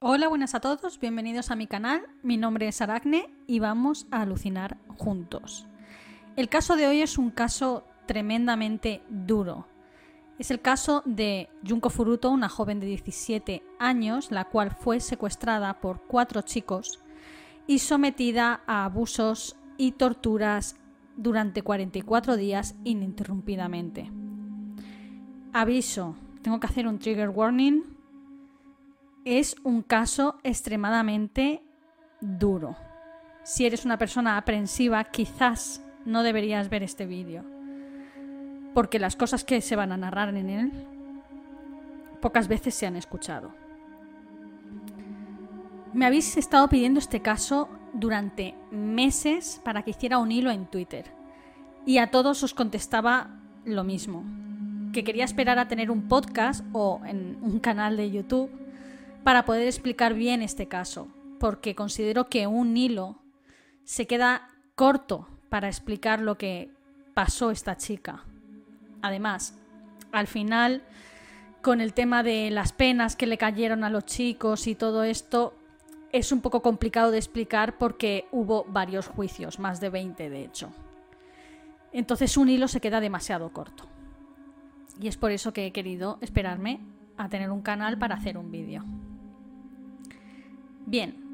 Hola, 0.00 0.28
buenas 0.28 0.54
a 0.54 0.60
todos, 0.60 1.00
bienvenidos 1.00 1.50
a 1.50 1.56
mi 1.56 1.66
canal. 1.66 2.02
Mi 2.22 2.36
nombre 2.36 2.68
es 2.68 2.82
Aracne 2.82 3.30
y 3.46 3.58
vamos 3.58 4.06
a 4.10 4.20
alucinar 4.20 4.76
juntos. 4.98 5.66
El 6.36 6.50
caso 6.50 6.76
de 6.76 6.86
hoy 6.86 7.00
es 7.00 7.16
un 7.16 7.30
caso 7.30 7.84
tremendamente 8.06 9.00
duro. 9.08 9.66
Es 10.38 10.50
el 10.50 10.60
caso 10.60 11.02
de 11.06 11.48
Junko 11.66 11.88
Furuto, 11.88 12.30
una 12.30 12.50
joven 12.50 12.80
de 12.80 12.86
17 12.86 13.62
años, 13.78 14.30
la 14.30 14.44
cual 14.44 14.72
fue 14.72 15.00
secuestrada 15.00 15.80
por 15.80 16.02
cuatro 16.02 16.42
chicos 16.42 17.00
y 17.66 17.78
sometida 17.78 18.60
a 18.66 18.84
abusos 18.84 19.56
y 19.78 19.92
torturas 19.92 20.76
durante 21.16 21.62
44 21.62 22.36
días 22.36 22.74
ininterrumpidamente. 22.84 24.10
Aviso, 25.54 26.16
tengo 26.42 26.60
que 26.60 26.66
hacer 26.66 26.86
un 26.86 26.98
trigger 26.98 27.30
warning. 27.30 27.93
Es 29.24 29.56
un 29.64 29.80
caso 29.80 30.38
extremadamente 30.42 31.62
duro. 32.20 32.76
Si 33.42 33.64
eres 33.64 33.86
una 33.86 33.96
persona 33.96 34.36
aprensiva, 34.36 35.02
quizás 35.04 35.82
no 36.04 36.22
deberías 36.22 36.68
ver 36.68 36.82
este 36.82 37.06
vídeo. 37.06 37.42
Porque 38.74 38.98
las 38.98 39.16
cosas 39.16 39.42
que 39.42 39.62
se 39.62 39.76
van 39.76 39.92
a 39.92 39.96
narrar 39.96 40.28
en 40.36 40.50
él 40.50 40.72
pocas 42.20 42.48
veces 42.48 42.74
se 42.74 42.86
han 42.86 42.96
escuchado. 42.96 43.54
Me 45.94 46.04
habéis 46.04 46.36
estado 46.36 46.68
pidiendo 46.68 46.98
este 46.98 47.22
caso 47.22 47.70
durante 47.94 48.54
meses 48.72 49.58
para 49.64 49.84
que 49.84 49.92
hiciera 49.92 50.18
un 50.18 50.32
hilo 50.32 50.50
en 50.50 50.66
Twitter. 50.66 51.06
Y 51.86 51.96
a 51.96 52.10
todos 52.10 52.42
os 52.42 52.52
contestaba 52.52 53.40
lo 53.64 53.84
mismo. 53.84 54.22
Que 54.92 55.02
quería 55.02 55.24
esperar 55.24 55.58
a 55.58 55.68
tener 55.68 55.90
un 55.90 56.08
podcast 56.08 56.62
o 56.74 57.00
en 57.06 57.38
un 57.40 57.58
canal 57.58 57.96
de 57.96 58.10
YouTube 58.10 58.63
para 59.24 59.44
poder 59.44 59.66
explicar 59.66 60.14
bien 60.14 60.42
este 60.42 60.68
caso. 60.68 61.08
Porque 61.40 61.74
considero 61.74 62.28
que 62.28 62.46
un 62.46 62.76
hilo 62.76 63.18
se 63.82 64.06
queda 64.06 64.50
corto 64.74 65.26
para 65.48 65.68
explicar 65.68 66.20
lo 66.20 66.38
que 66.38 66.70
pasó 67.14 67.50
esta 67.50 67.76
chica. 67.76 68.24
Además, 69.02 69.58
al 70.12 70.26
final, 70.26 70.82
con 71.62 71.80
el 71.80 71.92
tema 71.92 72.22
de 72.22 72.50
las 72.50 72.72
penas 72.72 73.16
que 73.16 73.26
le 73.26 73.38
cayeron 73.38 73.84
a 73.84 73.90
los 73.90 74.04
chicos 74.04 74.66
y 74.66 74.74
todo 74.74 75.04
esto, 75.04 75.54
es 76.12 76.30
un 76.30 76.40
poco 76.40 76.62
complicado 76.62 77.10
de 77.10 77.18
explicar 77.18 77.76
porque 77.76 78.26
hubo 78.30 78.64
varios 78.64 79.08
juicios, 79.08 79.58
más 79.58 79.80
de 79.80 79.90
20 79.90 80.30
de 80.30 80.44
hecho. 80.44 80.70
Entonces 81.92 82.36
un 82.36 82.48
hilo 82.48 82.68
se 82.68 82.80
queda 82.80 83.00
demasiado 83.00 83.52
corto. 83.52 83.84
Y 85.00 85.08
es 85.08 85.16
por 85.16 85.32
eso 85.32 85.52
que 85.52 85.66
he 85.66 85.72
querido 85.72 86.18
esperarme 86.20 86.80
a 87.16 87.28
tener 87.28 87.50
un 87.50 87.62
canal 87.62 87.98
para 87.98 88.14
hacer 88.14 88.38
un 88.38 88.50
vídeo. 88.50 88.84
Bien, 90.86 91.24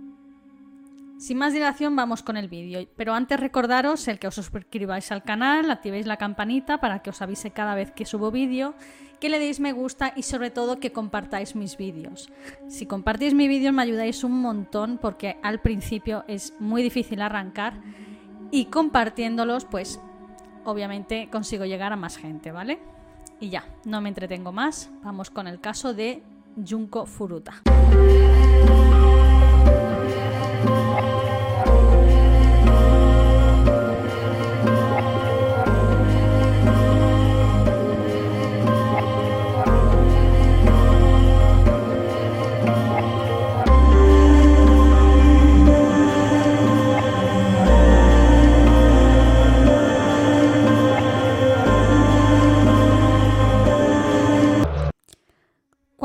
sin 1.20 1.36
más 1.36 1.52
dilación 1.52 1.94
vamos 1.96 2.22
con 2.22 2.38
el 2.38 2.48
vídeo, 2.48 2.88
pero 2.96 3.12
antes 3.12 3.38
recordaros 3.38 4.08
el 4.08 4.18
que 4.18 4.28
os 4.28 4.34
suscribáis 4.36 5.12
al 5.12 5.22
canal, 5.22 5.70
activéis 5.70 6.06
la 6.06 6.16
campanita 6.16 6.80
para 6.80 7.00
que 7.00 7.10
os 7.10 7.20
avise 7.20 7.50
cada 7.50 7.74
vez 7.74 7.90
que 7.90 8.06
subo 8.06 8.30
vídeo, 8.30 8.74
que 9.20 9.28
le 9.28 9.38
deis 9.38 9.60
me 9.60 9.72
gusta 9.72 10.14
y 10.16 10.22
sobre 10.22 10.50
todo 10.50 10.80
que 10.80 10.92
compartáis 10.92 11.54
mis 11.56 11.76
vídeos. 11.76 12.30
Si 12.68 12.86
compartís 12.86 13.34
mi 13.34 13.48
vídeo 13.48 13.70
me 13.70 13.82
ayudáis 13.82 14.24
un 14.24 14.40
montón 14.40 14.96
porque 14.96 15.36
al 15.42 15.60
principio 15.60 16.24
es 16.26 16.54
muy 16.58 16.82
difícil 16.82 17.20
arrancar 17.20 17.74
y 18.50 18.64
compartiéndolos 18.64 19.66
pues 19.66 20.00
obviamente 20.64 21.28
consigo 21.30 21.66
llegar 21.66 21.92
a 21.92 21.96
más 21.96 22.16
gente, 22.16 22.50
¿vale? 22.50 22.78
Y 23.40 23.50
ya, 23.50 23.66
no 23.84 24.00
me 24.00 24.08
entretengo 24.08 24.52
más, 24.52 24.90
vamos 25.02 25.28
con 25.28 25.46
el 25.46 25.60
caso 25.60 25.92
de 25.92 26.22
Junko 26.66 27.04
Furuta. 27.04 27.60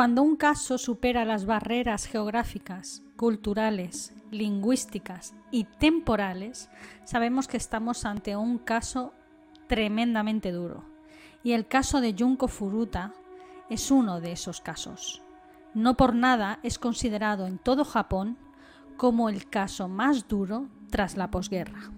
Cuando 0.05 0.21
un 0.21 0.35
caso 0.35 0.77
supera 0.77 1.25
las 1.25 1.47
barreras 1.47 2.05
geográficas, 2.05 3.01
culturales, 3.15 4.13
lingüísticas 4.29 5.33
y 5.49 5.63
temporales, 5.63 6.69
sabemos 7.05 7.47
que 7.47 7.57
estamos 7.57 8.05
ante 8.05 8.35
un 8.35 8.59
caso 8.59 9.13
tremendamente 9.65 10.51
duro. 10.51 10.85
Y 11.43 11.53
el 11.53 11.67
caso 11.67 12.01
de 12.01 12.13
Junko 12.15 12.47
Furuta 12.47 13.15
es 13.71 13.89
uno 13.89 14.21
de 14.21 14.33
esos 14.33 14.61
casos. 14.61 15.23
No 15.73 15.97
por 15.97 16.13
nada 16.13 16.59
es 16.61 16.77
considerado 16.77 17.47
en 17.47 17.57
todo 17.57 17.83
Japón 17.83 18.37
como 18.97 19.27
el 19.27 19.49
caso 19.49 19.87
más 19.87 20.27
duro 20.27 20.67
tras 20.91 21.17
la 21.17 21.31
posguerra. 21.31 21.89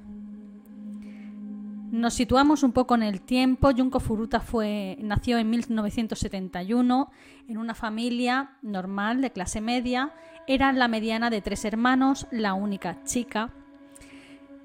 Nos 1.92 2.16
situamos 2.16 2.64
un 2.64 2.74
poco 2.74 2.96
en 2.96 3.03
el 3.03 3.22
tiempo. 3.22 3.72
Junko 3.75 4.02
Furuta 4.02 4.42
fue, 4.42 4.98
nació 5.00 5.38
en 5.38 5.50
1971 5.50 7.12
en 7.48 7.58
una 7.58 7.74
familia 7.75 8.58
normal 8.62 9.22
de 9.22 9.31
clase 9.31 9.62
media. 9.62 10.14
Era 10.48 10.74
la 10.74 10.90
mediana 10.90 11.30
de 11.30 11.42
tres 11.42 11.64
hermanos, 11.64 12.28
la 12.30 12.56
única 12.56 13.03
chica. 13.06 13.53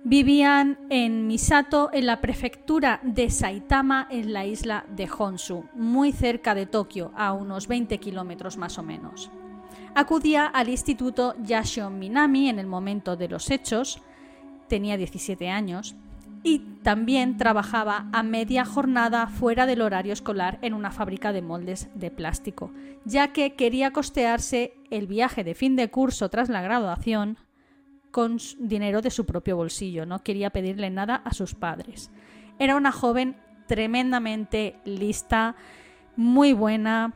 Vivían 0.03 0.81
en 0.91 1.29
Misato, 1.29 1.91
en 1.93 2.07
la 2.07 2.21
prefectura 2.21 2.99
de 3.05 3.31
Saitama, 3.31 4.09
en 4.11 4.33
la 4.33 4.45
isla 4.45 4.85
de 4.89 5.09
Honshu, 5.09 5.67
muy 5.75 6.11
cerca 6.11 6.57
de 6.57 6.67
Tokio, 6.67 7.13
a 7.15 7.33
unos 7.33 7.69
20 7.69 7.99
kilómetros 7.99 8.57
más 8.57 8.79
o 8.79 8.83
menos. 8.83 9.31
Acudía 9.95 10.47
al 10.47 10.69
instituto 10.69 11.37
Yashion 11.41 12.01
Minami 12.01 12.49
en 12.49 12.59
el 12.59 12.67
momento 12.67 13.15
de 13.15 13.29
los 13.29 13.49
hechos, 13.53 14.03
tenía 14.67 14.97
17 14.97 15.49
años, 15.51 15.95
y 16.43 16.61
también 16.83 17.37
trabajaba 17.37 18.09
a 18.13 18.23
media 18.23 18.65
jornada 18.65 19.27
fuera 19.29 19.67
del 19.67 19.81
horario 19.81 20.13
escolar 20.13 20.59
en 20.63 20.75
una 20.75 20.91
fábrica 20.91 21.33
de 21.33 21.43
moldes 21.43 21.89
de 21.95 22.11
plástico, 22.11 22.73
ya 23.05 23.33
que 23.33 23.55
quería 23.55 23.93
costearse 23.93 24.75
el 24.91 25.07
viaje 25.07 25.45
de 25.45 25.55
fin 25.55 25.77
de 25.77 25.91
curso 25.91 26.29
tras 26.29 26.49
la 26.49 26.63
graduación 26.63 27.39
con 28.11 28.39
dinero 28.59 29.01
de 29.01 29.11
su 29.11 29.25
propio 29.25 29.57
bolsillo, 29.57 30.05
no 30.05 30.23
quería 30.23 30.51
pedirle 30.51 30.91
nada 30.91 31.17
a 31.17 31.33
sus 31.33 31.55
padres. 31.55 32.11
Era 32.59 32.77
una 32.77 32.93
joven 32.93 33.37
tremendamente 33.67 34.77
lista, 34.85 35.57
muy 36.17 36.53
buena, 36.53 37.15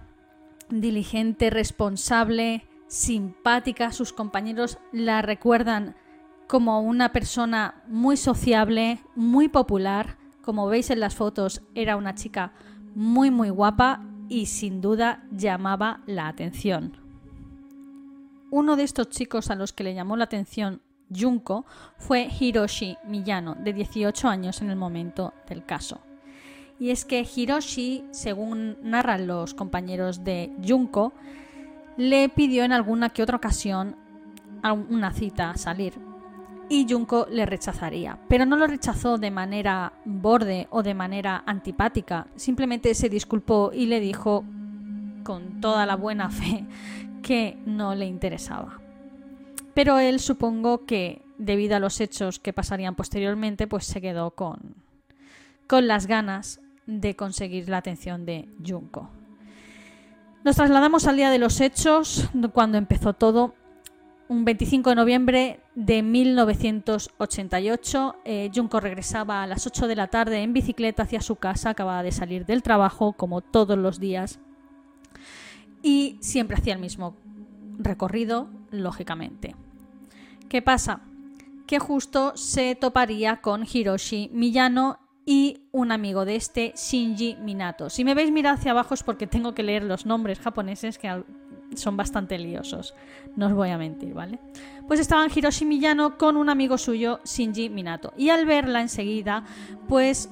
diligente, 0.71 1.51
responsable, 1.51 2.67
simpática, 2.87 3.93
sus 3.93 4.13
compañeros 4.13 4.79
la 4.93 5.21
recuerdan 5.21 5.97
como 6.47 6.81
una 6.81 7.13
persona 7.13 7.83
muy 7.89 8.17
sociable, 8.17 9.01
muy 9.15 9.49
popular. 9.49 10.17
Como 10.43 10.67
veis 10.69 10.91
en 10.91 11.01
las 11.01 11.15
fotos, 11.15 11.63
era 11.75 11.97
una 11.97 12.15
chica 12.15 12.53
muy 12.95 13.31
muy 13.31 13.51
guapa 13.51 14.03
y 14.29 14.47
sin 14.47 14.81
duda 14.81 15.25
llamaba 15.31 16.01
la 16.07 16.29
atención. 16.29 16.97
Uno 18.51 18.77
de 18.77 18.85
estos 18.85 19.11
chicos 19.11 19.51
a 19.51 19.55
los 19.55 19.73
que 19.73 19.85
le 19.85 19.95
llamó 19.95 20.17
la 20.17 20.25
atención 20.25 20.81
Junko 21.15 21.67
fue 21.99 22.29
Hiroshi 22.29 22.97
Miyano, 23.07 23.55
de 23.57 23.73
18 23.73 24.29
años 24.29 24.63
en 24.63 24.71
el 24.71 24.77
momento 24.77 25.35
del 25.49 25.65
caso. 25.65 26.01
Y 26.79 26.91
es 26.91 27.05
que 27.05 27.25
Hiroshi, 27.25 28.05
según 28.11 28.77
narran 28.83 29.27
los 29.27 29.55
compañeros 29.55 30.25
de 30.25 30.53
Junko, 30.67 31.13
le 31.97 32.29
pidió 32.29 32.65
en 32.65 32.73
alguna 32.73 33.11
que 33.11 33.23
otra 33.23 33.37
ocasión 33.37 33.97
una 34.91 35.13
cita 35.13 35.51
a 35.51 35.57
salir, 35.57 35.95
y 36.69 36.87
Junko 36.89 37.27
le 37.31 37.47
rechazaría. 37.47 38.19
Pero 38.29 38.47
no 38.47 38.57
lo 38.57 38.67
rechazó 38.67 39.19
de 39.19 39.31
manera 39.31 39.93
borde 40.05 40.67
o 40.71 40.83
de 40.83 40.95
manera 40.95 41.43
antipática, 41.47 42.27
simplemente 42.37 42.95
se 42.95 43.09
disculpó 43.09 43.71
y 43.73 43.87
le 43.87 44.01
dijo 44.01 44.45
con 45.25 45.61
toda 45.61 45.87
la 45.87 45.97
buena 45.97 46.31
fe 46.31 46.65
que 47.23 47.59
no 47.67 47.95
le 47.95 48.07
interesaba. 48.07 48.81
Pero 49.75 49.99
él 49.99 50.21
supongo 50.21 50.87
que 50.87 51.23
debido 51.39 51.77
a 51.77 51.81
los 51.81 52.01
hechos 52.01 52.39
que 52.39 52.53
pasarían 52.53 52.95
posteriormente, 52.95 53.67
pues 53.67 53.85
se 53.85 54.01
quedó 54.01 54.31
con, 54.31 54.75
con 55.67 55.87
las 55.87 56.07
ganas 56.07 56.61
de 56.87 57.17
conseguir 57.17 57.69
la 57.69 57.79
atención 57.79 58.25
de 58.25 58.49
Junko. 58.67 59.11
Nos 60.45 60.57
trasladamos 60.57 61.07
al 61.07 61.17
día 61.17 61.31
de 61.31 61.39
los 61.39 61.61
hechos, 61.61 62.31
cuando 62.53 62.79
empezó 62.79 63.13
todo, 63.13 63.55
un 64.29 64.45
25 64.45 64.91
de 64.91 64.97
noviembre 64.97 65.61
de 65.75 66.03
1988, 66.03 68.17
eh, 68.25 68.51
Junko 68.55 68.81
regresaba 68.81 69.43
a 69.43 69.47
las 69.47 69.67
8 69.67 69.87
de 69.87 69.97
la 69.97 70.09
tarde 70.09 70.43
en 70.43 70.53
bicicleta 70.53 71.05
hacia 71.05 71.21
su 71.21 71.37
casa, 71.37 71.71
acababa 71.71 72.03
de 72.03 72.13
salir 72.13 72.47
del 72.47 72.63
trabajo 72.63 73.13
como 73.13 73.41
todos 73.41 73.79
los 73.79 74.01
días 74.01 74.41
y 75.83 76.19
siempre 76.21 76.57
hacía 76.57 76.75
el 76.75 76.81
mismo 76.81 77.17
recorrido 77.79 78.49
lógicamente. 78.71 79.55
¿Qué 80.49 80.63
pasa? 80.63 81.01
Que 81.67 81.79
justo 81.79 82.37
se 82.37 82.75
toparía 82.75 83.41
con 83.41 83.67
Hiroshi 83.71 84.31
Miyano 84.33 84.99
y 85.25 85.59
un 85.73 85.91
amigo 85.91 86.25
de 86.25 86.37
este, 86.37 86.73
Shinji 86.77 87.37
Minato. 87.37 87.91
Si 87.91 88.05
me 88.05 88.15
veis 88.15 88.31
mirar 88.31 88.55
hacia 88.55 88.71
abajo 88.71 88.95
es 88.95 89.03
porque 89.03 89.27
tengo 89.27 89.55
que 89.55 89.65
leer 89.65 89.83
los 89.83 90.07
nombres 90.07 90.39
japoneses 90.39 90.99
que 90.99 91.25
son 91.75 91.97
bastante 91.97 92.39
liosos. 92.39 92.95
No 93.37 93.47
os 93.47 93.55
voy 93.55 93.71
a 93.71 93.79
mentir, 93.79 94.15
¿vale? 94.15 94.39
Pues 94.87 95.01
estaban 95.01 95.31
Hiroshi 95.35 95.65
Miyano 95.65 96.17
con 96.17 96.37
un 96.37 96.49
amigo 96.49 96.79
suyo, 96.79 97.21
Shinji 97.25 97.69
Minato. 97.69 98.13
Y 98.17 98.31
al 98.31 98.47
verla 98.47 98.81
enseguida, 98.81 99.45
pues 99.89 100.31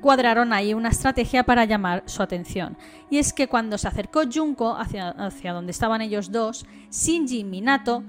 cuadraron 0.00 0.52
ahí 0.52 0.74
una 0.74 0.88
estrategia 0.88 1.44
para 1.44 1.64
llamar 1.64 2.02
su 2.06 2.22
atención. 2.22 2.76
Y 3.08 3.18
es 3.18 3.32
que 3.32 3.48
cuando 3.48 3.78
se 3.78 3.88
acercó 3.88 4.22
Junko 4.30 4.76
hacia, 4.76 5.10
hacia 5.10 5.52
donde 5.52 5.70
estaban 5.70 6.02
ellos 6.02 6.32
dos, 6.32 6.66
Shinji 6.90 7.44
Minato 7.44 8.02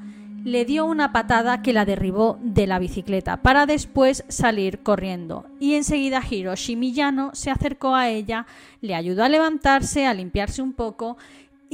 le 0.44 0.66
dio 0.66 0.86
una 0.86 1.14
patada 1.14 1.62
que 1.62 1.72
la 1.72 1.86
derribó 1.86 2.38
de 2.42 2.68
la 2.68 2.80
bicicleta 2.80 3.38
para 3.38 3.66
después 3.66 4.26
salir 4.28 4.80
corriendo. 4.80 5.46
Y 5.60 5.76
enseguida 5.76 6.22
Hiroshi 6.30 6.76
Miyano 6.76 7.32
se 7.34 7.50
acercó 7.50 7.96
a 7.96 8.10
ella, 8.10 8.46
le 8.82 8.96
ayudó 8.96 9.24
a 9.24 9.30
levantarse, 9.30 10.06
a 10.06 10.14
limpiarse 10.14 10.62
un 10.62 10.74
poco 10.74 11.18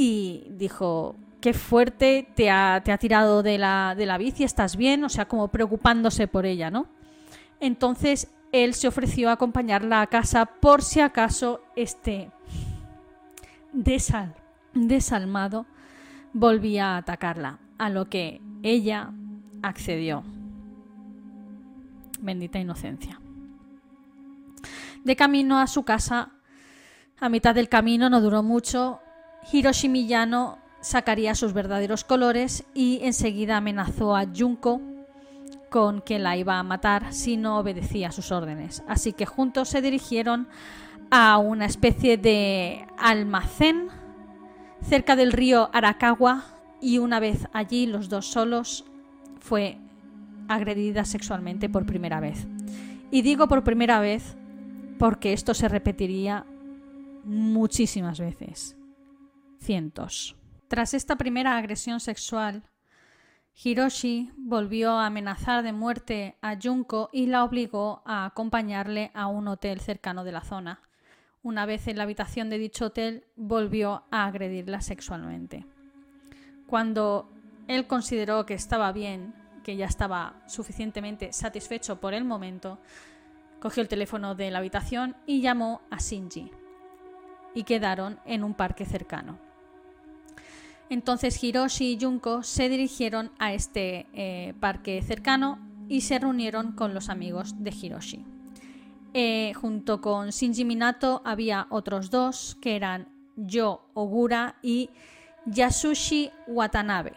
y 0.01 0.45
dijo, 0.51 1.17
qué 1.41 1.51
fuerte 1.53 2.25
te 2.33 2.49
ha, 2.49 2.81
te 2.85 2.93
ha 2.93 2.97
tirado 2.97 3.43
de 3.43 3.57
la, 3.57 3.95
de 3.97 4.05
la 4.05 4.17
bici, 4.17 4.45
¿estás 4.45 4.77
bien? 4.77 5.03
O 5.03 5.09
sea, 5.09 5.27
como 5.27 5.49
preocupándose 5.49 6.25
por 6.25 6.45
ella, 6.45 6.71
¿no? 6.71 6.87
Entonces 7.59 8.31
él 8.53 8.75
se 8.75 8.87
ofreció 8.87 9.27
a 9.27 9.33
acompañarla 9.33 9.99
a 9.99 10.07
casa 10.07 10.45
por 10.45 10.83
si 10.83 11.01
acaso 11.01 11.61
este 11.75 12.31
desal, 13.73 14.35
desalmado 14.73 15.65
volvía 16.31 16.93
a 16.93 16.97
atacarla, 16.99 17.59
a 17.77 17.89
lo 17.89 18.07
que 18.07 18.39
ella 18.63 19.11
accedió. 19.61 20.23
Bendita 22.21 22.57
inocencia. 22.57 23.19
De 25.03 25.17
camino 25.17 25.59
a 25.59 25.67
su 25.67 25.83
casa, 25.83 26.31
a 27.19 27.27
mitad 27.27 27.53
del 27.53 27.67
camino, 27.67 28.09
no 28.09 28.21
duró 28.21 28.43
mucho, 28.43 29.01
Hiroshi 29.51 29.89
Miyano 29.89 30.57
sacaría 30.81 31.36
sus 31.36 31.53
verdaderos 31.53 32.03
colores 32.03 32.63
y 32.74 33.00
enseguida 33.03 33.57
amenazó 33.57 34.15
a 34.15 34.25
Junko 34.25 34.81
con 35.69 36.01
que 36.01 36.19
la 36.19 36.36
iba 36.38 36.57
a 36.57 36.63
matar 36.63 37.13
si 37.13 37.38
no 37.38 37.59
obedecía 37.59 38.12
sus 38.12 38.31
órdenes. 38.31 38.83
Así 38.88 39.13
que 39.13 39.25
juntos 39.25 39.69
se 39.69 39.81
dirigieron 39.81 40.47
a 41.12 41.38
una 41.38 41.65
especie 41.65 42.18
de 42.18 42.88
almacén 42.97 43.89
cerca 44.81 45.15
del 45.15 45.31
río 45.31 45.69
Arakawa 45.74 46.45
y 46.81 46.97
una 46.97 47.19
vez 47.19 47.47
allí 47.53 47.85
los 47.85 48.09
dos 48.09 48.27
solos 48.27 48.85
fue 49.39 49.77
agredida 50.47 51.06
sexualmente 51.06 51.69
por 51.69 51.85
primera 51.85 52.19
vez. 52.19 52.47
Y 53.12 53.21
digo 53.21 53.47
por 53.47 53.63
primera 53.63 54.00
vez 54.00 54.35
porque 54.97 55.33
esto 55.33 55.53
se 55.53 55.68
repetiría 55.68 56.45
muchísimas 57.24 58.19
veces. 58.19 58.78
Tras 60.67 60.94
esta 60.94 61.15
primera 61.15 61.57
agresión 61.57 62.00
sexual, 62.00 62.63
Hiroshi 63.61 64.31
volvió 64.38 64.91
a 64.91 65.06
amenazar 65.06 65.63
de 65.63 65.73
muerte 65.73 66.38
a 66.41 66.57
Junko 66.61 67.09
y 67.11 67.25
la 67.27 67.44
obligó 67.44 68.01
a 68.06 68.25
acompañarle 68.25 69.11
a 69.13 69.27
un 69.27 69.47
hotel 69.47 69.79
cercano 69.79 70.23
de 70.23 70.31
la 70.31 70.41
zona. 70.41 70.81
Una 71.44 71.65
vez 71.65 71.88
en 71.88 71.97
la 71.97 72.03
habitación 72.03 72.50
de 72.50 72.57
dicho 72.57 72.85
hotel, 72.85 73.25
volvió 73.35 74.06
a 74.11 74.25
agredirla 74.25 74.81
sexualmente. 74.81 75.65
Cuando 76.67 77.29
él 77.67 77.85
consideró 77.85 78.45
que 78.45 78.53
estaba 78.53 78.91
bien, 78.91 79.33
que 79.63 79.75
ya 79.75 79.85
estaba 79.85 80.41
suficientemente 80.47 81.33
satisfecho 81.33 82.00
por 82.00 82.13
el 82.13 82.23
momento, 82.23 82.79
cogió 83.59 83.81
el 83.81 83.89
teléfono 83.89 84.35
de 84.35 84.51
la 84.51 84.59
habitación 84.59 85.15
y 85.25 85.41
llamó 85.41 85.81
a 85.91 85.97
Shinji. 85.97 86.51
Y 87.53 87.63
quedaron 87.63 88.19
en 88.25 88.44
un 88.44 88.53
parque 88.53 88.85
cercano. 88.85 89.48
Entonces 90.89 91.44
Hiroshi 91.44 91.94
y 91.94 92.00
Junko 92.00 92.44
se 92.44 92.68
dirigieron 92.68 93.31
a 93.38 93.53
este 93.53 94.07
eh, 94.13 94.53
parque 94.59 95.01
cercano 95.01 95.59
y 95.88 96.01
se 96.01 96.19
reunieron 96.19 96.71
con 96.74 96.94
los 96.94 97.09
amigos 97.09 97.56
de 97.57 97.71
Hiroshi. 97.71 98.25
Eh, 99.13 99.53
junto 99.56 100.01
con 100.01 100.30
Shinji 100.30 100.65
Minato 100.65 101.21
había 101.25 101.68
otros 101.69 102.09
dos 102.12 102.57
que 102.62 102.75
eran 102.75 103.07
Yo 103.36 103.89
Ogura 103.94 104.56
y 104.62 104.89
Yasushi 105.45 106.31
Watanabe. 106.47 107.13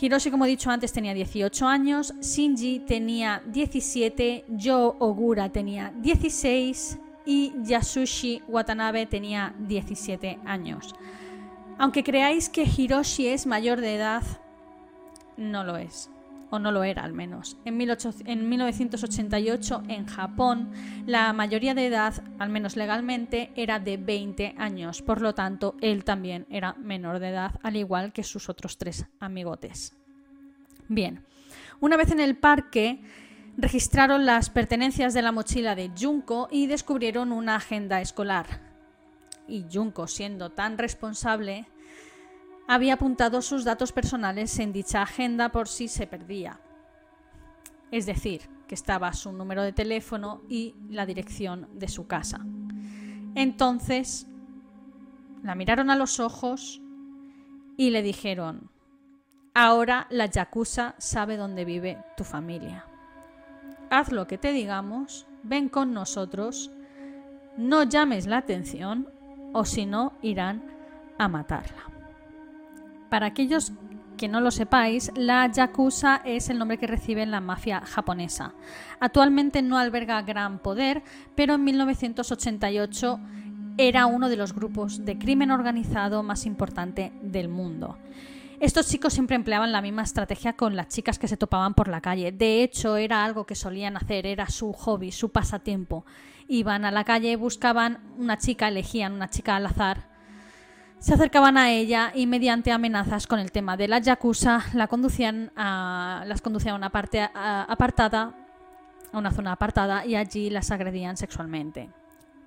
Hiroshi, 0.00 0.30
como 0.30 0.46
he 0.46 0.48
dicho 0.48 0.70
antes, 0.70 0.92
tenía 0.92 1.12
18 1.12 1.66
años, 1.66 2.14
Shinji 2.20 2.80
tenía 2.80 3.42
17, 3.46 4.46
Yo 4.48 4.96
Ogura 4.98 5.50
tenía 5.50 5.92
16 5.96 6.98
y 7.26 7.52
Yasushi 7.62 8.42
Watanabe 8.48 9.06
tenía 9.06 9.54
17 9.58 10.38
años. 10.44 10.94
Aunque 11.80 12.04
creáis 12.04 12.48
que 12.50 12.64
Hiroshi 12.64 13.28
es 13.28 13.46
mayor 13.46 13.80
de 13.80 13.94
edad, 13.94 14.22
no 15.38 15.64
lo 15.64 15.78
es, 15.78 16.10
o 16.50 16.58
no 16.58 16.72
lo 16.72 16.84
era 16.84 17.04
al 17.04 17.14
menos. 17.14 17.56
En, 17.64 17.78
1988 17.78 19.82
en 19.88 20.04
Japón 20.04 20.72
la 21.06 21.32
mayoría 21.32 21.72
de 21.72 21.86
edad, 21.86 22.22
al 22.38 22.50
menos 22.50 22.76
legalmente, 22.76 23.50
era 23.56 23.78
de 23.78 23.96
20 23.96 24.56
años, 24.58 25.00
por 25.00 25.22
lo 25.22 25.34
tanto 25.34 25.74
él 25.80 26.04
también 26.04 26.46
era 26.50 26.74
menor 26.74 27.18
de 27.18 27.30
edad, 27.30 27.52
al 27.62 27.76
igual 27.76 28.12
que 28.12 28.24
sus 28.24 28.50
otros 28.50 28.76
tres 28.76 29.06
amigotes. 29.18 29.96
Bien, 30.86 31.24
una 31.80 31.96
vez 31.96 32.10
en 32.10 32.20
el 32.20 32.36
parque 32.36 33.00
registraron 33.56 34.26
las 34.26 34.50
pertenencias 34.50 35.14
de 35.14 35.22
la 35.22 35.32
mochila 35.32 35.74
de 35.74 35.90
Junko 35.98 36.48
y 36.50 36.66
descubrieron 36.66 37.32
una 37.32 37.56
agenda 37.56 38.02
escolar 38.02 38.69
y 39.50 39.66
Junko, 39.70 40.06
siendo 40.06 40.50
tan 40.50 40.78
responsable, 40.78 41.66
había 42.68 42.94
apuntado 42.94 43.42
sus 43.42 43.64
datos 43.64 43.92
personales 43.92 44.58
en 44.60 44.72
dicha 44.72 45.02
agenda 45.02 45.50
por 45.50 45.66
si 45.66 45.88
se 45.88 46.06
perdía. 46.06 46.60
Es 47.90 48.06
decir, 48.06 48.42
que 48.68 48.76
estaba 48.76 49.12
su 49.12 49.32
número 49.32 49.64
de 49.64 49.72
teléfono 49.72 50.42
y 50.48 50.76
la 50.88 51.04
dirección 51.04 51.68
de 51.74 51.88
su 51.88 52.06
casa. 52.06 52.46
Entonces, 53.34 54.28
la 55.42 55.56
miraron 55.56 55.90
a 55.90 55.96
los 55.96 56.20
ojos 56.20 56.80
y 57.76 57.90
le 57.90 58.02
dijeron, 58.02 58.70
ahora 59.54 60.06
la 60.10 60.26
Yakuza 60.26 60.94
sabe 60.98 61.36
dónde 61.36 61.64
vive 61.64 61.98
tu 62.16 62.22
familia. 62.22 62.84
Haz 63.90 64.12
lo 64.12 64.28
que 64.28 64.38
te 64.38 64.52
digamos, 64.52 65.26
ven 65.42 65.68
con 65.68 65.92
nosotros, 65.92 66.70
no 67.56 67.82
llames 67.82 68.26
la 68.26 68.38
atención 68.38 69.08
o 69.52 69.64
si 69.64 69.86
no 69.86 70.12
irán 70.22 70.62
a 71.18 71.28
matarla. 71.28 71.84
Para 73.08 73.26
aquellos 73.26 73.72
que 74.16 74.28
no 74.28 74.40
lo 74.40 74.50
sepáis, 74.50 75.10
la 75.16 75.50
Yakuza 75.50 76.20
es 76.24 76.50
el 76.50 76.58
nombre 76.58 76.78
que 76.78 76.86
recibe 76.86 77.24
la 77.26 77.40
mafia 77.40 77.80
japonesa. 77.80 78.54
Actualmente 79.00 79.62
no 79.62 79.78
alberga 79.78 80.22
gran 80.22 80.58
poder, 80.58 81.02
pero 81.34 81.54
en 81.54 81.64
1988 81.64 83.18
era 83.78 84.04
uno 84.04 84.28
de 84.28 84.36
los 84.36 84.54
grupos 84.54 85.04
de 85.04 85.18
crimen 85.18 85.50
organizado 85.50 86.22
más 86.22 86.44
importante 86.44 87.12
del 87.22 87.48
mundo. 87.48 87.96
Estos 88.60 88.88
chicos 88.88 89.14
siempre 89.14 89.36
empleaban 89.36 89.72
la 89.72 89.80
misma 89.80 90.02
estrategia 90.02 90.52
con 90.52 90.76
las 90.76 90.88
chicas 90.88 91.18
que 91.18 91.28
se 91.28 91.38
topaban 91.38 91.72
por 91.72 91.88
la 91.88 92.02
calle. 92.02 92.30
De 92.30 92.62
hecho, 92.62 92.98
era 92.98 93.24
algo 93.24 93.46
que 93.46 93.54
solían 93.54 93.96
hacer, 93.96 94.26
era 94.26 94.50
su 94.50 94.74
hobby, 94.74 95.12
su 95.12 95.30
pasatiempo. 95.30 96.04
Iban 96.50 96.84
a 96.84 96.90
la 96.90 97.04
calle, 97.04 97.36
buscaban 97.36 98.00
una 98.18 98.36
chica, 98.36 98.66
elegían 98.66 99.12
una 99.12 99.30
chica 99.30 99.54
al 99.54 99.66
azar, 99.66 100.08
se 100.98 101.14
acercaban 101.14 101.56
a 101.56 101.70
ella 101.70 102.10
y 102.12 102.26
mediante 102.26 102.72
amenazas 102.72 103.26
con 103.28 103.38
el 103.38 103.52
tema 103.52 103.76
de 103.76 103.86
la 103.86 104.00
yakuza 104.00 104.64
la 104.74 104.88
conducían 104.88 105.52
las 105.56 106.42
conducían 106.42 106.74
a 106.74 106.76
una 106.76 106.90
parte 106.90 107.22
apartada, 107.22 108.34
a 109.12 109.18
una 109.18 109.30
zona 109.30 109.52
apartada 109.52 110.04
y 110.04 110.16
allí 110.16 110.50
las 110.50 110.72
agredían 110.72 111.16
sexualmente. 111.16 111.88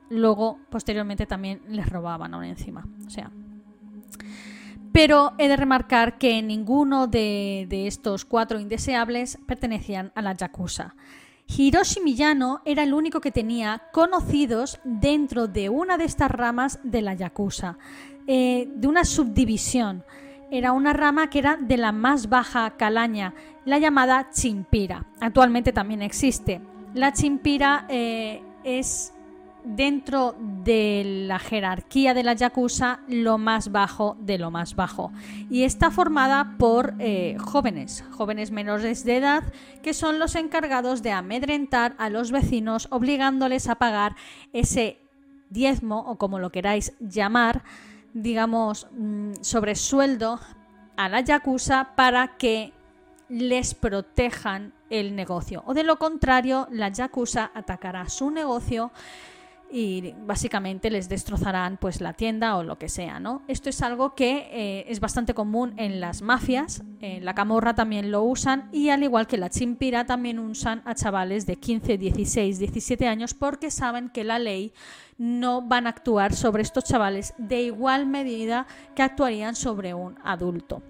Luego, 0.10 0.60
posteriormente, 0.70 1.26
también 1.26 1.62
les 1.70 1.90
robaban 1.90 2.34
aún 2.34 2.44
encima. 2.44 2.86
O 3.08 3.10
sea, 3.10 3.32
pero 4.92 5.34
he 5.40 5.48
de 5.48 5.58
remarcar 5.58 6.20
que 6.20 6.42
ninguno 6.44 7.08
de, 7.08 7.68
estos 7.88 8.26
cuatro 8.26 8.60
indeseables 8.60 9.40
pertenecían 9.48 10.12
a 10.14 10.22
la 10.22 10.34
Yakuza. 10.34 10.94
Hiroshi 11.56 12.00
Miyano 12.00 12.62
era 12.66 12.82
el 12.82 12.96
único 12.96 13.22
que 13.22 13.32
tenía 13.32 13.84
conocidos 13.92 14.80
dentro 14.84 15.48
de 15.48 15.70
una 15.70 15.98
de 15.98 16.06
estas 16.06 16.32
ramas 16.32 16.80
de 16.84 17.04
la 17.04 17.14
Yakuza, 17.14 17.78
eh, 18.26 18.68
de 18.74 18.88
una 18.88 19.06
subdivisión. 19.06 20.04
Era 20.50 20.72
una 20.72 20.94
rama 20.94 21.30
que 21.30 21.40
era 21.40 21.58
de 21.58 21.78
la 21.78 21.92
más 21.92 22.28
baja 22.28 22.72
calaña, 22.72 23.36
la 23.66 23.78
llamada 23.78 24.30
chimpira. 24.32 25.06
Actualmente 25.20 25.72
también 25.72 26.02
existe. 26.02 26.60
La 26.96 27.14
chimpira 27.14 27.86
eh, 27.88 28.42
es 28.64 29.13
dentro 29.64 30.36
de 30.64 31.26
la 31.28 31.40
jerarquía 31.40 32.14
de 32.14 32.24
la 32.24 32.34
Yakuza 32.34 33.00
lo 33.08 33.38
más 33.38 33.72
bajo 33.72 34.18
de 34.20 34.38
lo 34.38 34.52
más 34.52 34.76
bajo. 34.76 35.12
Y 35.50 35.64
está 35.64 35.92
formada 35.92 36.56
por 36.58 36.94
eh, 37.00 37.38
jóvenes, 37.40 38.04
jóvenes 38.12 38.52
menores 38.52 39.04
de 39.04 39.18
edad, 39.18 39.44
que 39.82 39.94
son 39.94 40.20
los 40.20 40.36
encargados 40.36 41.02
de 41.02 41.12
amedrentar 41.12 41.96
a 41.98 42.10
los 42.10 42.32
vecinos, 42.32 42.88
obligándoles 42.92 43.68
a 43.68 43.76
pagar 43.76 44.16
ese 44.54 45.00
diezmo 45.50 46.00
o 46.00 46.18
como 46.18 46.40
lo 46.40 46.52
queráis 46.52 46.94
llamar, 47.00 47.64
digamos, 48.14 48.88
mm, 48.92 49.34
sobre 49.42 49.76
sueldo 49.76 50.40
a 50.98 51.10
la 51.10 51.22
Yakuza 51.22 51.96
para 51.96 52.38
que 52.38 52.74
les 53.30 53.74
protejan 53.74 54.74
el 54.90 55.16
negocio. 55.16 55.64
O 55.66 55.74
de 55.74 55.84
lo 55.84 55.98
contrario, 55.98 56.68
la 56.72 56.90
Yakuza 56.90 57.52
atacará 57.54 58.08
su 58.10 58.30
negocio 58.30 58.92
y 59.76 60.14
básicamente 60.28 60.92
les 60.92 61.10
destrozarán 61.10 61.78
pues 61.78 62.00
la 62.00 62.14
tienda 62.14 62.58
o 62.58 62.64
lo 62.64 62.78
que 62.78 62.90
sea, 62.90 63.20
¿no? 63.20 63.42
Esto 63.48 63.72
es 63.72 63.82
algo 63.82 64.14
que 64.14 64.48
eh, 64.52 64.86
es 64.88 65.00
bastante 65.00 65.34
común 65.34 65.74
en 65.78 66.00
las 66.00 66.22
mafias, 66.22 66.84
en 67.02 67.26
la 67.26 67.34
camorra 67.34 67.74
también 67.74 68.12
lo 68.12 68.22
usan 68.22 68.70
y 68.72 68.90
al 68.90 69.02
igual 69.02 69.26
que 69.26 69.40
la 69.40 69.50
chimpira 69.50 70.06
también 70.06 70.38
usan 70.38 70.84
a 70.86 70.94
chavales 70.94 71.48
de 71.48 71.56
15, 71.56 71.98
16, 71.98 72.60
17 72.60 73.08
años 73.08 73.34
porque 73.34 73.72
saben 73.72 74.10
que 74.10 74.24
la 74.24 74.38
ley 74.38 74.74
no 75.18 75.64
van 75.64 75.88
a 75.88 75.90
actuar 75.90 76.36
sobre 76.36 76.62
estos 76.62 76.84
chavales 76.84 77.34
de 77.40 77.64
igual 77.64 78.06
medida 78.06 78.68
que 78.94 79.02
actuarían 79.02 79.56
sobre 79.56 79.96
un 79.96 80.20
adulto. 80.24 80.84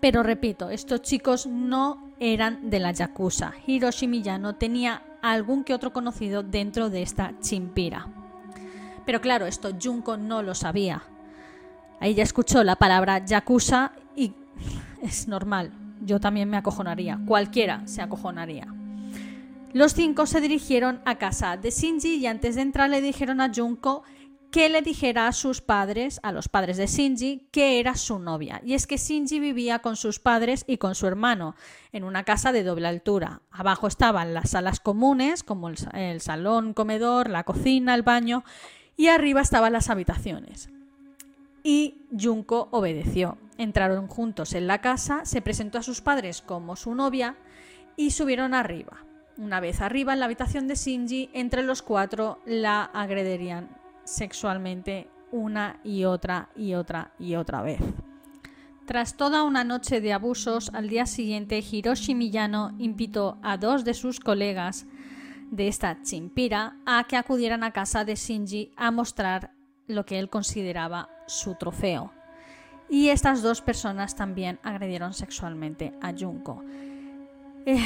Pero 0.00 0.22
repito, 0.22 0.70
estos 0.70 1.02
chicos 1.02 1.46
no 1.46 2.14
eran 2.18 2.70
de 2.70 2.80
la 2.80 2.92
Yakuza. 2.92 3.52
Hiroshi 3.66 4.08
Miyano 4.08 4.54
tenía 4.54 5.02
algún 5.22 5.64
que 5.64 5.72
otro 5.72 5.92
conocido 5.92 6.42
dentro 6.42 6.90
de 6.90 7.02
esta 7.02 7.32
chimpira. 7.40 8.08
Pero 9.06 9.20
claro, 9.20 9.46
esto 9.46 9.70
Junko 9.80 10.16
no 10.16 10.42
lo 10.42 10.54
sabía. 10.54 11.02
Ya 12.00 12.22
escuchó 12.24 12.64
la 12.64 12.76
palabra 12.76 13.24
Yakuza 13.24 13.92
y 14.16 14.34
es 15.02 15.28
normal. 15.28 15.72
Yo 16.04 16.18
también 16.18 16.50
me 16.50 16.56
acojonaría. 16.56 17.18
Cualquiera 17.24 17.86
se 17.86 18.02
acojonaría. 18.02 18.66
Los 19.72 19.94
cinco 19.94 20.26
se 20.26 20.40
dirigieron 20.40 21.00
a 21.04 21.14
casa 21.14 21.56
de 21.56 21.70
Shinji 21.70 22.16
y 22.16 22.26
antes 22.26 22.56
de 22.56 22.62
entrar 22.62 22.90
le 22.90 23.00
dijeron 23.00 23.40
a 23.40 23.50
Junko 23.54 24.02
que 24.52 24.68
le 24.68 24.82
dijera 24.82 25.28
a 25.28 25.32
sus 25.32 25.62
padres, 25.62 26.20
a 26.22 26.30
los 26.30 26.48
padres 26.48 26.76
de 26.76 26.86
Shinji, 26.86 27.48
que 27.50 27.80
era 27.80 27.94
su 27.94 28.18
novia. 28.18 28.60
Y 28.62 28.74
es 28.74 28.86
que 28.86 28.98
Shinji 28.98 29.40
vivía 29.40 29.78
con 29.78 29.96
sus 29.96 30.20
padres 30.20 30.64
y 30.66 30.76
con 30.76 30.94
su 30.94 31.06
hermano 31.06 31.56
en 31.90 32.04
una 32.04 32.24
casa 32.24 32.52
de 32.52 32.62
doble 32.62 32.86
altura. 32.86 33.40
Abajo 33.50 33.86
estaban 33.86 34.34
las 34.34 34.50
salas 34.50 34.78
comunes, 34.78 35.42
como 35.42 35.70
el, 35.70 36.20
salón, 36.20 36.74
comedor, 36.74 37.30
la 37.30 37.44
cocina, 37.44 37.94
el 37.94 38.02
baño, 38.02 38.44
y 38.94 39.08
arriba 39.08 39.40
estaban 39.40 39.72
las 39.72 39.88
habitaciones. 39.88 40.68
Y 41.64 42.02
Junko 42.12 42.68
obedeció. 42.72 43.38
Entraron 43.56 44.06
juntos 44.06 44.52
en 44.52 44.66
la 44.66 44.82
casa, 44.82 45.24
se 45.24 45.40
presentó 45.40 45.78
a 45.78 45.82
sus 45.82 46.02
padres 46.02 46.42
como 46.42 46.76
su 46.76 46.94
novia 46.94 47.36
y 47.96 48.10
subieron 48.10 48.52
arriba. 48.52 49.06
Una 49.38 49.60
vez 49.60 49.80
arriba 49.80 50.12
en 50.12 50.20
la 50.20 50.26
habitación 50.26 50.68
de 50.68 50.74
Shinji, 50.74 51.30
entre 51.32 51.62
los 51.62 51.80
cuatro 51.80 52.38
la 52.44 52.84
agrederían 52.84 53.80
sexualmente 54.04 55.08
una 55.30 55.80
y 55.82 56.04
otra 56.04 56.50
y 56.56 56.74
otra 56.74 57.12
y 57.18 57.34
otra 57.34 57.62
vez. 57.62 57.80
Tras 58.86 59.16
toda 59.16 59.44
una 59.44 59.64
noche 59.64 60.00
de 60.00 60.12
abusos, 60.12 60.70
al 60.74 60.88
día 60.88 61.06
siguiente 61.06 61.58
Hiroshi 61.58 62.14
Miyano 62.14 62.74
invitó 62.78 63.38
a 63.42 63.56
dos 63.56 63.84
de 63.84 63.94
sus 63.94 64.20
colegas 64.20 64.86
de 65.50 65.68
esta 65.68 66.02
chimpira 66.02 66.76
a 66.84 67.04
que 67.04 67.16
acudieran 67.16 67.62
a 67.62 67.72
casa 67.72 68.04
de 68.04 68.16
Shinji 68.16 68.72
a 68.76 68.90
mostrar 68.90 69.52
lo 69.86 70.04
que 70.04 70.18
él 70.18 70.28
consideraba 70.28 71.08
su 71.26 71.54
trofeo. 71.54 72.12
Y 72.90 73.08
estas 73.08 73.42
dos 73.42 73.62
personas 73.62 74.16
también 74.16 74.58
agredieron 74.62 75.14
sexualmente 75.14 75.94
a 76.02 76.12
Junko. 76.12 76.62
Eh, 77.64 77.78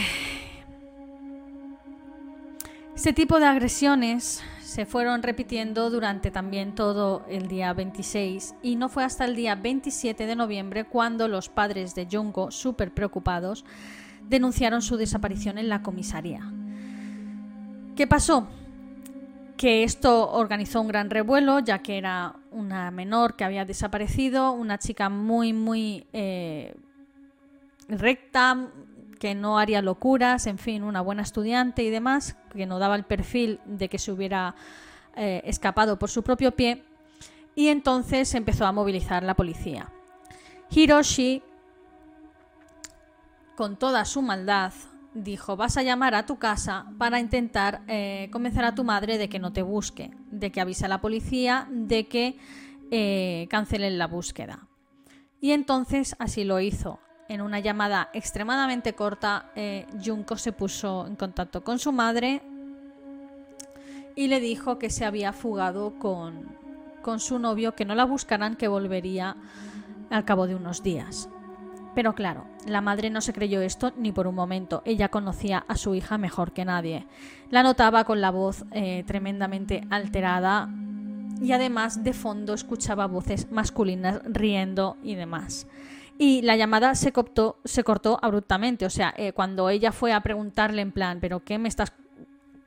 este 2.94 3.12
tipo 3.12 3.38
de 3.38 3.46
agresiones 3.46 4.42
se 4.66 4.84
fueron 4.84 5.22
repitiendo 5.22 5.90
durante 5.90 6.32
también 6.32 6.74
todo 6.74 7.24
el 7.28 7.46
día 7.46 7.72
26 7.72 8.56
y 8.62 8.74
no 8.74 8.88
fue 8.88 9.04
hasta 9.04 9.24
el 9.24 9.36
día 9.36 9.54
27 9.54 10.26
de 10.26 10.34
noviembre 10.34 10.82
cuando 10.82 11.28
los 11.28 11.48
padres 11.48 11.94
de 11.94 12.08
Junko, 12.10 12.50
súper 12.50 12.92
preocupados, 12.92 13.64
denunciaron 14.28 14.82
su 14.82 14.96
desaparición 14.96 15.58
en 15.58 15.68
la 15.68 15.82
comisaría. 15.82 16.50
¿Qué 17.94 18.08
pasó? 18.08 18.48
Que 19.56 19.84
esto 19.84 20.32
organizó 20.32 20.80
un 20.80 20.88
gran 20.88 21.10
revuelo, 21.10 21.60
ya 21.60 21.78
que 21.78 21.96
era 21.96 22.34
una 22.50 22.90
menor 22.90 23.36
que 23.36 23.44
había 23.44 23.64
desaparecido, 23.64 24.50
una 24.50 24.78
chica 24.78 25.08
muy, 25.08 25.52
muy 25.52 26.08
eh, 26.12 26.74
recta, 27.88 28.68
que 29.18 29.34
no 29.34 29.58
haría 29.58 29.82
locuras, 29.82 30.46
en 30.46 30.58
fin, 30.58 30.82
una 30.82 31.00
buena 31.00 31.22
estudiante 31.22 31.82
y 31.82 31.90
demás, 31.90 32.36
que 32.54 32.66
no 32.66 32.78
daba 32.78 32.96
el 32.96 33.04
perfil 33.04 33.60
de 33.64 33.88
que 33.88 33.98
se 33.98 34.12
hubiera 34.12 34.54
eh, 35.14 35.42
escapado 35.44 35.98
por 35.98 36.10
su 36.10 36.22
propio 36.22 36.52
pie, 36.52 36.84
y 37.54 37.68
entonces 37.68 38.34
empezó 38.34 38.66
a 38.66 38.72
movilizar 38.72 39.22
la 39.22 39.34
policía. 39.34 39.90
Hiroshi, 40.70 41.42
con 43.56 43.76
toda 43.76 44.04
su 44.04 44.20
maldad, 44.20 44.72
dijo, 45.14 45.56
vas 45.56 45.78
a 45.78 45.82
llamar 45.82 46.14
a 46.14 46.26
tu 46.26 46.38
casa 46.38 46.86
para 46.98 47.18
intentar 47.18 47.82
eh, 47.88 48.28
convencer 48.30 48.64
a 48.64 48.74
tu 48.74 48.84
madre 48.84 49.16
de 49.16 49.28
que 49.28 49.38
no 49.38 49.52
te 49.52 49.62
busque, 49.62 50.10
de 50.30 50.52
que 50.52 50.60
avise 50.60 50.84
a 50.84 50.88
la 50.88 51.00
policía, 51.00 51.66
de 51.70 52.06
que 52.06 52.38
eh, 52.90 53.46
cancelen 53.48 53.98
la 53.98 54.06
búsqueda. 54.06 54.68
Y 55.40 55.52
entonces 55.52 56.14
así 56.18 56.44
lo 56.44 56.60
hizo 56.60 57.00
en 57.28 57.40
una 57.40 57.60
llamada 57.60 58.08
extremadamente 58.12 58.94
corta, 58.94 59.46
eh, 59.54 59.86
Junko 60.04 60.36
se 60.36 60.52
puso 60.52 61.06
en 61.06 61.16
contacto 61.16 61.64
con 61.64 61.78
su 61.78 61.92
madre 61.92 62.42
y 64.14 64.28
le 64.28 64.40
dijo 64.40 64.78
que 64.78 64.90
se 64.90 65.04
había 65.04 65.32
fugado 65.32 65.98
con, 65.98 66.56
con 67.02 67.20
su 67.20 67.38
novio, 67.38 67.74
que 67.74 67.84
no 67.84 67.94
la 67.94 68.04
buscaran, 68.04 68.56
que 68.56 68.68
volvería 68.68 69.36
al 70.10 70.24
cabo 70.24 70.46
de 70.46 70.54
unos 70.54 70.82
días. 70.82 71.28
Pero 71.94 72.14
claro, 72.14 72.46
la 72.66 72.80
madre 72.80 73.10
no 73.10 73.20
se 73.20 73.32
creyó 73.32 73.60
esto 73.60 73.92
ni 73.96 74.12
por 74.12 74.26
un 74.26 74.34
momento. 74.34 74.82
Ella 74.84 75.08
conocía 75.08 75.64
a 75.66 75.76
su 75.76 75.94
hija 75.94 76.18
mejor 76.18 76.52
que 76.52 76.64
nadie. 76.64 77.06
La 77.50 77.62
notaba 77.62 78.04
con 78.04 78.20
la 78.20 78.30
voz 78.30 78.64
eh, 78.72 79.02
tremendamente 79.06 79.82
alterada 79.90 80.68
y 81.40 81.52
además 81.52 82.04
de 82.04 82.12
fondo 82.12 82.54
escuchaba 82.54 83.06
voces 83.06 83.50
masculinas 83.50 84.20
riendo 84.24 84.96
y 85.02 85.14
demás 85.14 85.66
y 86.18 86.42
la 86.42 86.56
llamada 86.56 86.94
se, 86.94 87.12
se 87.64 87.84
cortó 87.84 88.18
abruptamente. 88.22 88.86
O 88.86 88.90
sea, 88.90 89.14
eh, 89.16 89.32
cuando 89.32 89.68
ella 89.68 89.92
fue 89.92 90.12
a 90.12 90.20
preguntarle 90.20 90.82
en 90.82 90.92
plan, 90.92 91.18
¿pero 91.20 91.44
qué 91.44 91.58
me 91.58 91.68
estás...? 91.68 91.92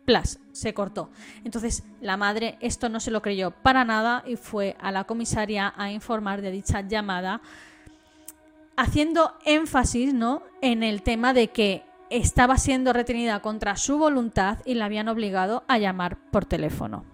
Plas, 0.06 0.40
se 0.54 0.74
cortó. 0.74 1.12
Entonces 1.44 1.84
la 2.02 2.18
madre 2.18 2.58
esto 2.62 2.90
no 2.90 3.00
se 3.00 3.12
lo 3.12 3.22
creyó 3.22 3.52
para 3.52 3.86
nada 3.86 4.24
y 4.26 4.38
fue 4.38 4.76
a 4.80 4.92
la 4.92 5.04
comisaria 5.04 5.72
a 5.78 5.92
informar 5.92 6.42
de 6.42 6.50
dicha 6.50 6.82
llamada, 6.82 7.42
haciendo 8.76 9.36
énfasis 9.46 10.16
¿no? 10.16 10.42
en 10.62 10.82
el 10.82 11.04
tema 11.04 11.34
de 11.34 11.50
que 11.50 11.84
estaba 12.10 12.58
siendo 12.58 12.92
retenida 12.92 13.40
contra 13.42 13.76
su 13.76 14.00
voluntad 14.00 14.58
y 14.66 14.74
la 14.74 14.86
habían 14.86 15.10
obligado 15.10 15.64
a 15.68 15.78
llamar 15.78 16.18
por 16.32 16.46
teléfono. 16.46 17.06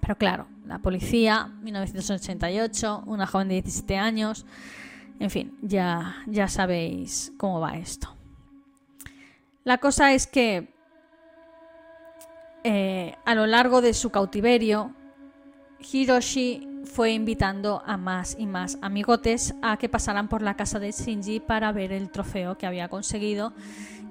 Pero 0.00 0.16
claro, 0.16 0.46
la 0.66 0.78
policía, 0.78 1.50
1988, 1.62 3.02
una 3.06 3.26
joven 3.26 3.48
de 3.48 3.54
17 3.54 3.96
años, 3.96 4.46
en 5.20 5.30
fin, 5.30 5.56
ya, 5.60 6.16
ya 6.26 6.48
sabéis 6.48 7.32
cómo 7.36 7.60
va 7.60 7.76
esto. 7.76 8.16
La 9.64 9.76
cosa 9.78 10.14
es 10.14 10.26
que 10.26 10.72
eh, 12.64 13.14
a 13.26 13.34
lo 13.34 13.46
largo 13.46 13.82
de 13.82 13.92
su 13.92 14.08
cautiverio, 14.08 14.94
Hiroshi 15.78 16.66
fue 16.84 17.12
invitando 17.12 17.82
a 17.84 17.98
más 17.98 18.34
y 18.38 18.46
más 18.46 18.78
amigotes 18.80 19.54
a 19.60 19.76
que 19.76 19.90
pasaran 19.90 20.28
por 20.28 20.40
la 20.40 20.56
casa 20.56 20.78
de 20.78 20.90
Shinji 20.90 21.40
para 21.40 21.70
ver 21.72 21.92
el 21.92 22.10
trofeo 22.10 22.56
que 22.56 22.66
había 22.66 22.88
conseguido 22.88 23.52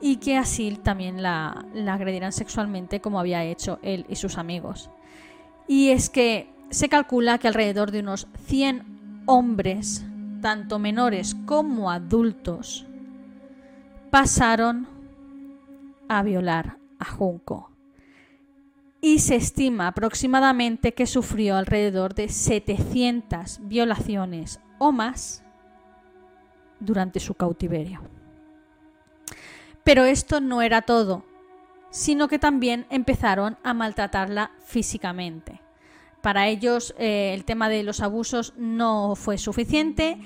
y 0.02 0.18
que 0.18 0.38
así 0.38 0.80
también 0.84 1.24
la, 1.24 1.66
la 1.74 1.96
agredieran 1.96 2.32
sexualmente 2.32 3.02
como 3.02 3.20
había 3.20 3.44
hecho 3.44 3.80
él 3.82 4.06
y 4.10 4.16
sus 4.16 4.38
amigos. 4.38 4.92
Y 5.68 5.90
es 5.90 6.12
que 6.12 6.54
se 6.70 6.88
calcula 6.88 7.40
que 7.40 7.48
alrededor 7.48 7.90
de 7.90 8.02
unos 8.02 8.28
100 8.46 9.24
hombres 9.26 10.06
tanto 10.42 10.80
menores 10.80 11.36
como 11.46 11.92
adultos, 11.92 12.86
pasaron 14.10 14.88
a 16.08 16.24
violar 16.24 16.78
a 16.98 17.06
Junco. 17.06 17.72
Y 19.02 19.20
se 19.20 19.36
estima 19.36 19.88
aproximadamente 19.88 20.94
que 20.94 21.06
sufrió 21.06 21.56
alrededor 21.56 22.14
de 22.16 22.28
700 22.28 23.60
violaciones 23.64 24.60
o 24.78 24.92
más 24.92 25.44
durante 26.80 27.20
su 27.20 27.34
cautiverio. 27.34 28.02
Pero 29.84 30.04
esto 30.04 30.42
no 30.42 30.62
era 30.62 30.82
todo. 30.82 31.24
sino 31.92 32.28
que 32.28 32.40
también 32.40 32.86
empezaron 32.90 33.58
a 33.64 33.74
maltratarla 33.74 34.52
físicamente. 34.64 35.59
Para 36.22 36.48
ellos 36.48 36.94
eh, 36.98 37.34
el 37.34 37.46
tema 37.46 37.70
de 37.70 37.84
los 37.84 38.02
abusos 38.02 38.54
no 38.58 39.16
fue 39.16 39.38
suficiente 39.38 40.18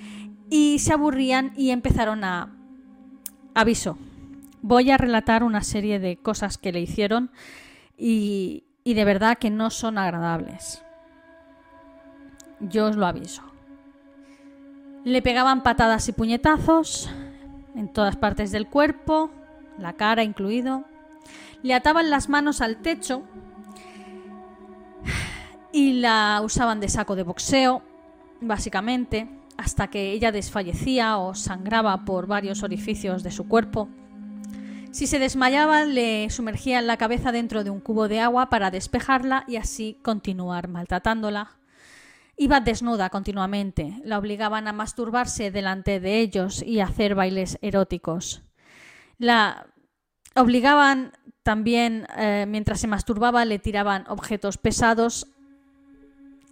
y 0.49 0.79
se 0.79 0.93
aburrían 0.93 1.53
y 1.55 1.69
empezaron 1.69 2.23
a... 2.23 2.55
Aviso, 3.55 3.97
voy 4.63 4.89
a 4.89 4.97
relatar 4.97 5.43
una 5.43 5.61
serie 5.61 5.99
de 5.99 6.17
cosas 6.17 6.57
que 6.57 6.71
le 6.71 6.81
hicieron 6.81 7.29
y, 7.97 8.63
y 8.83 8.95
de 8.95 9.05
verdad 9.05 9.37
que 9.37 9.51
no 9.51 9.69
son 9.69 9.99
agradables. 9.99 10.83
Yo 12.59 12.87
os 12.87 12.95
lo 12.95 13.05
aviso. 13.05 13.43
Le 15.03 15.21
pegaban 15.21 15.63
patadas 15.63 16.07
y 16.09 16.13
puñetazos 16.13 17.09
en 17.75 17.91
todas 17.91 18.15
partes 18.15 18.51
del 18.51 18.67
cuerpo, 18.67 19.29
la 19.77 19.93
cara 19.93 20.23
incluido. 20.23 20.85
Le 21.61 21.73
ataban 21.73 22.09
las 22.09 22.29
manos 22.29 22.61
al 22.61 22.77
techo 22.77 23.23
y 25.73 25.93
la 25.93 26.39
usaban 26.43 26.79
de 26.79 26.87
saco 26.87 27.15
de 27.15 27.23
boxeo, 27.23 27.81
básicamente, 28.39 29.27
hasta 29.57 29.89
que 29.89 30.11
ella 30.11 30.31
desfallecía 30.31 31.17
o 31.17 31.33
sangraba 31.33 32.05
por 32.05 32.27
varios 32.27 32.63
orificios 32.63 33.23
de 33.23 33.31
su 33.31 33.47
cuerpo. 33.47 33.89
Si 34.91 35.07
se 35.07 35.17
desmayaba, 35.17 35.85
le 35.85 36.29
sumergían 36.29 36.85
la 36.85 36.97
cabeza 36.97 37.31
dentro 37.31 37.63
de 37.63 37.71
un 37.71 37.79
cubo 37.79 38.07
de 38.07 38.19
agua 38.19 38.49
para 38.49 38.69
despejarla 38.69 39.43
y 39.47 39.55
así 39.55 39.97
continuar 40.03 40.67
maltratándola. 40.67 41.57
Iba 42.37 42.59
desnuda 42.59 43.09
continuamente, 43.09 43.99
la 44.03 44.19
obligaban 44.19 44.67
a 44.67 44.73
masturbarse 44.73 45.49
delante 45.49 45.99
de 45.99 46.19
ellos 46.19 46.61
y 46.61 46.79
a 46.79 46.85
hacer 46.85 47.15
bailes 47.15 47.57
eróticos. 47.61 48.43
La 49.17 49.65
obligaban 50.35 51.13
también, 51.41 52.07
eh, 52.15 52.45
mientras 52.47 52.79
se 52.79 52.87
masturbaba, 52.87 53.45
le 53.45 53.57
tiraban 53.57 54.05
objetos 54.07 54.57
pesados 54.57 55.27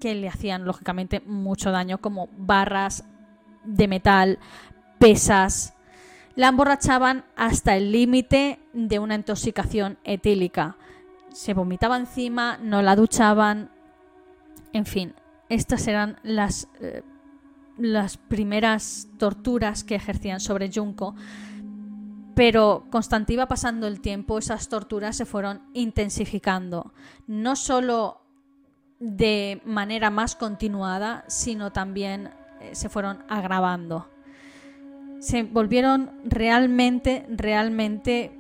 que 0.02 0.16
le 0.16 0.28
hacían 0.28 0.66
lógicamente 0.66 1.22
mucho 1.22 1.72
daño, 1.72 2.00
como 2.00 2.28
barras 2.36 3.06
de 3.64 3.88
metal, 3.88 4.40
pesas. 5.00 5.76
La 6.36 6.48
emborrachaban 6.48 7.24
hasta 7.36 7.78
el 7.78 7.92
límite 7.92 8.60
de 8.74 9.00
una 9.00 9.16
intoxicación 9.16 10.00
etílica. 10.04 10.76
Se 11.32 11.54
vomitaba 11.54 11.98
encima, 11.98 12.58
no 12.58 12.82
la 12.82 12.96
duchaban. 12.96 13.70
En 14.74 14.86
fin, 14.86 15.14
estas 15.50 15.88
eran 15.88 16.18
las, 16.24 16.68
eh, 16.82 17.04
las 17.78 18.18
primeras 18.18 19.08
torturas 19.18 19.84
que 19.84 19.96
ejercían 19.96 20.40
sobre 20.40 20.72
Junko. 20.74 21.16
Pero 22.34 22.88
constante 22.90 23.34
iba 23.34 23.48
pasando 23.48 23.86
el 23.86 24.02
tiempo, 24.02 24.40
esas 24.40 24.68
torturas 24.68 25.16
se 25.16 25.26
fueron 25.26 25.62
intensificando. 25.74 26.92
No 27.28 27.56
solo 27.56 28.22
de 29.02 29.60
manera 29.66 30.12
más 30.12 30.36
continuada, 30.36 31.26
sino 31.28 31.72
también 31.72 32.30
eh, 32.62 32.70
se 32.74 32.88
fueron 32.88 33.24
agravando. 33.28 34.08
Se 35.20 35.44
volvieron 35.44 36.12
realmente, 36.24 37.26
realmente 37.28 38.32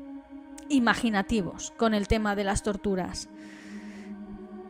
imaginativos 0.69 1.73
con 1.77 1.95
el 1.95 2.07
tema 2.07 2.35
de 2.35 2.43
las 2.43 2.61
torturas. 2.61 3.27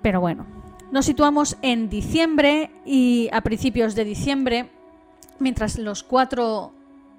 Pero 0.01 0.21
bueno, 0.21 0.47
nos 0.91 1.05
situamos 1.05 1.57
en 1.61 1.89
diciembre 1.89 2.71
y 2.85 3.29
a 3.33 3.41
principios 3.41 3.93
de 3.93 4.05
diciembre, 4.05 4.71
mientras 5.39 5.77
los 5.77 6.03
cuatro 6.03 6.73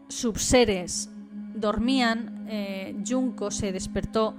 subseres 0.09 1.11
dormían, 1.55 2.47
eh, 2.49 2.97
Junko 3.07 3.50
se 3.50 3.71
despertó 3.71 4.35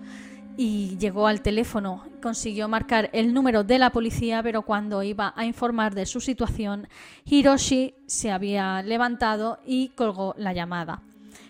y 0.58 0.98
llegó 0.98 1.28
al 1.28 1.42
teléfono, 1.42 2.04
consiguió 2.24 2.70
marcar 2.70 3.10
el 3.12 3.34
número 3.34 3.66
de 3.66 3.78
la 3.78 3.90
policía, 3.90 4.42
pero 4.42 4.62
cuando 4.62 5.04
iba 5.04 5.34
a 5.36 5.44
informar 5.44 5.94
de 5.94 6.06
su 6.06 6.22
situación, 6.22 6.88
Hiroshi 7.26 7.96
se 8.06 8.32
había 8.32 8.82
levantado 8.82 9.60
y 9.66 9.90
colgó 9.90 10.34
la 10.38 10.54
llamada. 10.54 11.02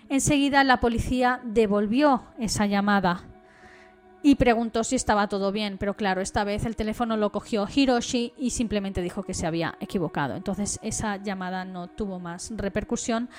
Enseguida 0.10 0.64
la 0.64 0.80
policía 0.80 1.42
devolvió 1.44 2.24
esa 2.40 2.66
llamada 2.66 3.22
y 4.24 4.34
preguntó 4.34 4.84
si 4.84 4.96
estaba 4.96 5.28
todo 5.28 5.52
bien, 5.52 5.78
pero 5.78 5.94
claro, 5.94 6.22
esta 6.22 6.44
vez 6.44 6.66
el 6.66 6.76
teléfono 6.76 7.18
lo 7.18 7.32
cogió 7.32 7.68
Hiroshi 7.72 8.34
y 8.36 8.50
simplemente 8.50 9.04
dijo 9.04 9.22
que 9.22 9.36
se 9.36 9.46
había 9.46 9.78
equivocado. 9.80 10.36
Entonces 10.36 10.80
esa 10.82 11.18
llamada 11.18 11.66
no 11.66 11.88
tuvo 11.88 12.20
más 12.20 12.52
repercusión, 12.56 13.30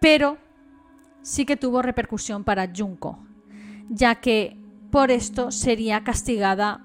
pero 0.00 0.38
sí 1.20 1.44
que 1.44 1.58
tuvo 1.58 1.82
repercusión 1.82 2.44
para 2.44 2.70
Junko, 2.74 3.18
ya 3.90 4.14
que 4.14 4.61
por 4.92 5.10
esto 5.10 5.50
sería 5.50 6.04
castigada 6.04 6.84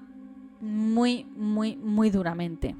muy, 0.62 1.26
muy, 1.36 1.76
muy 1.76 2.08
duramente. 2.08 2.74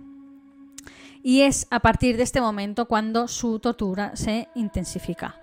Y 1.23 1.43
es 1.43 1.67
a 1.71 1.81
partir 1.81 2.17
de 2.17 2.23
este 2.23 2.41
momento 2.41 2.87
cuando 2.87 3.29
su 3.29 3.59
tortura 3.59 4.17
se 4.17 4.49
intensifica. 4.55 5.39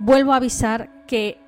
Vuelvo 0.00 0.32
a 0.32 0.36
avisar 0.36 1.06
que 1.06 1.38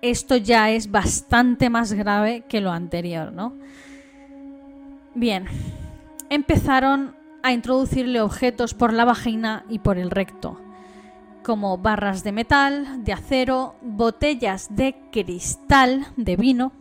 esto 0.00 0.36
ya 0.36 0.70
es 0.70 0.90
bastante 0.90 1.68
más 1.68 1.92
grave 1.92 2.44
que 2.48 2.62
lo 2.62 2.72
anterior, 2.72 3.30
¿no? 3.30 3.52
Bien, 5.14 5.44
empezaron 6.30 7.14
a 7.42 7.52
introducirle 7.52 8.22
objetos 8.22 8.72
por 8.72 8.94
la 8.94 9.04
vagina 9.04 9.66
y 9.68 9.80
por 9.80 9.98
el 9.98 10.10
recto, 10.10 10.58
como 11.44 11.76
barras 11.76 12.24
de 12.24 12.32
metal, 12.32 13.04
de 13.04 13.12
acero, 13.12 13.74
botellas 13.82 14.74
de 14.74 14.96
cristal 15.12 16.06
de 16.16 16.36
vino, 16.36 16.72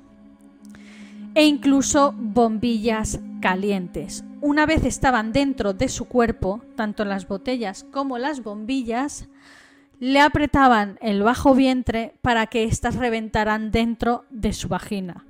e 1.35 1.45
incluso 1.45 2.13
bombillas 2.17 3.19
calientes. 3.41 4.23
Una 4.41 4.65
vez 4.65 4.83
estaban 4.85 5.33
dentro 5.33 5.73
de 5.73 5.87
su 5.87 6.05
cuerpo, 6.05 6.61
tanto 6.75 7.05
las 7.05 7.27
botellas 7.27 7.85
como 7.91 8.17
las 8.17 8.43
bombillas, 8.43 9.27
le 9.99 10.19
apretaban 10.19 10.97
el 11.01 11.21
bajo 11.21 11.53
vientre 11.53 12.15
para 12.21 12.47
que 12.47 12.63
éstas 12.63 12.95
reventaran 12.95 13.71
dentro 13.71 14.25
de 14.31 14.51
su 14.51 14.67
vagina, 14.67 15.25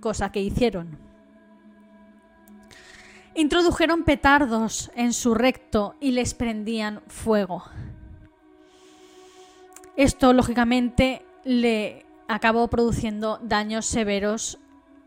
cosa 0.00 0.32
que 0.32 0.40
hicieron. 0.40 0.98
Introdujeron 3.36 4.02
petardos 4.02 4.90
en 4.96 5.12
su 5.12 5.34
recto 5.34 5.94
y 6.00 6.10
les 6.10 6.34
prendían 6.34 7.02
fuego. 7.06 7.62
Esto, 9.96 10.32
lógicamente, 10.32 11.24
le 11.44 12.04
acabó 12.26 12.68
produciendo 12.68 13.38
daños 13.42 13.86
severos 13.86 14.58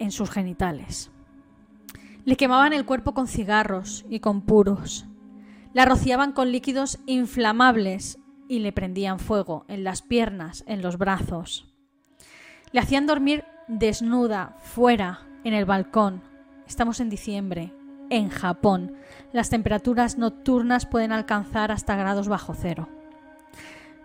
en 0.04 0.12
sus 0.12 0.30
genitales. 0.30 1.12
Le 2.26 2.36
quemaban 2.36 2.74
el 2.74 2.86
cuerpo 2.86 3.14
con 3.14 3.28
cigarros 3.28 4.06
y 4.10 4.20
con 4.20 4.42
puros. 4.42 5.06
La 5.74 5.86
rociaban 5.86 6.34
con 6.34 6.52
líquidos 6.52 7.00
inflamables 7.06 8.20
y 8.50 8.60
le 8.60 8.74
prendían 8.74 9.18
fuego 9.18 9.66
en 9.70 9.86
las 9.86 10.02
piernas, 10.02 10.66
en 10.68 10.82
los 10.82 10.98
brazos. 10.98 11.74
Le 12.74 12.82
hacían 12.82 13.08
dormir 13.08 13.46
desnuda, 13.70 14.58
fuera, 14.60 15.22
en 15.46 15.54
el 15.54 15.64
balcón. 15.64 16.22
Estamos 16.68 17.00
en 17.00 17.10
diciembre, 17.10 17.74
en 18.10 18.28
Japón. 18.28 18.96
Las 19.32 19.50
temperaturas 19.50 20.18
nocturnas 20.18 20.86
pueden 20.86 21.14
alcanzar 21.14 21.72
hasta 21.72 21.96
grados 21.96 22.28
bajo 22.28 22.54
cero. 22.54 22.90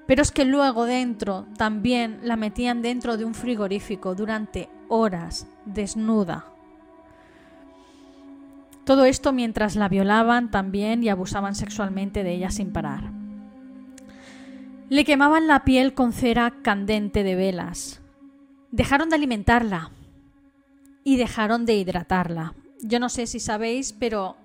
Pero 0.08 0.22
es 0.22 0.32
que 0.32 0.46
luego 0.46 0.86
dentro 0.86 1.44
también 1.58 2.20
la 2.22 2.36
metían 2.36 2.80
dentro 2.80 3.18
de 3.18 3.26
un 3.26 3.34
frigorífico 3.34 4.14
durante 4.14 4.70
horas, 4.88 5.46
desnuda. 5.66 6.46
Todo 8.84 9.04
esto 9.04 9.34
mientras 9.34 9.76
la 9.76 9.90
violaban 9.90 10.50
también 10.50 11.04
y 11.04 11.10
abusaban 11.10 11.54
sexualmente 11.54 12.24
de 12.24 12.32
ella 12.32 12.48
sin 12.48 12.72
parar. 12.72 13.12
Le 14.88 15.04
quemaban 15.04 15.46
la 15.46 15.64
piel 15.64 15.92
con 15.92 16.14
cera 16.14 16.54
candente 16.62 17.22
de 17.22 17.34
velas. 17.34 18.00
Dejaron 18.70 19.10
de 19.10 19.16
alimentarla 19.16 19.90
y 21.04 21.18
dejaron 21.18 21.66
de 21.66 21.74
hidratarla. 21.74 22.54
Yo 22.80 22.98
no 22.98 23.10
sé 23.10 23.26
si 23.26 23.40
sabéis, 23.40 23.92
pero 23.92 24.38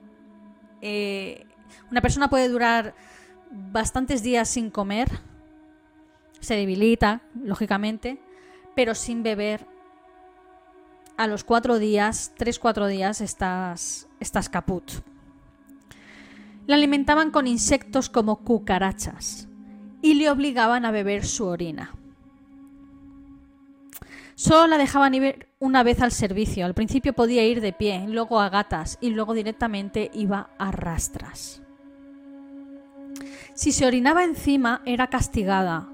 eh, 0.81 1.45
una 1.89 2.01
persona 2.01 2.29
puede 2.29 2.49
durar 2.49 2.95
bastantes 3.49 4.23
días 4.23 4.49
sin 4.49 4.69
comer, 4.69 5.07
se 6.43 6.55
debilita, 6.55 7.21
lógicamente, 7.41 8.19
pero 8.75 8.95
sin 8.95 9.23
beber 9.23 9.65
a 11.17 11.27
los 11.27 11.43
cuatro 11.43 11.79
días, 11.79 12.33
tres, 12.37 12.59
cuatro 12.59 12.87
días, 12.87 13.21
estás, 13.21 14.07
estás 14.19 14.49
caput. 14.49 14.83
La 16.65 16.75
alimentaban 16.75 17.31
con 17.31 17.47
insectos 17.47 18.09
como 18.09 18.37
cucarachas 18.43 19.47
y 20.01 20.15
le 20.15 20.29
obligaban 20.29 20.85
a 20.85 20.91
beber 20.91 21.25
su 21.25 21.45
orina. 21.45 21.95
Solo 24.35 24.67
la 24.67 24.77
dejaban 24.77 25.13
ir 25.13 25.47
una 25.59 25.83
vez 25.83 26.01
al 26.01 26.11
servicio. 26.11 26.65
Al 26.65 26.73
principio 26.73 27.13
podía 27.13 27.45
ir 27.45 27.61
de 27.61 27.71
pie, 27.71 28.05
luego 28.07 28.39
a 28.39 28.49
gatas 28.49 28.97
y 28.99 29.11
luego 29.11 29.33
directamente 29.33 30.09
iba 30.13 30.49
a 30.57 30.71
rastras. 30.71 31.61
Si 33.53 33.71
se 33.71 33.85
orinaba 33.85 34.23
encima 34.23 34.81
era 34.85 35.07
castigada 35.07 35.92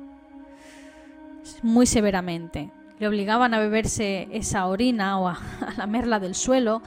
muy 1.64 1.86
severamente 1.86 2.72
le 3.00 3.08
obligaban 3.08 3.54
a 3.54 3.60
beberse 3.60 4.28
esa 4.32 4.68
orina 4.68 5.18
o 5.20 5.30
a, 5.30 5.40
a 5.68 5.74
lamerla 5.78 6.20
del 6.20 6.36
suelo 6.36 6.82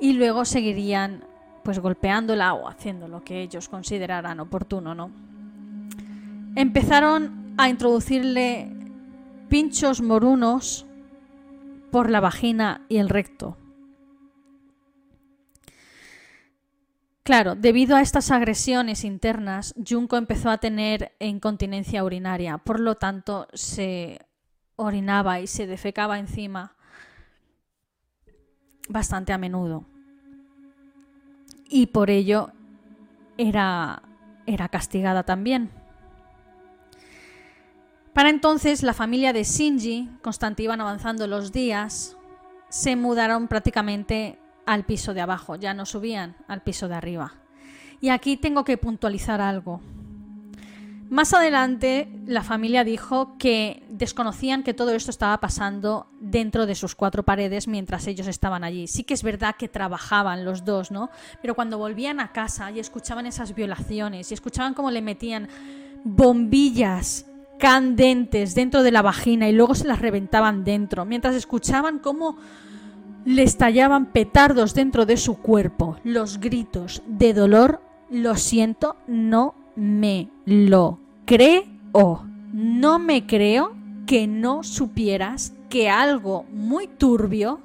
y 0.00 0.14
luego 0.14 0.44
seguirían 0.44 1.24
pues 1.62 1.78
golpeándola 1.78 2.54
o 2.54 2.68
haciendo 2.68 3.06
lo 3.06 3.22
que 3.22 3.42
ellos 3.42 3.68
consideraran 3.68 4.40
oportuno, 4.40 4.94
¿no? 4.94 5.10
Empezaron 6.56 7.54
a 7.58 7.68
introducirle 7.68 8.72
pinchos 9.48 10.00
morunos 10.00 10.86
por 11.90 12.08
la 12.08 12.20
vagina 12.20 12.80
y 12.88 12.96
el 12.96 13.10
recto. 13.10 13.56
Claro, 17.22 17.54
debido 17.54 17.96
a 17.96 18.00
estas 18.00 18.30
agresiones 18.30 19.04
internas, 19.04 19.74
Junko 19.86 20.16
empezó 20.16 20.50
a 20.50 20.58
tener 20.58 21.12
incontinencia 21.20 22.02
urinaria, 22.02 22.58
por 22.58 22.80
lo 22.80 22.96
tanto 22.96 23.46
se 23.52 24.18
orinaba 24.76 25.40
y 25.40 25.46
se 25.46 25.66
defecaba 25.66 26.18
encima 26.18 26.74
bastante 28.88 29.32
a 29.32 29.38
menudo. 29.38 29.84
Y 31.68 31.86
por 31.86 32.10
ello 32.10 32.50
era, 33.36 34.02
era 34.46 34.68
castigada 34.68 35.22
también. 35.22 35.70
Para 38.12 38.30
entonces 38.30 38.82
la 38.82 38.94
familia 38.94 39.32
de 39.32 39.44
Shinji, 39.44 40.10
constante 40.22 40.64
iban 40.64 40.80
avanzando 40.80 41.28
los 41.28 41.52
días, 41.52 42.16
se 42.70 42.96
mudaron 42.96 43.46
prácticamente 43.46 44.39
al 44.66 44.84
piso 44.84 45.14
de 45.14 45.20
abajo, 45.20 45.56
ya 45.56 45.74
no 45.74 45.86
subían 45.86 46.36
al 46.48 46.62
piso 46.62 46.88
de 46.88 46.94
arriba. 46.94 47.34
Y 48.00 48.08
aquí 48.08 48.36
tengo 48.36 48.64
que 48.64 48.78
puntualizar 48.78 49.40
algo. 49.40 49.80
Más 51.10 51.34
adelante, 51.34 52.08
la 52.26 52.44
familia 52.44 52.84
dijo 52.84 53.36
que 53.36 53.82
desconocían 53.90 54.62
que 54.62 54.74
todo 54.74 54.94
esto 54.94 55.10
estaba 55.10 55.40
pasando 55.40 56.06
dentro 56.20 56.66
de 56.66 56.76
sus 56.76 56.94
cuatro 56.94 57.24
paredes 57.24 57.66
mientras 57.66 58.06
ellos 58.06 58.28
estaban 58.28 58.62
allí. 58.62 58.86
Sí 58.86 59.02
que 59.02 59.14
es 59.14 59.24
verdad 59.24 59.56
que 59.58 59.66
trabajaban 59.66 60.44
los 60.44 60.64
dos, 60.64 60.92
¿no? 60.92 61.10
Pero 61.42 61.56
cuando 61.56 61.78
volvían 61.78 62.20
a 62.20 62.30
casa 62.30 62.70
y 62.70 62.78
escuchaban 62.78 63.26
esas 63.26 63.56
violaciones 63.56 64.30
y 64.30 64.34
escuchaban 64.34 64.72
cómo 64.72 64.92
le 64.92 65.02
metían 65.02 65.48
bombillas 66.04 67.26
candentes 67.58 68.54
dentro 68.54 68.84
de 68.84 68.92
la 68.92 69.02
vagina 69.02 69.48
y 69.48 69.52
luego 69.52 69.74
se 69.74 69.88
las 69.88 69.98
reventaban 69.98 70.62
dentro, 70.62 71.04
mientras 71.04 71.34
escuchaban 71.34 71.98
cómo 71.98 72.38
le 73.24 73.42
estallaban 73.42 74.06
petardos 74.06 74.74
dentro 74.74 75.06
de 75.06 75.16
su 75.16 75.38
cuerpo, 75.38 75.98
los 76.04 76.40
gritos 76.40 77.02
de 77.06 77.34
dolor, 77.34 77.82
lo 78.10 78.36
siento, 78.36 78.96
no 79.06 79.54
me 79.76 80.28
lo 80.44 80.98
creo. 81.26 82.26
No 82.52 82.98
me 82.98 83.26
creo 83.26 83.76
que 84.06 84.26
no 84.26 84.62
supieras 84.62 85.54
que 85.68 85.88
algo 85.88 86.44
muy 86.52 86.88
turbio 86.88 87.60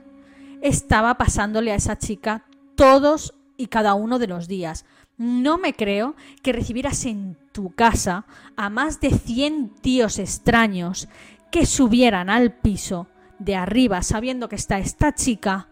estaba 0.61 1.15
pasándole 1.15 1.71
a 1.71 1.75
esa 1.75 1.97
chica 1.97 2.45
todos 2.75 3.33
y 3.57 3.67
cada 3.67 3.95
uno 3.95 4.19
de 4.19 4.27
los 4.27 4.47
días. 4.47 4.85
No 5.17 5.57
me 5.57 5.73
creo 5.73 6.15
que 6.43 6.53
recibieras 6.53 7.05
en 7.05 7.37
tu 7.51 7.71
casa 7.71 8.25
a 8.55 8.69
más 8.69 8.99
de 8.99 9.11
100 9.11 9.69
tíos 9.81 10.19
extraños 10.19 11.07
que 11.51 11.65
subieran 11.65 12.29
al 12.29 12.53
piso 12.53 13.07
de 13.39 13.55
arriba 13.55 14.01
sabiendo 14.01 14.49
que 14.49 14.55
está 14.55 14.79
esta 14.79 15.13
chica. 15.13 15.69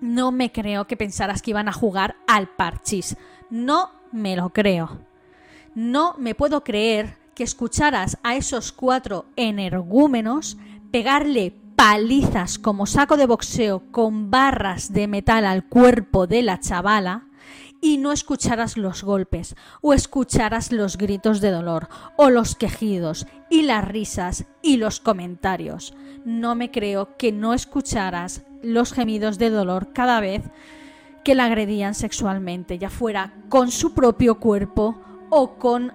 No 0.00 0.32
me 0.32 0.52
creo 0.52 0.86
que 0.86 0.96
pensaras 0.96 1.42
que 1.42 1.50
iban 1.50 1.68
a 1.68 1.72
jugar 1.72 2.16
al 2.26 2.48
parchís. 2.48 3.16
No 3.50 3.90
me 4.12 4.36
lo 4.36 4.50
creo. 4.50 4.98
No 5.74 6.14
me 6.18 6.34
puedo 6.34 6.62
creer 6.62 7.16
que 7.34 7.44
escucharas 7.44 8.18
a 8.22 8.36
esos 8.36 8.72
cuatro 8.72 9.26
energúmenos 9.36 10.56
pegarle 10.90 11.54
palizas 11.74 12.58
como 12.58 12.86
saco 12.86 13.16
de 13.16 13.26
boxeo 13.26 13.82
con 13.90 14.30
barras 14.30 14.92
de 14.92 15.08
metal 15.08 15.44
al 15.44 15.64
cuerpo 15.64 16.26
de 16.26 16.42
la 16.42 16.60
chavala 16.60 17.26
y 17.84 17.98
no 17.98 18.12
escucharas 18.12 18.78
los 18.78 19.04
golpes 19.04 19.56
o 19.82 19.92
escucharas 19.92 20.72
los 20.72 20.96
gritos 20.96 21.42
de 21.42 21.50
dolor 21.50 21.88
o 22.16 22.30
los 22.30 22.54
quejidos 22.54 23.26
y 23.50 23.60
las 23.60 23.86
risas 23.86 24.46
y 24.62 24.78
los 24.78 25.00
comentarios. 25.00 25.92
No 26.24 26.54
me 26.54 26.70
creo 26.70 27.18
que 27.18 27.30
no 27.30 27.52
escucharas 27.52 28.42
los 28.62 28.94
gemidos 28.94 29.36
de 29.36 29.50
dolor 29.50 29.92
cada 29.92 30.20
vez 30.20 30.44
que 31.24 31.34
la 31.34 31.44
agredían 31.44 31.94
sexualmente, 31.94 32.78
ya 32.78 32.88
fuera 32.88 33.34
con 33.50 33.70
su 33.70 33.92
propio 33.92 34.40
cuerpo 34.40 34.98
o 35.28 35.56
con 35.56 35.92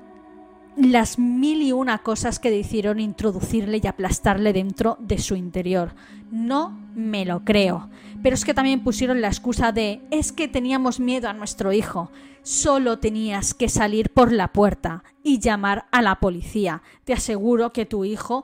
las 0.78 1.18
mil 1.18 1.64
y 1.64 1.72
una 1.72 1.98
cosas 1.98 2.38
que 2.38 2.52
decidieron 2.52 3.00
introducirle 3.00 3.82
y 3.84 3.88
aplastarle 3.88 4.54
dentro 4.54 4.98
de 5.00 5.18
su 5.18 5.36
interior. 5.36 5.96
No 6.32 6.78
me 6.96 7.26
lo 7.26 7.44
creo. 7.44 7.90
Pero 8.22 8.34
es 8.34 8.46
que 8.46 8.54
también 8.54 8.84
pusieron 8.84 9.22
la 9.22 9.28
excusa 9.28 9.72
de 9.72 10.02
es 10.12 10.32
que 10.32 10.48
teníamos 10.48 11.00
miedo 11.00 11.30
a 11.30 11.34
nuestro 11.34 11.72
hijo. 11.72 12.12
Solo 12.44 13.00
tenías 13.00 13.54
que 13.54 13.70
salir 13.70 14.12
por 14.12 14.32
la 14.32 14.50
puerta 14.50 15.04
y 15.24 15.40
llamar 15.40 15.86
a 15.92 16.02
la 16.02 16.20
policía. 16.20 16.82
Te 17.04 17.14
aseguro 17.14 17.74
que 17.74 17.86
tu 17.86 18.06
hijo 18.06 18.44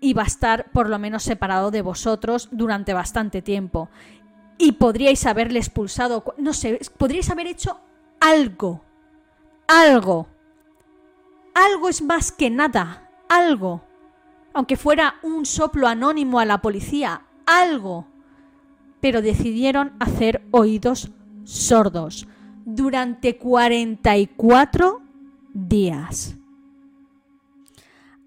iba 0.00 0.22
a 0.22 0.26
estar 0.26 0.70
por 0.72 0.88
lo 0.88 0.98
menos 0.98 1.22
separado 1.22 1.70
de 1.70 1.82
vosotros 1.82 2.48
durante 2.52 2.92
bastante 2.92 3.42
tiempo 3.42 3.88
y 4.58 4.72
podríais 4.72 5.26
haberle 5.26 5.58
expulsado, 5.58 6.24
no 6.38 6.52
sé, 6.52 6.80
podríais 6.98 7.30
haber 7.30 7.46
hecho 7.46 7.80
algo, 8.20 8.82
algo. 9.66 10.28
Algo 11.54 11.88
es 11.88 12.02
más 12.02 12.32
que 12.32 12.50
nada, 12.50 13.08
algo. 13.28 13.84
Aunque 14.54 14.76
fuera 14.76 15.16
un 15.22 15.44
soplo 15.44 15.88
anónimo 15.88 16.38
a 16.38 16.44
la 16.44 16.62
policía, 16.62 17.22
algo. 17.44 18.06
Pero 19.00 19.20
decidieron 19.20 19.92
hacer 19.98 20.42
oídos 20.52 21.10
sordos 21.44 22.26
durante 22.64 23.36
44 23.36 25.02
días. 25.52 26.36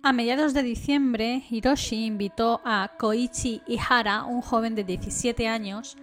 A 0.04 0.13
mediados 0.13 0.54
de 0.54 0.63
diciembre, 0.63 1.44
Hiroshi 1.50 2.06
invitó 2.06 2.62
a 2.63 2.92
Koichi 2.98 3.62
Ihara, 3.68 4.24
un 4.24 4.42
joven 4.42 4.76
de 4.76 4.84
17 4.84 5.48
años, 5.48 5.98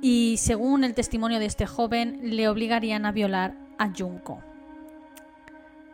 y 0.00 0.36
según 0.38 0.84
el 0.84 0.94
testimonio 0.94 1.38
de 1.38 1.46
este 1.46 1.66
joven, 1.66 2.20
le 2.22 2.48
obligarían 2.48 3.04
a 3.04 3.12
violar 3.12 3.56
a 3.78 3.90
Junko. 3.90 4.42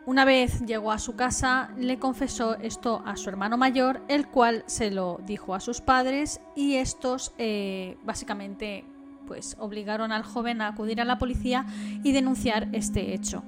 Una 0.09 0.25
vez 0.25 0.65
llegó 0.65 0.91
a 0.91 0.97
su 0.97 1.15
casa, 1.15 1.69
le 1.77 1.99
confesó 1.99 2.55
esto 2.55 3.03
a 3.05 3.15
su 3.15 3.29
hermano 3.29 3.57
mayor, 3.57 4.01
el 4.07 4.25
cual 4.25 4.63
se 4.65 4.89
lo 4.89 5.21
dijo 5.23 5.53
a 5.53 5.59
sus 5.59 5.81
padres 5.81 6.41
y 6.55 6.77
estos 6.77 7.31
eh, 7.37 7.95
básicamente 8.03 8.85
pues 9.27 9.55
obligaron 9.59 10.11
al 10.11 10.23
joven 10.23 10.61
a 10.61 10.69
acudir 10.69 10.99
a 10.99 11.05
la 11.05 11.19
policía 11.19 11.67
y 12.03 12.11
denunciar 12.11 12.69
este 12.71 13.13
hecho. 13.13 13.43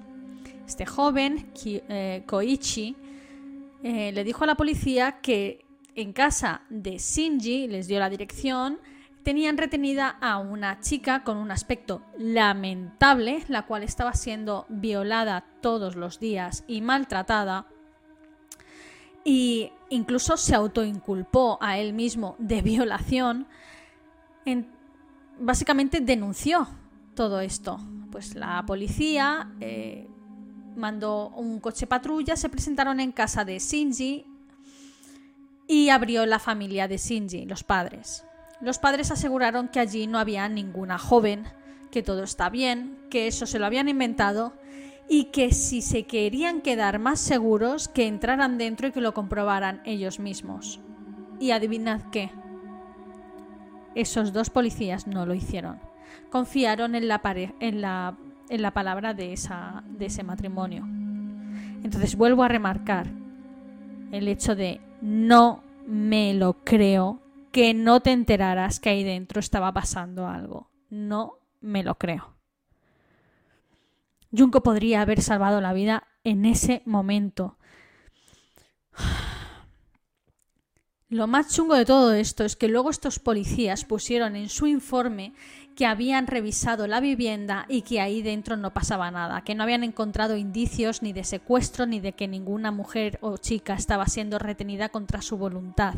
Este 0.67 0.85
joven, 0.85 1.49
eh, 1.65 2.21
Koichi, 2.27 2.95
eh, 3.81 4.11
le 4.11 4.23
dijo 4.23 4.43
a 4.43 4.47
la 4.47 4.53
policía 4.53 5.13
que 5.13 5.65
en 5.95 6.13
casa 6.13 6.61
de 6.69 6.99
Shinji, 6.99 7.69
les 7.69 7.87
dio 7.87 7.97
la 7.97 8.11
dirección, 8.11 8.77
tenían 9.23 9.57
retenida 9.57 10.09
a 10.21 10.37
una 10.37 10.79
chica 10.79 11.23
con 11.23 11.37
un 11.37 11.51
aspecto 11.51 12.01
lamentable, 12.17 13.43
la 13.47 13.65
cual 13.65 13.83
estaba 13.83 14.13
siendo 14.13 14.65
violada 14.69 15.45
todos 15.61 15.95
los 15.95 16.19
días 16.19 16.63
y 16.67 16.81
maltratada. 16.81 17.67
Y 19.23 19.71
incluso 19.89 20.37
se 20.37 20.55
autoinculpó 20.55 21.59
a 21.61 21.77
él 21.77 21.93
mismo 21.93 22.35
de 22.39 22.61
violación. 22.61 23.47
básicamente 25.39 26.01
denunció 26.01 26.67
todo 27.15 27.39
esto. 27.39 27.79
Pues 28.11 28.35
la 28.35 28.63
policía 28.65 29.51
eh, 29.59 30.07
mandó 30.75 31.29
un 31.29 31.59
coche 31.59 31.87
patrulla, 31.87 32.35
se 32.35 32.49
presentaron 32.49 32.99
en 32.99 33.11
casa 33.11 33.45
de 33.45 33.59
Shinji 33.59 34.25
y 35.67 35.89
abrió 35.89 36.25
la 36.25 36.39
familia 36.39 36.87
de 36.87 36.97
Shinji, 36.97 37.45
los 37.45 37.63
padres. 37.63 38.25
Los 38.61 38.79
padres 38.79 39.11
aseguraron 39.11 39.67
que 39.67 39.79
allí 39.79 40.07
no 40.07 40.19
había 40.19 40.47
ninguna 40.49 40.97
joven, 40.97 41.45
que 41.91 42.03
todo 42.03 42.23
está 42.23 42.49
bien, 42.49 42.97
que 43.09 43.27
eso 43.27 43.45
se 43.45 43.59
lo 43.59 43.65
habían 43.65 43.89
inventado 43.89 44.53
y 45.09 45.25
que 45.25 45.51
si 45.51 45.81
se 45.81 46.03
querían 46.03 46.61
quedar 46.61 46.99
más 46.99 47.19
seguros, 47.19 47.87
que 47.87 48.07
entraran 48.07 48.57
dentro 48.57 48.87
y 48.87 48.91
que 48.91 49.01
lo 49.01 49.13
comprobaran 49.13 49.81
ellos 49.85 50.19
mismos. 50.19 50.79
Y 51.39 51.51
adivinad 51.51 52.01
qué. 52.11 52.31
Esos 53.95 54.31
dos 54.31 54.49
policías 54.49 55.07
no 55.07 55.25
lo 55.25 55.33
hicieron. 55.33 55.79
Confiaron 56.29 56.95
en 56.95 57.07
la, 57.07 57.19
en 57.59 57.81
la 57.81 58.15
en 58.51 58.61
la 58.61 58.71
palabra 58.71 59.13
de, 59.13 59.31
ese 59.31 60.23
matrimonio. 60.23 60.85
Entonces 61.83 62.17
vuelvo 62.17 62.43
a 62.43 62.49
remarcar 62.49 63.07
el 64.11 64.27
hecho 64.27 64.55
de 64.55 64.81
no 64.99 65.63
me 65.87 66.33
lo 66.33 66.57
creo 66.65 67.21
que 67.51 67.73
no 67.73 68.01
te 68.01 68.11
enteraras 68.11 68.79
que 68.79 68.89
ahí 68.89 69.03
dentro 69.03 69.39
estaba 69.39 69.73
pasando 69.73 70.27
algo. 70.27 70.71
No 70.89 71.39
me 71.59 71.83
lo 71.83 71.95
creo. 71.95 72.35
Junko 74.35 74.63
podría 74.63 75.01
haber 75.01 75.21
salvado 75.21 75.59
la 75.61 75.73
vida 75.73 76.07
en 76.23 76.45
ese 76.45 76.81
momento. 76.85 77.57
Lo 81.09 81.27
más 81.27 81.53
chungo 81.53 81.75
de 81.75 81.83
todo 81.83 82.13
esto 82.13 82.45
es 82.45 82.55
que 82.55 82.69
luego 82.69 82.89
estos 82.89 83.19
policías 83.19 83.83
pusieron 83.83 84.37
en 84.37 84.47
su 84.47 84.65
informe 84.65 85.33
que 85.75 85.85
habían 85.85 86.25
revisado 86.25 86.87
la 86.87 87.01
vivienda 87.01 87.65
y 87.67 87.81
que 87.81 87.99
ahí 87.99 88.21
dentro 88.21 88.55
no 88.55 88.71
pasaba 88.71 89.11
nada, 89.11 89.43
que 89.43 89.53
no 89.53 89.63
habían 89.63 89.83
encontrado 89.83 90.37
indicios 90.37 91.01
ni 91.01 91.11
de 91.11 91.25
secuestro 91.25 91.85
ni 91.85 91.99
de 91.99 92.13
que 92.13 92.29
ninguna 92.29 92.71
mujer 92.71 93.19
o 93.21 93.35
chica 93.35 93.73
estaba 93.73 94.05
siendo 94.05 94.39
retenida 94.39 94.87
contra 94.87 95.21
su 95.21 95.35
voluntad. 95.35 95.95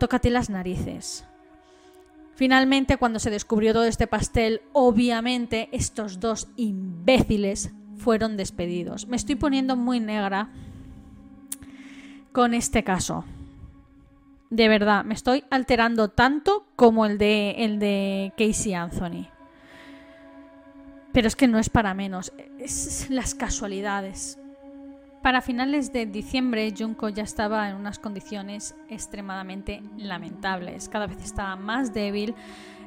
Tócate 0.00 0.30
las 0.30 0.50
narices. 0.50 1.24
Finalmente, 2.34 2.96
cuando 2.96 3.20
se 3.20 3.30
descubrió 3.30 3.72
todo 3.72 3.84
este 3.84 4.08
pastel, 4.08 4.62
obviamente 4.72 5.68
estos 5.70 6.18
dos 6.18 6.48
imbéciles 6.56 7.70
fueron 7.96 8.36
despedidos. 8.36 9.06
Me 9.06 9.16
estoy 9.16 9.36
poniendo 9.36 9.76
muy 9.76 10.00
negra 10.00 10.48
con 12.32 12.54
este 12.54 12.82
caso 12.82 13.24
de 14.50 14.68
verdad, 14.68 15.04
me 15.04 15.14
estoy 15.14 15.44
alterando 15.48 16.08
tanto 16.08 16.66
como 16.74 17.06
el 17.06 17.18
de, 17.18 17.52
el 17.58 17.78
de 17.78 18.32
Casey 18.36 18.74
Anthony. 18.74 19.28
Pero 21.12 21.28
es 21.28 21.36
que 21.36 21.46
no 21.46 21.58
es 21.58 21.70
para 21.70 21.94
menos, 21.94 22.32
es 22.58 23.08
las 23.10 23.34
casualidades. 23.34 24.39
Para 25.22 25.42
finales 25.42 25.92
de 25.92 26.06
diciembre, 26.06 26.72
Junko 26.76 27.10
ya 27.10 27.24
estaba 27.24 27.68
en 27.68 27.76
unas 27.76 27.98
condiciones 27.98 28.74
extremadamente 28.88 29.82
lamentables. 29.98 30.88
Cada 30.88 31.06
vez 31.06 31.22
estaba 31.22 31.56
más 31.56 31.92
débil 31.92 32.34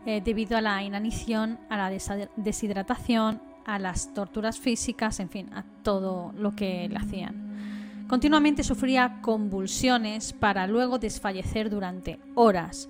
eh, 0.08 0.20
debido 0.20 0.58
a 0.58 0.62
la 0.62 0.82
inanición, 0.82 1.60
a 1.70 1.78
la 1.78 1.92
deshidratación, 2.36 3.40
a 3.66 3.78
las 3.78 4.16
torturas 4.16 4.60
físicas, 4.60 5.20
en 5.20 5.30
fin, 5.30 5.54
a 5.54 5.64
todo 5.84 6.34
lo 6.36 6.56
que 6.56 6.90
le 6.90 6.98
hacían. 6.98 8.06
Continuamente 8.08 8.64
sufría 8.64 9.20
convulsiones 9.22 10.34
para 10.34 10.66
luego 10.66 10.98
desfallecer 10.98 11.70
durante 11.70 12.20
horas. 12.34 12.90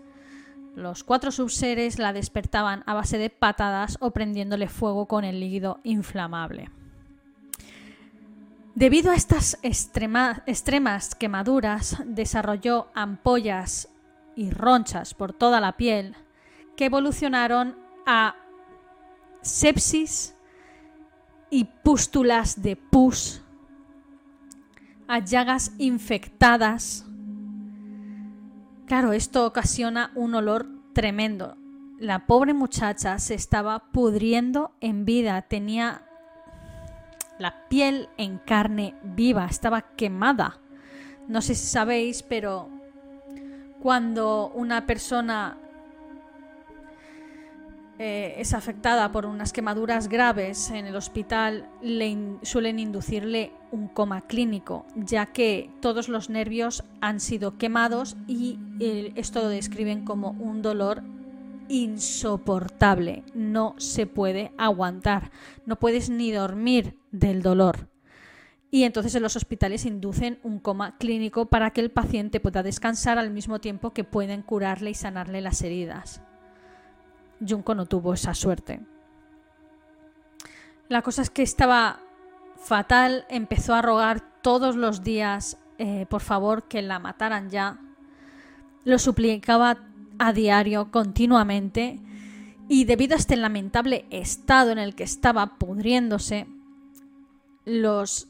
Los 0.73 1.03
cuatro 1.03 1.32
subseres 1.32 1.99
la 1.99 2.13
despertaban 2.13 2.82
a 2.86 2.93
base 2.93 3.17
de 3.17 3.29
patadas 3.29 3.97
o 3.99 4.12
prendiéndole 4.12 4.69
fuego 4.69 5.06
con 5.06 5.25
el 5.25 5.41
líquido 5.41 5.82
inflamable. 5.84 6.69
Debido 8.75 9.12
a 9.12 9.15
estas 9.15 9.59
extremas 9.62 11.13
quemaduras, 11.13 11.97
desarrolló 12.07 12.88
ampollas 12.95 13.88
y 14.36 14.49
ronchas 14.49 15.13
por 15.13 15.31
toda 15.31 15.62
la 15.62 15.77
piel 15.77 16.15
que 16.75 16.86
evolucionaron 16.86 17.77
a 18.07 18.36
sepsis 19.43 20.36
y 21.51 21.65
pústulas 21.65 22.63
de 22.63 22.75
pus 22.75 23.43
a 25.07 25.19
llagas 25.19 25.73
infectadas. 25.77 27.05
Claro, 28.88 29.13
esto 29.13 29.45
ocasiona 29.45 30.12
un 30.15 30.33
olor 30.33 30.67
tremendo. 30.93 31.57
La 31.99 32.25
pobre 32.25 32.55
muchacha 32.55 33.19
se 33.19 33.36
estaba 33.36 33.91
pudriendo 33.91 34.71
en 34.81 35.05
vida, 35.05 35.43
tenía 35.43 36.07
la 37.39 37.67
piel 37.67 38.10
en 38.17 38.38
carne 38.38 38.96
viva, 39.04 39.46
estaba 39.46 39.82
quemada. 39.82 40.60
No 41.28 41.41
sé 41.41 41.56
si 41.56 41.67
sabéis, 41.67 42.24
pero 42.24 42.69
cuando 43.82 44.52
una 44.56 44.86
persona 44.86 45.58
eh, 48.00 48.36
es 48.38 48.54
afectada 48.54 49.12
por 49.12 49.26
unas 49.26 49.54
quemaduras 49.54 50.08
graves 50.08 50.72
en 50.72 50.88
el 50.88 50.96
hospital, 50.96 51.69
le 51.82 52.38
suelen 52.41 52.80
inducirle 52.80 53.52
un 53.72 53.88
coma 53.88 54.22
clínico, 54.22 54.86
ya 54.96 55.28
que 55.28 55.69
todos 55.80 56.10
los 56.10 56.30
nervios 56.30 56.84
han 57.02 57.19
sido 57.19 57.58
quemados 57.58 58.17
y 58.28 58.60
eh, 58.80 59.13
esto 59.15 59.41
lo 59.41 59.48
describen 59.48 60.06
como 60.06 60.32
un 60.32 60.62
dolor 60.62 61.04
insoportable. 61.69 63.23
No 63.34 63.76
se 63.78 64.06
puede 64.08 64.52
aguantar, 64.58 65.32
no 65.65 65.78
puedes 65.78 66.10
ni 66.10 66.32
dormir 66.32 66.97
del 67.12 67.41
dolor. 67.41 67.89
Y 68.71 68.84
entonces 68.84 69.13
en 69.13 69.21
los 69.21 69.36
hospitales 69.36 69.86
inducen 69.86 70.39
un 70.41 70.60
coma 70.60 70.97
clínico 70.97 71.45
para 71.45 71.71
que 71.71 71.82
el 71.82 71.91
paciente 71.91 72.39
pueda 72.39 72.63
descansar 72.63 73.19
al 73.19 73.30
mismo 73.30 73.60
tiempo 73.60 73.93
que 73.93 74.04
pueden 74.04 74.41
curarle 74.41 74.89
y 74.89 74.95
sanarle 74.95 75.41
las 75.41 75.62
heridas. 75.62 76.21
Junko 77.47 77.76
no 77.76 77.86
tuvo 77.86 78.13
esa 78.13 78.34
suerte. 78.34 78.80
La 80.89 81.02
cosa 81.02 81.21
es 81.21 81.30
que 81.30 81.43
estaba 81.43 81.99
fatal, 82.58 83.26
empezó 83.30 83.76
a 83.76 83.82
rogar 83.82 84.21
todos 84.41 84.76
los 84.76 85.04
días 85.04 85.58
eh, 85.78 86.06
por 86.10 86.21
favor 86.21 86.63
que 86.63 86.82
la 86.82 86.99
mataran 86.99 87.49
ya. 87.49 87.78
Lo 88.86 88.99
suplicaba 88.99 89.78
a 90.19 90.34
diario, 90.34 90.91
continuamente, 90.91 91.99
y 92.67 92.86
debido 92.86 93.15
a 93.15 93.19
este 93.19 93.36
lamentable 93.36 94.06
estado 94.10 94.71
en 94.71 94.80
el 94.80 94.95
que 94.95 95.04
estaba 95.04 95.58
pudriéndose, 95.58 96.47
los 97.65 98.28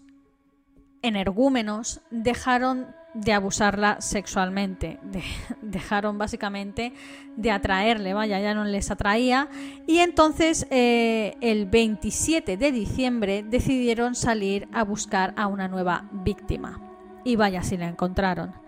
energúmenos 1.02 2.02
dejaron 2.10 2.88
de 3.14 3.34
abusarla 3.34 4.02
sexualmente. 4.02 5.00
dejaron 5.62 6.18
básicamente 6.18 6.94
de 7.36 7.52
atraerle, 7.52 8.14
vaya, 8.14 8.40
ya 8.40 8.54
no 8.54 8.64
les 8.66 8.92
atraía. 8.92 9.50
Y 9.88 10.00
entonces 10.00 10.68
eh, 10.72 11.36
el 11.42 11.66
27 11.68 12.58
de 12.58 12.72
diciembre 12.72 13.44
decidieron 13.44 14.16
salir 14.16 14.68
a 14.74 14.84
buscar 14.84 15.34
a 15.38 15.48
una 15.48 15.68
nueva 15.68 16.10
víctima. 16.12 16.82
Y 17.24 17.36
vaya 17.36 17.64
si 17.64 17.78
la 17.78 17.88
encontraron. 17.88 18.63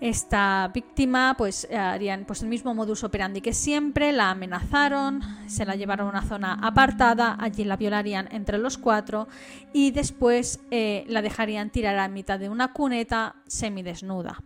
Esta 0.00 0.70
víctima 0.74 1.34
pues 1.38 1.66
harían 1.72 2.26
pues 2.26 2.42
el 2.42 2.48
mismo 2.48 2.74
modus 2.74 3.02
operandi 3.02 3.40
que 3.40 3.54
siempre, 3.54 4.12
la 4.12 4.30
amenazaron, 4.30 5.22
se 5.46 5.64
la 5.64 5.74
llevaron 5.74 6.08
a 6.08 6.10
una 6.10 6.22
zona 6.22 6.58
apartada, 6.62 7.36
allí 7.40 7.64
la 7.64 7.78
violarían 7.78 8.28
entre 8.30 8.58
los 8.58 8.76
cuatro 8.76 9.26
y 9.72 9.92
después 9.92 10.60
eh, 10.70 11.04
la 11.08 11.22
dejarían 11.22 11.70
tirar 11.70 11.98
a 11.98 12.08
mitad 12.08 12.38
de 12.38 12.50
una 12.50 12.74
cuneta 12.74 13.36
semidesnuda. 13.46 14.42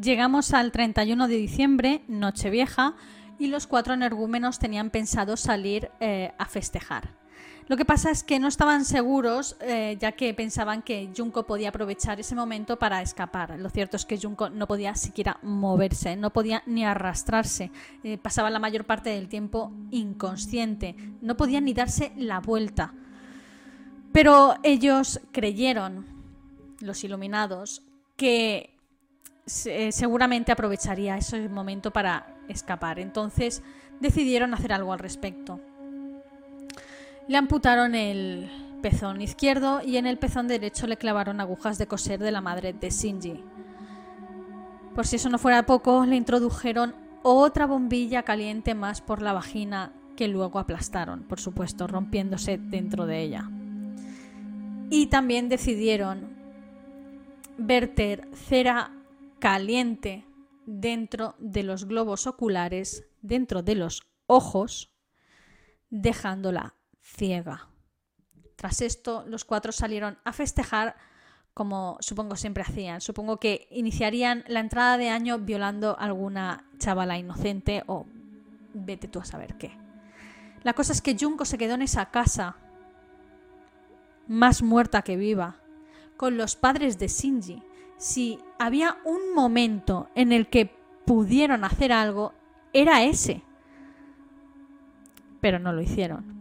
Llegamos 0.00 0.54
al 0.54 0.72
31 0.72 1.28
de 1.28 1.36
diciembre, 1.36 2.02
Nochevieja, 2.08 2.94
y 3.38 3.48
los 3.48 3.66
cuatro 3.66 3.92
energúmenos 3.92 4.58
tenían 4.58 4.90
pensado 4.90 5.36
salir 5.36 5.90
eh, 6.00 6.32
a 6.38 6.46
festejar. 6.46 7.10
Lo 7.68 7.76
que 7.76 7.84
pasa 7.84 8.12
es 8.12 8.22
que 8.22 8.38
no 8.38 8.46
estaban 8.46 8.84
seguros, 8.84 9.56
eh, 9.60 9.96
ya 10.00 10.12
que 10.12 10.32
pensaban 10.34 10.82
que 10.82 11.10
Junko 11.16 11.46
podía 11.46 11.70
aprovechar 11.70 12.20
ese 12.20 12.36
momento 12.36 12.78
para 12.78 13.02
escapar. 13.02 13.58
Lo 13.58 13.70
cierto 13.70 13.96
es 13.96 14.06
que 14.06 14.18
Junko 14.18 14.50
no 14.50 14.68
podía 14.68 14.94
siquiera 14.94 15.38
moverse, 15.42 16.14
no 16.14 16.32
podía 16.32 16.62
ni 16.66 16.84
arrastrarse. 16.84 17.72
Eh, 18.04 18.18
pasaba 18.18 18.50
la 18.50 18.60
mayor 18.60 18.84
parte 18.84 19.10
del 19.10 19.28
tiempo 19.28 19.72
inconsciente, 19.90 20.94
no 21.20 21.36
podía 21.36 21.60
ni 21.60 21.74
darse 21.74 22.12
la 22.16 22.38
vuelta. 22.38 22.94
Pero 24.12 24.54
ellos 24.62 25.20
creyeron, 25.32 26.06
los 26.80 27.02
iluminados, 27.02 27.82
que 28.16 28.76
seguramente 29.44 30.52
aprovecharía 30.52 31.16
ese 31.16 31.48
momento 31.48 31.90
para 31.90 32.36
escapar. 32.48 33.00
Entonces 33.00 33.62
decidieron 34.00 34.54
hacer 34.54 34.72
algo 34.72 34.92
al 34.92 34.98
respecto. 35.00 35.60
Le 37.28 37.36
amputaron 37.36 37.96
el 37.96 38.48
pezón 38.82 39.20
izquierdo 39.20 39.80
y 39.82 39.96
en 39.96 40.06
el 40.06 40.16
pezón 40.16 40.46
derecho 40.46 40.86
le 40.86 40.96
clavaron 40.96 41.40
agujas 41.40 41.76
de 41.76 41.88
coser 41.88 42.20
de 42.20 42.30
la 42.30 42.40
madre 42.40 42.72
de 42.72 42.90
Shinji. 42.90 43.42
Por 44.94 45.06
si 45.06 45.16
eso 45.16 45.28
no 45.28 45.38
fuera 45.38 45.66
poco, 45.66 46.06
le 46.06 46.14
introdujeron 46.14 46.94
otra 47.22 47.66
bombilla 47.66 48.22
caliente 48.22 48.74
más 48.74 49.00
por 49.00 49.22
la 49.22 49.32
vagina 49.32 49.92
que 50.16 50.28
luego 50.28 50.60
aplastaron, 50.60 51.24
por 51.24 51.40
supuesto, 51.40 51.88
rompiéndose 51.88 52.58
dentro 52.58 53.06
de 53.06 53.20
ella. 53.20 53.50
Y 54.88 55.06
también 55.06 55.48
decidieron 55.48 56.36
verter 57.58 58.28
cera 58.34 58.92
caliente 59.40 60.24
dentro 60.64 61.34
de 61.38 61.64
los 61.64 61.86
globos 61.86 62.28
oculares, 62.28 63.04
dentro 63.20 63.62
de 63.64 63.74
los 63.74 64.06
ojos, 64.28 64.92
dejándola 65.90 66.76
ciega. 67.16 67.68
Tras 68.56 68.80
esto, 68.80 69.24
los 69.26 69.44
cuatro 69.44 69.72
salieron 69.72 70.18
a 70.24 70.32
festejar 70.32 70.96
como 71.56 71.96
supongo 72.00 72.36
siempre 72.36 72.62
hacían. 72.62 73.00
Supongo 73.00 73.38
que 73.38 73.66
iniciarían 73.70 74.44
la 74.46 74.60
entrada 74.60 74.98
de 74.98 75.08
año 75.08 75.38
violando 75.38 75.98
a 75.98 76.04
alguna 76.04 76.68
chavala 76.76 77.16
inocente 77.16 77.82
o 77.86 78.04
vete 78.74 79.08
tú 79.08 79.20
a 79.20 79.24
saber 79.24 79.56
qué. 79.56 79.72
La 80.64 80.74
cosa 80.74 80.92
es 80.92 81.00
que 81.00 81.16
Junko 81.18 81.46
se 81.46 81.56
quedó 81.56 81.72
en 81.72 81.80
esa 81.80 82.10
casa, 82.10 82.56
más 84.28 84.62
muerta 84.62 85.00
que 85.00 85.16
viva, 85.16 85.56
con 86.18 86.36
los 86.36 86.56
padres 86.56 86.98
de 86.98 87.08
Shinji. 87.08 87.62
Si 87.96 88.38
había 88.58 88.98
un 89.06 89.34
momento 89.34 90.10
en 90.14 90.32
el 90.32 90.48
que 90.50 90.76
pudieron 91.06 91.64
hacer 91.64 91.90
algo, 91.90 92.34
era 92.74 93.02
ese. 93.02 93.42
Pero 95.40 95.58
no 95.58 95.72
lo 95.72 95.80
hicieron. 95.80 96.35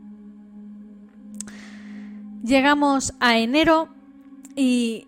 Llegamos 2.46 3.16
a 3.20 3.40
enero 3.40 3.90
y 4.56 5.08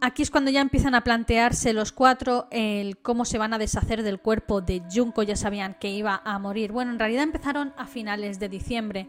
aquí 0.00 0.22
es 0.22 0.30
cuando 0.30 0.50
ya 0.50 0.62
empiezan 0.62 0.94
a 0.94 1.02
plantearse 1.02 1.74
los 1.74 1.92
cuatro 1.92 2.46
el 2.50 2.96
cómo 2.96 3.26
se 3.26 3.36
van 3.36 3.52
a 3.52 3.58
deshacer 3.58 4.02
del 4.02 4.20
cuerpo 4.20 4.62
de 4.62 4.82
Junko. 4.90 5.22
Ya 5.22 5.36
sabían 5.36 5.76
que 5.78 5.90
iba 5.90 6.22
a 6.24 6.38
morir. 6.38 6.72
Bueno, 6.72 6.90
en 6.92 6.98
realidad 6.98 7.24
empezaron 7.24 7.74
a 7.76 7.86
finales 7.86 8.40
de 8.40 8.48
diciembre, 8.48 9.06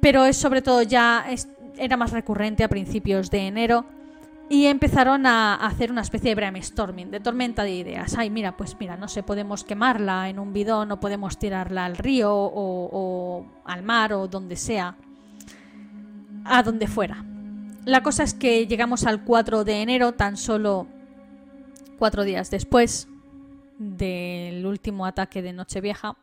pero 0.00 0.24
es 0.24 0.38
sobre 0.38 0.62
todo 0.62 0.80
ya 0.80 1.26
era 1.76 1.98
más 1.98 2.12
recurrente 2.12 2.64
a 2.64 2.68
principios 2.68 3.30
de 3.30 3.46
enero 3.46 3.84
y 4.48 4.64
empezaron 4.64 5.26
a 5.26 5.56
hacer 5.56 5.92
una 5.92 6.00
especie 6.00 6.30
de 6.30 6.34
brainstorming, 6.34 7.10
de 7.10 7.20
tormenta 7.20 7.62
de 7.62 7.72
ideas. 7.72 8.16
Ay, 8.16 8.30
mira, 8.30 8.56
pues 8.56 8.74
mira, 8.80 8.96
no 8.96 9.06
sé, 9.06 9.22
podemos 9.22 9.64
quemarla 9.64 10.30
en 10.30 10.38
un 10.38 10.54
bidón 10.54 10.92
o 10.92 10.98
podemos 10.98 11.38
tirarla 11.38 11.84
al 11.84 11.98
río 11.98 12.32
o, 12.32 13.44
al 13.66 13.82
mar 13.82 14.14
o 14.14 14.28
donde 14.28 14.56
sea, 14.56 14.96
a 16.44 16.62
donde 16.62 16.86
fuera. 16.86 17.24
La 17.84 18.02
cosa 18.02 18.22
es 18.22 18.34
que 18.34 18.66
llegamos 18.66 19.04
al 19.04 19.24
4 19.24 19.64
de 19.64 19.82
enero, 19.82 20.12
tan 20.12 20.36
solo 20.36 20.86
cuatro 21.98 22.24
días 22.24 22.50
después 22.50 23.08
del 23.78 24.66
último 24.66 25.06
ataque 25.06 25.42
de 25.42 25.52
Nochevieja. 25.52 26.16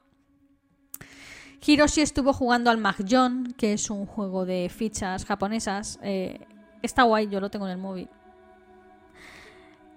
Hiroshi 1.65 2.01
estuvo 2.01 2.33
jugando 2.33 2.69
al 2.69 2.77
Mahjong, 2.77 3.53
que 3.53 3.73
es 3.73 3.89
un 3.89 4.05
juego 4.05 4.45
de 4.45 4.69
fichas 4.69 5.25
japonesas. 5.25 5.99
Eh, 6.01 6.45
está 6.81 7.03
guay, 7.03 7.27
yo 7.29 7.39
lo 7.39 7.49
tengo 7.49 7.65
en 7.65 7.71
el 7.71 7.77
móvil. 7.77 8.09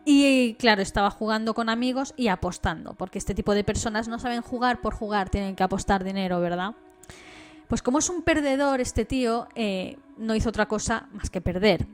Y 0.04 0.54
claro, 0.54 0.82
estaba 0.82 1.10
jugando 1.10 1.54
con 1.54 1.68
amigos 1.68 2.14
y 2.16 2.28
apostando, 2.28 2.94
porque 2.94 3.18
este 3.18 3.34
tipo 3.34 3.54
de 3.54 3.64
personas 3.64 4.08
no 4.08 4.18
saben 4.18 4.40
jugar 4.40 4.80
por 4.80 4.94
jugar, 4.94 5.28
tienen 5.28 5.54
que 5.54 5.62
apostar 5.62 6.04
dinero, 6.04 6.40
¿verdad? 6.40 6.74
Pues 7.68 7.82
como 7.82 7.98
es 7.98 8.08
un 8.08 8.22
perdedor 8.22 8.80
este 8.80 9.04
tío, 9.04 9.46
eh, 9.54 9.98
no 10.20 10.34
hizo 10.34 10.50
otra 10.50 10.66
cosa 10.66 11.08
más 11.12 11.30
que 11.30 11.40
perder. 11.40 11.86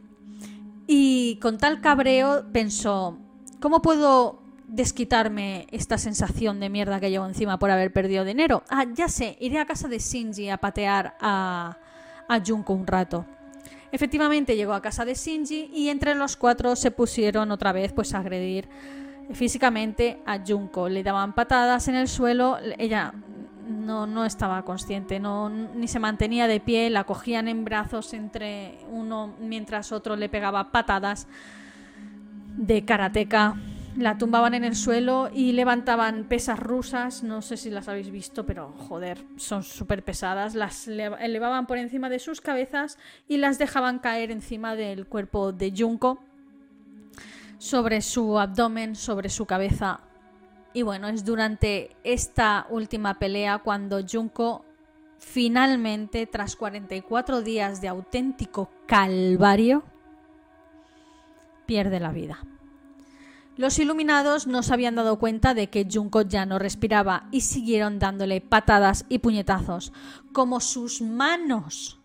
Y 0.86 1.38
con 1.40 1.58
tal 1.58 1.80
cabreo 1.80 2.44
pensó, 2.52 3.18
¿cómo 3.60 3.80
puedo 3.82 4.42
desquitarme 4.68 5.66
esta 5.70 5.96
sensación 5.96 6.60
de 6.60 6.68
mierda 6.68 7.00
que 7.00 7.10
llevo 7.10 7.26
encima 7.26 7.58
por 7.58 7.70
haber 7.70 7.92
perdido 7.92 8.24
dinero? 8.24 8.62
Ah, 8.68 8.84
ya 8.92 9.08
sé, 9.08 9.36
iré 9.40 9.58
a 9.58 9.66
casa 9.66 9.88
de 9.88 9.98
Shinji 9.98 10.50
a 10.50 10.58
patear 10.58 11.16
a, 11.20 11.78
a 12.28 12.40
Junko 12.44 12.72
un 12.72 12.86
rato. 12.86 13.24
Efectivamente 13.92 14.56
llegó 14.56 14.74
a 14.74 14.82
casa 14.82 15.04
de 15.04 15.14
Shinji 15.14 15.70
y 15.72 15.88
entre 15.88 16.14
los 16.14 16.36
cuatro 16.36 16.76
se 16.76 16.90
pusieron 16.90 17.50
otra 17.50 17.72
vez 17.72 17.92
pues 17.92 18.14
a 18.14 18.18
agredir 18.18 18.68
físicamente 19.32 20.20
a 20.26 20.40
Junko. 20.44 20.88
Le 20.88 21.02
daban 21.02 21.34
patadas 21.34 21.88
en 21.88 21.94
el 21.94 22.08
suelo, 22.08 22.58
ella 22.78 23.14
no, 23.66 24.06
no 24.06 24.24
estaba 24.24 24.64
consciente, 24.64 25.20
no, 25.20 25.48
ni 25.48 25.88
se 25.88 25.98
mantenía 25.98 26.46
de 26.48 26.60
pie, 26.60 26.90
la 26.90 27.04
cogían 27.04 27.48
en 27.48 27.64
brazos 27.64 28.12
entre 28.14 28.78
uno 28.90 29.34
mientras 29.40 29.92
otro 29.92 30.16
le 30.16 30.28
pegaba 30.28 30.72
patadas 30.72 31.26
de 32.56 32.84
karateca 32.84 33.56
la 33.96 34.18
tumbaban 34.18 34.54
en 34.54 34.64
el 34.64 34.76
suelo 34.76 35.30
y 35.32 35.52
levantaban 35.52 36.24
pesas 36.24 36.58
rusas, 36.58 37.22
no 37.22 37.40
sé 37.40 37.56
si 37.56 37.70
las 37.70 37.88
habéis 37.88 38.10
visto, 38.10 38.44
pero 38.44 38.72
joder, 38.72 39.24
son 39.36 39.62
súper 39.62 40.04
pesadas, 40.04 40.54
las 40.54 40.86
elevaban 40.86 41.66
por 41.66 41.78
encima 41.78 42.10
de 42.10 42.18
sus 42.18 42.40
cabezas 42.40 42.98
y 43.26 43.38
las 43.38 43.58
dejaban 43.58 43.98
caer 43.98 44.30
encima 44.30 44.76
del 44.76 45.06
cuerpo 45.06 45.52
de 45.52 45.72
Junko, 45.76 46.22
sobre 47.58 48.02
su 48.02 48.38
abdomen, 48.38 48.94
sobre 48.96 49.30
su 49.30 49.46
cabeza. 49.46 50.00
Y 50.76 50.82
bueno, 50.82 51.08
es 51.08 51.24
durante 51.24 51.96
esta 52.04 52.66
última 52.68 53.18
pelea 53.18 53.60
cuando 53.60 54.04
Junko 54.06 54.62
finalmente, 55.18 56.26
tras 56.26 56.54
44 56.54 57.40
días 57.40 57.80
de 57.80 57.88
auténtico 57.88 58.68
calvario, 58.84 59.84
pierde 61.64 61.98
la 61.98 62.12
vida. 62.12 62.40
Los 63.56 63.78
iluminados 63.78 64.46
no 64.46 64.62
se 64.62 64.74
habían 64.74 64.96
dado 64.96 65.18
cuenta 65.18 65.54
de 65.54 65.68
que 65.68 65.88
Junko 65.90 66.20
ya 66.20 66.44
no 66.44 66.58
respiraba 66.58 67.26
y 67.30 67.40
siguieron 67.40 67.98
dándole 67.98 68.42
patadas 68.42 69.06
y 69.08 69.20
puñetazos, 69.20 69.94
como 70.34 70.60
sus 70.60 71.00
manos 71.00 72.00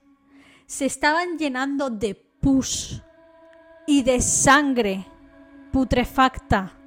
se 0.65 0.85
estaban 0.85 1.37
llenando 1.37 1.89
de 1.89 2.15
pus 2.15 3.03
y 3.85 4.03
de 4.03 4.21
sangre 4.21 5.05
putrefacta 5.73 6.77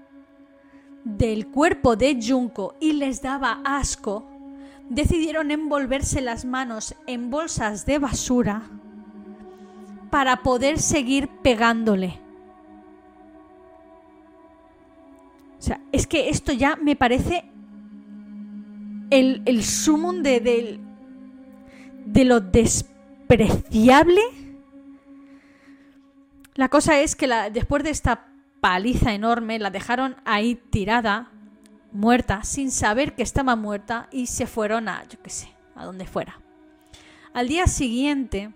del 1.05 1.47
cuerpo 1.47 1.97
de 1.97 2.19
Junko 2.21 2.75
y 2.81 2.95
les 2.95 3.23
daba 3.23 3.61
asco, 3.65 4.27
decidieron 4.89 5.51
envolverse 5.51 6.21
las 6.21 6.45
manos 6.45 6.95
en 7.07 7.31
bolsas 7.31 7.87
de 7.87 7.99
basura 7.99 8.63
para 10.11 10.43
poder 10.43 10.81
seguir 10.81 11.29
pegándole. 11.29 12.21
O 15.59 15.63
sea, 15.63 15.81
es 15.93 16.07
que 16.07 16.29
esto 16.29 16.53
ya 16.53 16.77
me 16.77 16.97
parece 16.97 17.45
el, 19.11 19.43
el 19.45 19.65
sumum 19.65 20.23
de, 20.23 20.79
de 22.05 22.25
lo 22.25 22.41
despreciable. 22.41 24.21
La 26.55 26.69
cosa 26.69 27.01
es 27.01 27.17
que 27.17 27.29
después 27.53 27.83
de 27.83 27.91
esta 27.91 28.27
paliza 28.65 29.13
enorme, 29.13 29.59
la 29.59 29.69
dejaron 29.69 30.17
ahí 30.25 30.55
tirada, 30.55 31.31
muerta, 31.93 32.45
sin 32.45 32.71
saber 32.71 33.15
que 33.15 33.23
estaba 33.23 33.57
muerta, 33.57 34.09
y 34.11 34.25
se 34.25 34.47
fueron 34.47 34.89
a, 34.89 35.05
yo 35.07 35.21
qué 35.23 35.29
sé, 35.29 35.49
a 35.75 35.85
donde 35.85 36.07
fuera. 36.07 36.41
Al 37.35 37.47
día 37.47 37.67
siguiente, 37.67 38.55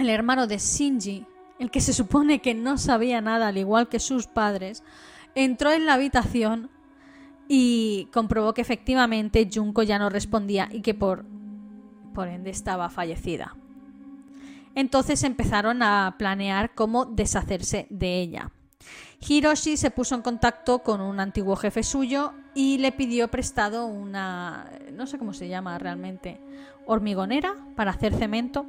el 0.00 0.10
hermano 0.10 0.48
de 0.48 0.58
Shinji, 0.58 1.26
el 1.60 1.70
que 1.70 1.80
se 1.80 1.92
supone 1.92 2.40
que 2.40 2.54
no 2.54 2.76
sabía 2.76 3.20
nada, 3.20 3.46
al 3.46 3.56
igual 3.56 3.88
que 3.88 4.00
sus 4.00 4.26
padres, 4.26 4.82
entró 5.36 5.70
en 5.70 5.86
la 5.86 5.94
habitación 5.94 6.68
y 7.46 8.08
comprobó 8.12 8.52
que 8.52 8.62
efectivamente 8.62 9.48
Junko 9.48 9.84
ya 9.84 10.00
no 10.00 10.10
respondía 10.10 10.68
y 10.72 10.80
que 10.80 10.94
por, 10.94 11.24
por 12.14 12.26
ende 12.26 12.50
estaba 12.50 12.90
fallecida. 12.90 13.54
Entonces 14.74 15.22
empezaron 15.22 15.84
a 15.84 16.16
planear 16.18 16.74
cómo 16.74 17.04
deshacerse 17.04 17.86
de 17.90 18.20
ella. 18.20 18.50
Hiroshi 19.26 19.76
se 19.76 19.90
puso 19.90 20.14
en 20.14 20.22
contacto 20.22 20.80
con 20.80 21.00
un 21.00 21.20
antiguo 21.20 21.56
jefe 21.56 21.82
suyo 21.82 22.32
y 22.54 22.78
le 22.78 22.92
pidió 22.92 23.28
prestado 23.28 23.86
una, 23.86 24.70
no 24.92 25.06
sé 25.06 25.18
cómo 25.18 25.32
se 25.32 25.48
llama 25.48 25.78
realmente, 25.78 26.40
hormigonera 26.86 27.54
para 27.74 27.92
hacer 27.92 28.14
cemento. 28.14 28.66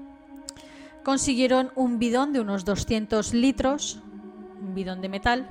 Consiguieron 1.04 1.72
un 1.76 2.00
bidón 2.00 2.34
de 2.34 2.40
unos 2.40 2.66
200 2.66 3.34
litros, 3.34 4.02
un 4.62 4.74
bidón 4.74 5.02
de 5.02 5.10
metal, 5.10 5.50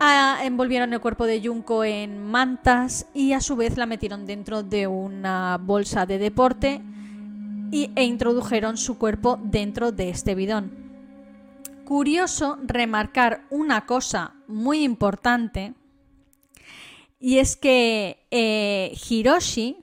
Ah, 0.00 0.42
envolvieron 0.44 0.92
el 0.92 1.00
cuerpo 1.00 1.26
de 1.26 1.42
Junko 1.44 1.82
en 1.82 2.22
mantas 2.22 3.06
y 3.14 3.32
a 3.32 3.40
su 3.40 3.56
vez 3.56 3.76
la 3.76 3.86
metieron 3.86 4.26
dentro 4.26 4.62
de 4.62 4.86
una 4.86 5.58
bolsa 5.60 6.06
de 6.06 6.18
deporte 6.18 6.80
y, 7.72 7.90
e 7.96 8.04
introdujeron 8.04 8.76
su 8.76 8.96
cuerpo 8.96 9.40
dentro 9.42 9.90
de 9.90 10.10
este 10.10 10.36
bidón. 10.36 10.87
Curioso 11.88 12.58
remarcar 12.66 13.46
una 13.48 13.86
cosa 13.86 14.34
muy 14.46 14.84
importante 14.84 15.72
y 17.18 17.38
es 17.38 17.56
que 17.56 18.26
eh, 18.30 18.92
Hiroshi 19.08 19.78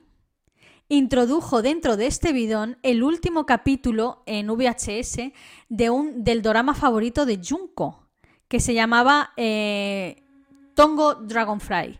introdujo 0.87 1.63
dentro 1.63 1.97
de 1.97 2.05
este 2.05 2.31
bidón 2.31 2.77
el 2.83 3.01
último 3.01 3.47
capítulo 3.47 4.21
en 4.27 4.49
VHS 4.49 5.31
de 5.69 5.89
un, 5.89 6.23
del 6.23 6.43
drama 6.43 6.75
favorito 6.75 7.25
de 7.25 7.41
Junko 7.43 8.07
que 8.47 8.59
se 8.59 8.75
llamaba 8.75 9.31
eh, 9.35 10.21
Tongo 10.75 11.15
Dragonfly. 11.15 11.99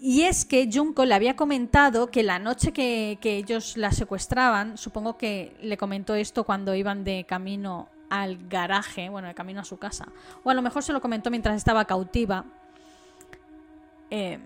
Y 0.00 0.22
es 0.22 0.46
que 0.46 0.70
Junko 0.72 1.04
le 1.04 1.14
había 1.14 1.36
comentado 1.36 2.10
que 2.10 2.22
la 2.22 2.38
noche 2.38 2.72
que, 2.72 3.18
ellos 3.22 3.76
la 3.76 3.92
secuestraban, 3.92 4.78
supongo 4.78 5.18
que 5.18 5.54
le 5.60 5.76
comentó 5.76 6.14
esto 6.14 6.44
cuando 6.44 6.74
iban 6.74 7.04
de 7.04 7.26
camino 7.28 7.90
al 8.22 8.48
garaje, 8.48 9.08
bueno, 9.08 9.28
de 9.28 9.34
camino 9.34 9.60
a 9.60 9.64
su 9.64 9.78
casa, 9.78 10.06
o 10.42 10.50
a 10.50 10.54
lo 10.54 10.62
mejor 10.62 10.82
se 10.82 10.92
lo 10.92 11.00
comentó 11.00 11.30
mientras 11.30 11.56
estaba 11.56 11.84
cautiva. 11.84 12.44
Eh, 14.10 14.38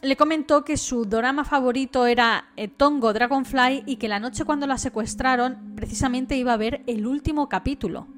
le 0.00 0.16
comentó 0.16 0.64
que 0.64 0.76
su 0.76 1.04
drama 1.04 1.44
favorito 1.44 2.06
era 2.06 2.46
eh, 2.56 2.66
Tongo 2.66 3.12
Dragonfly 3.12 3.84
y 3.86 3.96
que 3.96 4.08
la 4.08 4.18
noche 4.18 4.44
cuando 4.44 4.66
la 4.66 4.76
secuestraron 4.76 5.74
precisamente 5.76 6.36
iba 6.36 6.52
a 6.52 6.56
ver 6.56 6.82
el 6.88 7.06
último 7.06 7.48
capítulo 7.48 8.08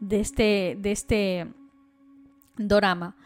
de 0.00 0.20
este, 0.20 0.76
de 0.78 0.92
este 0.92 1.46
dorama. 2.58 3.16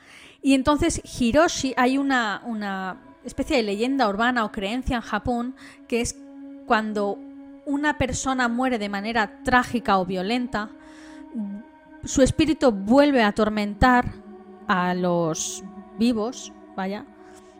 Y 0.41 0.55
entonces 0.55 1.03
Hiroshi, 1.21 1.75
hay 1.77 1.99
una, 1.99 2.43
una 2.45 3.01
especie 3.25 3.57
de 3.57 3.65
leyenda 3.65 4.09
urbana 4.09 4.45
o 4.45 4.53
creencia 4.53 4.97
en 4.97 5.03
Japón 5.03 5.57
que 5.89 6.03
es 6.03 6.17
cuando 6.67 7.19
una 7.67 7.99
persona 7.99 8.49
muere 8.49 8.79
de 8.79 8.89
manera 8.89 9.43
trágica 9.43 9.99
o 9.99 10.07
violenta, 10.07 10.71
su 12.05 12.23
espíritu 12.23 12.71
vuelve 12.73 13.23
a 13.23 13.29
atormentar 13.29 14.15
a 14.69 14.95
los 14.95 15.63
vivos, 15.99 16.53
vaya, 16.77 17.05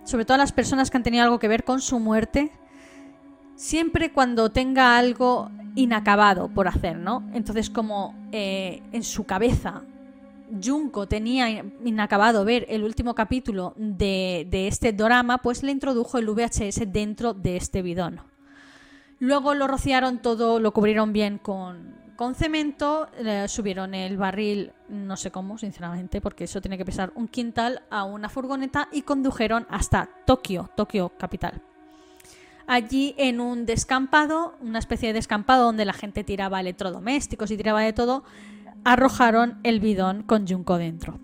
sobre 0.05 0.25
todo 0.25 0.37
a 0.37 0.39
las 0.39 0.53
personas 0.53 0.91
que 0.91 0.97
han 0.97 1.03
tenido 1.03 1.25
algo 1.25 1.39
que 1.39 1.49
ver 1.49 1.65
con 1.65 1.81
su 1.81 1.99
muerte, 1.99 2.53
siempre 3.57 4.13
cuando 4.13 4.51
tenga 4.51 4.97
algo 4.97 5.51
inacabado 5.75 6.49
por 6.49 6.69
hacer, 6.69 6.97
¿no? 6.97 7.29
Entonces 7.35 7.69
como 7.69 8.15
eh, 8.31 8.83
en 8.93 9.03
su 9.03 9.25
cabeza 9.25 9.83
Junko 10.63 11.09
tenía 11.09 11.65
inacabado 11.85 12.45
ver 12.45 12.67
el 12.69 12.85
último 12.85 13.15
capítulo 13.15 13.75
de, 13.77 14.47
de 14.49 14.69
este 14.69 14.93
drama, 14.93 15.39
pues 15.39 15.65
le 15.65 15.73
introdujo 15.73 16.19
el 16.19 16.29
VHS 16.29 16.93
dentro 16.93 17.35
de 17.35 17.57
este 17.57 17.83
bidón. 17.83 18.21
Luego 19.19 19.55
lo 19.55 19.67
rociaron 19.67 20.19
todo, 20.19 20.61
lo 20.61 20.73
cubrieron 20.73 21.13
bien 21.13 21.39
con, 21.39 21.95
con 22.17 22.35
cemento, 22.35 23.09
subieron 23.47 23.95
el 23.95 24.17
barril, 24.17 24.73
no 24.89 25.17
sé 25.17 25.31
cómo, 25.31 25.59
sinceramente, 25.59 26.21
porque 26.21 26.45
eso 26.45 26.61
tiene 26.61 26.77
que 26.77 26.85
pesar 26.85 27.13
un 27.15 27.29
quintal, 27.29 27.83
a 27.91 28.05
una 28.05 28.29
furgoneta 28.29 28.89
y 28.93 29.03
condujeron 29.03 29.67
hasta 29.71 30.09
Tokio, 30.25 30.71
Tokio 30.77 31.11
capital. 31.11 31.63
Allí 32.67 33.15
en 33.17 33.41
un 33.41 33.65
descampado, 33.65 34.57
una 34.61 34.81
especie 34.81 35.09
de 35.09 35.15
descampado 35.15 35.65
donde 35.65 35.85
la 35.85 35.93
gente 35.93 36.25
tiraba 36.25 36.61
electrodomésticos 36.61 37.51
y 37.51 37.57
tiraba 37.57 37.83
de 37.83 37.93
todo, 37.93 38.25
arrojaron 38.85 39.61
el 39.63 39.81
bidón 39.81 40.25
con 40.25 40.49
Junko 40.49 40.77
dentro. 40.77 41.19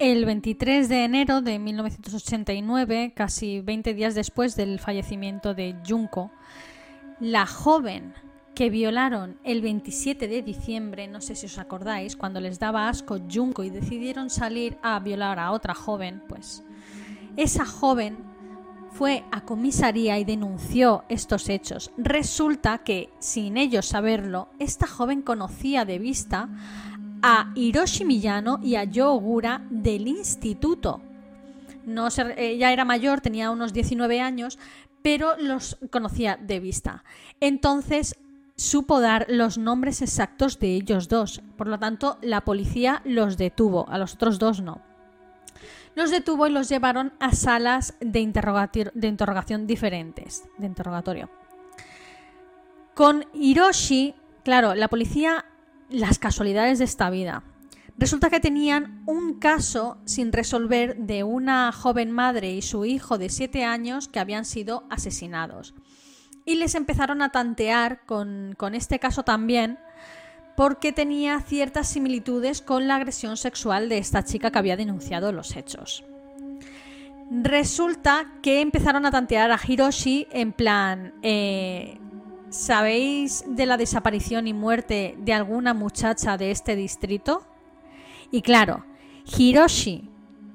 El 0.00 0.24
23 0.24 0.88
de 0.88 1.04
enero 1.04 1.42
de 1.42 1.58
1989, 1.58 3.12
casi 3.14 3.60
20 3.60 3.92
días 3.92 4.14
después 4.14 4.56
del 4.56 4.78
fallecimiento 4.78 5.52
de 5.52 5.76
Junko, 5.86 6.30
la 7.20 7.44
joven 7.44 8.14
que 8.54 8.70
violaron 8.70 9.36
el 9.44 9.60
27 9.60 10.26
de 10.26 10.40
diciembre, 10.40 11.06
no 11.06 11.20
sé 11.20 11.34
si 11.34 11.44
os 11.44 11.58
acordáis, 11.58 12.16
cuando 12.16 12.40
les 12.40 12.58
daba 12.58 12.88
asco 12.88 13.18
Junko 13.30 13.62
y 13.62 13.68
decidieron 13.68 14.30
salir 14.30 14.78
a 14.80 14.98
violar 15.00 15.38
a 15.38 15.52
otra 15.52 15.74
joven, 15.74 16.22
pues 16.26 16.64
esa 17.36 17.66
joven 17.66 18.16
fue 18.92 19.24
a 19.30 19.42
comisaría 19.42 20.18
y 20.18 20.24
denunció 20.24 21.04
estos 21.10 21.50
hechos. 21.50 21.90
Resulta 21.98 22.78
que, 22.78 23.10
sin 23.18 23.58
ellos 23.58 23.84
saberlo, 23.84 24.48
esta 24.58 24.86
joven 24.86 25.20
conocía 25.20 25.84
de 25.84 25.98
vista 25.98 26.48
a 27.22 27.52
Hiroshi 27.54 28.04
Miyano 28.04 28.58
y 28.62 28.76
a 28.76 28.84
Yo 28.84 29.12
Ogura 29.12 29.62
del 29.70 30.08
instituto. 30.08 31.00
No 31.84 32.08
ella 32.36 32.72
era 32.72 32.84
mayor, 32.84 33.20
tenía 33.20 33.50
unos 33.50 33.72
19 33.72 34.20
años, 34.20 34.58
pero 35.02 35.36
los 35.38 35.78
conocía 35.90 36.36
de 36.36 36.60
vista. 36.60 37.04
Entonces 37.40 38.16
supo 38.56 39.00
dar 39.00 39.26
los 39.28 39.56
nombres 39.56 40.02
exactos 40.02 40.58
de 40.58 40.74
ellos 40.74 41.08
dos. 41.08 41.42
Por 41.56 41.66
lo 41.66 41.78
tanto, 41.78 42.18
la 42.20 42.42
policía 42.42 43.00
los 43.04 43.38
detuvo, 43.38 43.88
a 43.88 43.98
los 43.98 44.14
otros 44.14 44.38
dos 44.38 44.60
no. 44.60 44.82
Los 45.94 46.10
detuvo 46.10 46.46
y 46.46 46.50
los 46.50 46.68
llevaron 46.68 47.12
a 47.18 47.32
salas 47.34 47.94
de, 48.00 48.90
de 48.94 49.08
interrogación 49.08 49.66
diferentes, 49.66 50.44
de 50.58 50.66
interrogatorio. 50.66 51.30
Con 52.94 53.24
Hiroshi, 53.32 54.14
claro, 54.44 54.74
la 54.74 54.88
policía 54.88 55.46
las 55.90 56.18
casualidades 56.18 56.78
de 56.78 56.84
esta 56.84 57.10
vida. 57.10 57.42
Resulta 57.98 58.30
que 58.30 58.40
tenían 58.40 59.02
un 59.06 59.38
caso 59.38 59.98
sin 60.06 60.32
resolver 60.32 60.96
de 60.96 61.22
una 61.22 61.70
joven 61.72 62.10
madre 62.10 62.52
y 62.52 62.62
su 62.62 62.84
hijo 62.86 63.18
de 63.18 63.28
7 63.28 63.64
años 63.64 64.08
que 64.08 64.20
habían 64.20 64.44
sido 64.44 64.84
asesinados. 64.88 65.74
Y 66.46 66.54
les 66.54 66.74
empezaron 66.74 67.20
a 67.20 67.30
tantear 67.30 68.06
con, 68.06 68.54
con 68.56 68.74
este 68.74 68.98
caso 68.98 69.22
también 69.22 69.78
porque 70.56 70.92
tenía 70.92 71.40
ciertas 71.40 71.88
similitudes 71.88 72.62
con 72.62 72.88
la 72.88 72.96
agresión 72.96 73.36
sexual 73.36 73.88
de 73.88 73.98
esta 73.98 74.24
chica 74.24 74.50
que 74.50 74.58
había 74.58 74.76
denunciado 74.76 75.32
los 75.32 75.56
hechos. 75.56 76.04
Resulta 77.30 78.32
que 78.42 78.60
empezaron 78.60 79.06
a 79.06 79.10
tantear 79.10 79.52
a 79.52 79.60
Hiroshi 79.64 80.26
en 80.32 80.52
plan, 80.52 81.14
eh, 81.22 81.98
¿Sabéis 82.50 83.44
de 83.46 83.64
la 83.64 83.76
desaparición 83.76 84.48
y 84.48 84.52
muerte 84.52 85.14
de 85.18 85.32
alguna 85.32 85.72
muchacha 85.72 86.36
de 86.36 86.50
este 86.50 86.74
distrito? 86.74 87.46
Y 88.32 88.42
claro, 88.42 88.84
Hiroshi, 89.38 90.10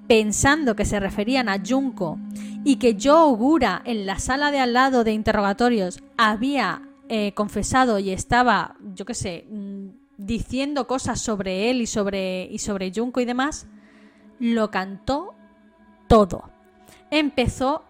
pensando 0.05 0.75
que 0.75 0.83
se 0.83 0.99
referían 0.99 1.47
a 1.47 1.61
Junko 1.65 2.19
y 2.65 2.75
que 2.75 2.95
Yo 2.95 3.25
Ogura 3.25 3.81
en 3.85 4.05
la 4.05 4.19
sala 4.19 4.51
de 4.51 4.59
al 4.59 4.73
lado 4.73 5.05
de 5.05 5.13
interrogatorios 5.13 6.03
había 6.17 6.81
eh, 7.07 7.31
confesado 7.33 7.97
y 7.97 8.09
estaba, 8.09 8.75
yo 8.93 9.05
qué 9.05 9.13
sé, 9.13 9.45
mm, 9.49 9.87
diciendo 10.17 10.87
cosas 10.87 11.21
sobre 11.21 11.69
él 11.69 11.79
y 11.79 11.87
sobre, 11.87 12.45
y 12.51 12.59
sobre 12.59 12.91
Junko 12.93 13.21
y 13.21 13.25
demás, 13.25 13.67
lo 14.39 14.69
cantó 14.69 15.33
todo. 16.09 16.49
Empezó 17.09 17.85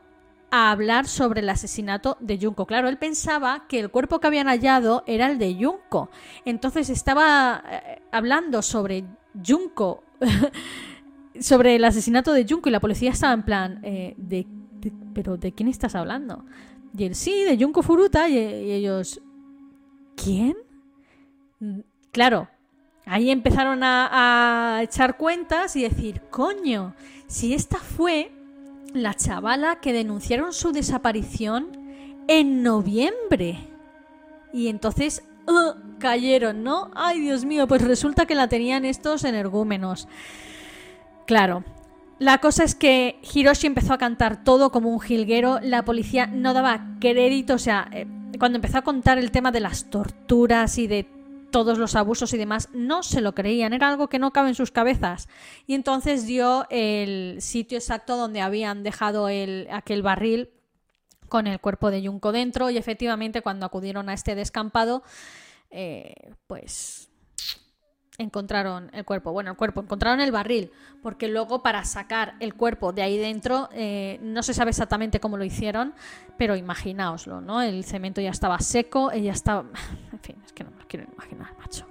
a 0.56 0.72
hablar 0.72 1.06
sobre 1.06 1.42
el 1.42 1.50
asesinato 1.50 2.16
de 2.22 2.40
Junko. 2.42 2.66
Claro, 2.66 2.88
él 2.88 2.98
pensaba 2.98 3.68
que 3.68 3.78
el 3.78 3.92
cuerpo 3.92 4.22
que 4.22 4.28
habían 4.28 4.48
hallado 4.48 5.04
era 5.06 5.30
el 5.30 5.38
de 5.38 5.54
Junko. 5.54 6.10
Entonces 6.46 6.90
estaba 6.90 7.62
eh, 7.70 8.02
hablando 8.14 8.62
sobre 8.62 9.04
Junko, 9.46 10.04
sobre 11.42 11.76
el 11.76 11.84
asesinato 11.84 12.32
de 12.32 12.46
Junko 12.48 12.70
y 12.70 12.72
la 12.72 12.80
policía 12.80 13.12
estaba 13.12 13.34
en 13.34 13.44
plan, 13.44 13.80
eh, 13.84 14.14
de, 14.16 14.48
¿pero 15.14 15.36
de 15.36 15.52
quién 15.52 15.68
estás 15.68 15.94
hablando? 15.94 16.46
Y 16.98 17.04
él, 17.04 17.16
sí, 17.16 17.44
de 17.44 17.62
Junko 17.62 17.84
Furuta. 17.84 18.30
Y, 18.30 18.38
ellos, 18.38 19.22
¿quién? 20.16 20.56
Claro, 22.14 22.48
ahí 23.06 23.30
empezaron 23.30 23.84
a, 23.84 24.78
a 24.78 24.84
echar 24.84 25.18
cuentas 25.18 25.76
y 25.76 25.84
decir, 25.84 26.22
coño, 26.30 26.96
si 27.28 27.54
esta 27.54 27.78
fue 27.78 28.32
la 28.96 29.14
chavala 29.14 29.80
que 29.82 29.94
denunciaron 29.94 30.54
su 30.54 30.72
desaparición 30.72 31.68
en 32.28 32.64
noviembre. 32.64 33.60
Y 34.54 34.68
entonces 34.70 35.24
cayeron, 36.00 36.64
¿no? 36.64 36.92
Ay, 36.96 37.20
Dios 37.22 37.46
mío, 37.46 37.68
pues 37.68 37.82
resulta 37.82 38.26
que 38.26 38.36
la 38.36 38.48
tenían 38.48 38.86
estos 38.86 39.24
energúmenos. 39.24 40.08
Claro. 41.26 41.64
La 42.18 42.38
cosa 42.38 42.64
es 42.64 42.76
que 42.76 43.20
Hiroshi 43.34 43.68
empezó 43.68 43.94
a 43.94 43.98
cantar 43.98 44.44
todo 44.44 44.72
como 44.72 44.90
un 44.90 45.02
jilguero, 45.02 45.60
la 45.62 45.84
policía 45.84 46.28
no 46.28 46.54
daba 46.54 46.96
crédito, 47.02 47.56
o 47.56 47.58
sea, 47.58 47.90
eh, 47.92 48.08
cuando 48.40 48.56
empezó 48.56 48.78
a 48.78 48.84
contar 48.84 49.18
el 49.18 49.32
tema 49.32 49.52
de 49.52 49.60
las 49.60 49.90
torturas 49.90 50.78
y 50.78 50.88
de 50.88 51.10
todos 51.56 51.78
los 51.78 51.96
abusos 51.96 52.34
y 52.34 52.38
demás, 52.38 52.68
no 52.74 53.02
se 53.02 53.22
lo 53.22 53.34
creían, 53.34 53.72
era 53.72 53.88
algo 53.88 54.10
que 54.10 54.20
no 54.20 54.34
cabe 54.34 54.50
en 54.50 54.56
sus 54.56 54.72
cabezas. 54.72 55.30
Y 55.66 55.74
entonces 55.74 56.28
dio 56.28 56.68
el 56.70 57.38
sitio 57.40 57.78
exacto 57.78 58.18
donde 58.18 58.42
habían 58.42 58.84
dejado 58.84 59.30
el, 59.30 59.70
aquel 59.72 60.02
barril 60.02 60.50
con 61.30 61.48
el 61.48 61.62
cuerpo 61.62 61.92
de 61.92 62.06
Junko 62.06 62.34
dentro 62.34 62.72
y 62.72 62.78
efectivamente 62.78 63.42
cuando 63.42 63.66
acudieron 63.66 64.10
a 64.10 64.14
este 64.14 64.36
descampado, 64.36 65.02
eh, 65.70 66.34
pues 66.46 67.10
encontraron 68.18 68.90
el 68.92 69.06
cuerpo. 69.06 69.32
Bueno, 69.32 69.52
el 69.52 69.56
cuerpo, 69.56 69.80
encontraron 69.80 70.20
el 70.20 70.34
barril, 70.34 70.74
porque 71.02 71.30
luego 71.30 71.64
para 71.64 71.86
sacar 71.86 72.36
el 72.42 72.56
cuerpo 72.56 72.92
de 72.92 73.02
ahí 73.02 73.18
dentro, 73.18 73.70
eh, 73.72 74.20
no 74.22 74.44
se 74.44 74.54
sabe 74.54 74.72
exactamente 74.72 75.22
cómo 75.22 75.38
lo 75.38 75.46
hicieron, 75.46 75.94
pero 76.38 76.58
imaginaoslo, 76.58 77.40
¿no? 77.40 77.62
El 77.62 77.86
cemento 77.86 78.20
ya 78.20 78.32
estaba 78.32 78.60
seco, 78.60 79.14
ella 79.14 79.32
estaba... 79.32 79.64
En 80.12 80.20
fin, 80.20 80.36
es 80.46 80.52
que 80.52 80.66
no 80.66 80.75
imaginar, 81.04 81.56
macho. 81.58 81.86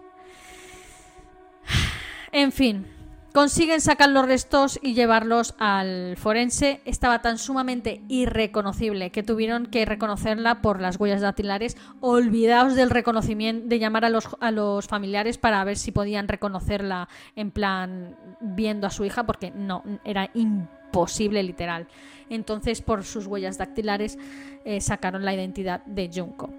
En 2.33 2.51
fin, 2.51 2.87
Consiguen 3.35 3.81
sacar 3.81 4.11
los 4.11 4.27
restos 4.27 4.79
y 4.81 4.95
llevarlos 4.95 5.57
al 5.59 6.17
forense. 6.17 6.81
Estaba 6.85 7.21
tan 7.21 7.37
sumamente 7.37 8.01
irreconocible 8.07 9.11
que 9.11 9.25
tuvieron 9.25 9.67
que 9.67 9.85
reconocerla 9.85 10.63
por 10.63 10.81
las 10.81 11.01
huellas 11.01 11.21
dactilares. 11.21 11.77
Olvidaos 11.99 12.77
del 12.77 12.91
reconocimiento, 12.91 13.67
de 13.67 13.81
llamar 13.81 14.05
a 14.05 14.09
los, 14.09 14.29
a 14.39 14.53
los 14.53 14.87
familiares 14.87 15.37
para 15.37 15.65
ver 15.65 15.77
si 15.77 15.91
podían 15.91 16.29
reconocerla 16.29 17.09
en 17.35 17.51
plan 17.51 18.17
viendo 18.41 18.87
a 18.87 18.91
su 18.91 19.05
hija, 19.05 19.27
porque 19.27 19.51
no, 19.51 19.83
era 20.05 20.31
imposible 20.35 21.43
literal. 21.43 21.89
Entonces, 22.31 22.83
por 22.83 23.03
sus 23.03 23.27
huellas 23.27 23.59
dactilares, 23.59 24.17
eh, 24.65 24.81
sacaron 24.81 25.25
la 25.25 25.35
identidad 25.35 25.85
de 25.87 26.09
Junko. 26.15 26.51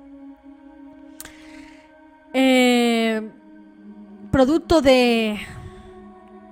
Eh, 2.38 3.32
producto 4.30 4.82
de 4.82 5.40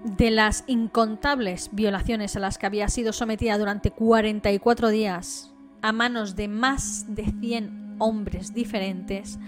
de 0.03 0.31
las 0.31 0.65
incontables 0.67 1.69
violaciones 1.71 2.35
a 2.35 2.39
las 2.39 2.57
que 2.57 2.65
había 2.65 2.89
sido 2.89 3.13
sometida 3.13 3.57
durante 3.57 3.91
44 3.91 4.89
días 4.89 5.53
a 5.81 5.91
manos 5.91 6.35
de 6.35 6.47
más 6.47 7.13
de 7.15 7.25
100 7.25 7.95
hombres 7.99 8.53
diferentes, 8.53 9.39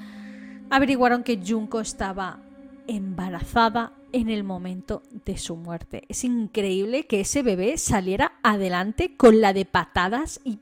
averiguaron 0.69 1.23
que 1.23 1.41
Junko 1.45 1.79
estaba 1.79 2.39
embarazada 2.88 3.93
en 4.11 4.29
el 4.29 4.43
momento 4.43 5.01
de 5.25 5.38
su 5.38 5.55
muerte. 5.55 6.03
Es 6.07 6.23
increíble 6.23 7.05
que 7.05 7.21
ese 7.21 7.41
bebé 7.41 7.77
saliera 7.77 8.33
adelante 8.43 9.15
con 9.15 9.41
la 9.41 9.53
de 9.53 9.65
patadas 9.65 10.39
y, 10.43 10.59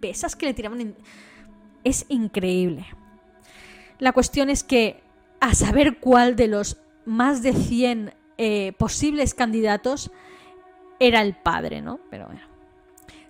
pesas 0.00 0.34
que 0.34 0.46
le 0.46 0.54
tiraban. 0.54 0.94
Es 1.84 2.06
increíble. 2.08 2.86
La 3.98 4.12
cuestión 4.12 4.50
es 4.50 4.64
que 4.64 5.02
a 5.40 5.54
saber 5.54 5.98
cuál 5.98 6.36
de 6.36 6.48
los 6.48 6.78
más 7.04 7.42
de 7.42 7.52
100 7.52 8.14
eh, 8.38 8.72
posibles 8.78 9.34
candidatos 9.34 10.10
era 10.98 11.22
el 11.22 11.34
padre, 11.34 11.82
¿no? 11.82 12.00
Pero 12.10 12.26
bueno. 12.26 12.42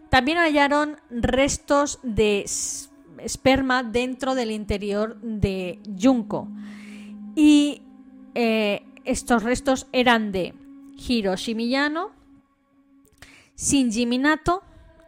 También 0.08 0.38
hallaron 0.38 0.96
restos 1.10 1.98
de 2.02 2.44
esperma 3.18 3.82
dentro 3.82 4.34
del 4.34 4.50
interior 4.50 5.20
de 5.20 5.80
Junko. 6.00 6.48
Y 7.34 7.82
eh, 8.34 8.84
estos 9.04 9.42
restos 9.42 9.88
eran 9.92 10.32
de 10.32 10.54
Hiroshi 10.96 11.54
Miyano, 11.54 12.10
Shinji 13.56 14.06
Minato, 14.06 14.62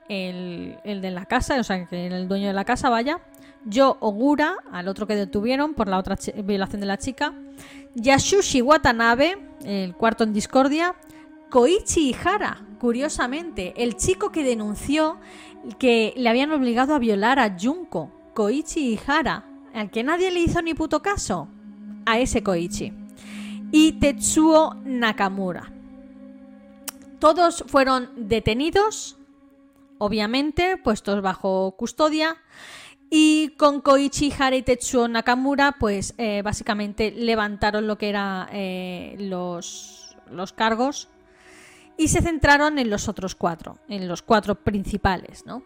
el, 0.08 0.78
el, 0.84 1.00
de 1.00 1.10
la 1.10 1.26
casa, 1.26 1.58
o 1.60 1.62
sea, 1.62 1.86
que 1.86 2.06
el 2.06 2.28
dueño 2.28 2.48
de 2.48 2.54
la 2.54 2.64
casa, 2.64 2.88
vaya, 2.88 3.20
Yo 3.68 3.98
Ogura, 4.00 4.56
al 4.72 4.88
otro 4.88 5.06
que 5.06 5.14
detuvieron 5.14 5.74
por 5.74 5.88
la 5.88 5.98
otra 5.98 6.16
violación 6.42 6.80
de 6.80 6.86
la 6.86 6.96
chica, 6.96 7.34
Yasushi 7.94 8.62
Watanabe, 8.62 9.38
el 9.64 9.94
cuarto 9.94 10.24
en 10.24 10.32
discordia, 10.32 10.94
Koichi 11.50 12.10
Ihara, 12.10 12.62
curiosamente, 12.80 13.74
el 13.76 13.96
chico 13.96 14.30
que 14.30 14.44
denunció 14.44 15.18
que 15.78 16.14
le 16.16 16.28
habían 16.28 16.52
obligado 16.52 16.94
a 16.94 16.98
violar 16.98 17.38
a 17.38 17.56
Junko, 17.58 18.10
Koichi 18.34 18.92
Ihara, 18.92 19.44
al 19.74 19.90
que 19.90 20.02
nadie 20.02 20.30
le 20.30 20.40
hizo 20.40 20.62
ni 20.62 20.72
puto 20.74 21.02
caso, 21.02 21.48
a 22.06 22.18
ese 22.18 22.42
Koichi, 22.42 22.92
y 23.70 23.92
Tetsuo 23.92 24.76
Nakamura. 24.84 25.72
Todos 27.18 27.64
fueron 27.66 28.10
detenidos, 28.16 29.18
obviamente, 29.98 30.76
puestos 30.76 31.20
bajo 31.20 31.72
custodia, 31.72 32.36
y 33.10 33.54
con 33.56 33.80
Koichi 33.80 34.26
Ihara 34.26 34.56
y 34.56 34.62
Tetsuo 34.62 35.08
Nakamura, 35.08 35.76
pues 35.78 36.14
eh, 36.18 36.42
básicamente 36.42 37.10
levantaron 37.10 37.86
lo 37.86 37.96
que 37.96 38.08
eran 38.10 38.48
eh, 38.52 39.16
los, 39.18 40.16
los 40.30 40.52
cargos 40.52 41.08
y 41.96 42.08
se 42.08 42.22
centraron 42.22 42.78
en 42.78 42.90
los 42.90 43.08
otros 43.08 43.34
cuatro, 43.34 43.78
en 43.88 44.08
los 44.08 44.22
cuatro 44.22 44.54
principales, 44.56 45.46
¿no? 45.46 45.62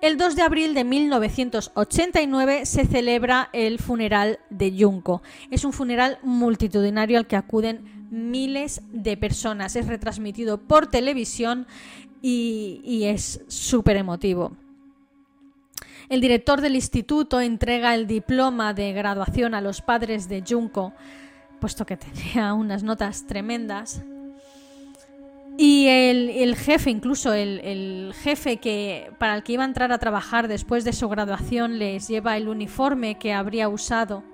El 0.00 0.16
2 0.18 0.36
de 0.36 0.42
abril 0.42 0.74
de 0.74 0.84
1989 0.84 2.66
se 2.66 2.86
celebra 2.86 3.48
el 3.52 3.78
funeral 3.78 4.38
de 4.50 4.74
Junko. 4.78 5.22
Es 5.50 5.64
un 5.64 5.72
funeral 5.72 6.18
multitudinario 6.22 7.18
al 7.18 7.26
que 7.26 7.36
acuden 7.36 8.08
miles 8.10 8.82
de 8.92 9.16
personas. 9.16 9.76
Es 9.76 9.86
retransmitido 9.86 10.58
por 10.58 10.86
televisión 10.86 11.66
y, 12.20 12.82
y 12.84 13.04
es 13.04 13.42
súper 13.48 13.96
emotivo. 13.96 14.52
El 16.10 16.20
director 16.20 16.60
del 16.60 16.74
instituto 16.74 17.40
entrega 17.40 17.94
el 17.94 18.08
diploma 18.08 18.74
de 18.74 18.92
graduación 18.92 19.54
a 19.54 19.60
los 19.60 19.80
padres 19.80 20.28
de 20.28 20.42
Junko, 20.46 20.92
puesto 21.60 21.86
que 21.86 21.96
tenía 21.96 22.52
unas 22.52 22.82
notas 22.82 23.28
tremendas. 23.28 24.02
Y 25.56 25.86
el, 25.86 26.56
jefe, 26.56 26.90
incluso 26.90 27.32
el, 27.32 28.12
jefe 28.22 28.56
que 28.56 29.12
para 29.18 29.36
el 29.36 29.44
que 29.44 29.52
iba 29.52 29.62
a 29.62 29.66
entrar 29.66 29.92
a 29.92 29.98
trabajar 29.98 30.48
después 30.48 30.82
de 30.82 30.92
su 30.92 31.08
graduación, 31.08 31.78
les 31.78 32.08
lleva 32.08 32.36
el 32.36 32.48
uniforme 32.48 33.16
que 33.16 33.32
habría 33.32 33.68
usado 33.68 34.24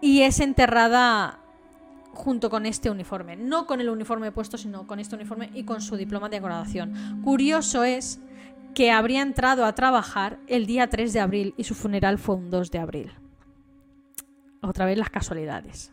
y 0.00 0.22
es 0.22 0.40
enterrada 0.40 1.38
junto 2.12 2.50
con 2.50 2.66
este 2.66 2.90
uniforme. 2.90 3.36
No 3.36 3.66
con 3.66 3.80
el 3.80 3.88
uniforme 3.88 4.32
puesto, 4.32 4.58
sino 4.58 4.88
con 4.88 4.98
este 4.98 5.14
uniforme 5.14 5.50
y 5.54 5.62
con 5.62 5.80
su 5.80 5.96
diploma 5.96 6.28
de 6.28 6.40
graduación. 6.40 7.22
Curioso 7.22 7.84
es 7.84 8.18
que 8.78 8.92
habría 8.92 9.22
entrado 9.22 9.64
a 9.64 9.74
trabajar 9.74 10.38
el 10.46 10.64
día 10.64 10.88
3 10.88 11.12
de 11.12 11.18
abril 11.18 11.52
y 11.56 11.64
su 11.64 11.74
funeral 11.74 12.16
fue 12.16 12.36
un 12.36 12.48
2 12.48 12.70
de 12.70 12.78
abril. 12.78 13.12
Otra 14.62 14.86
vez 14.86 14.96
las 14.96 15.10
casualidades. 15.10 15.90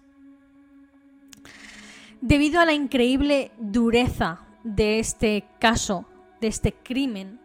Debido 2.21 2.59
a 2.59 2.65
la 2.65 2.73
increíble 2.73 3.51
dureza 3.57 4.41
de 4.63 4.99
este 4.99 5.45
caso, 5.57 6.05
de 6.39 6.45
este 6.45 6.73
crimen, 6.73 7.39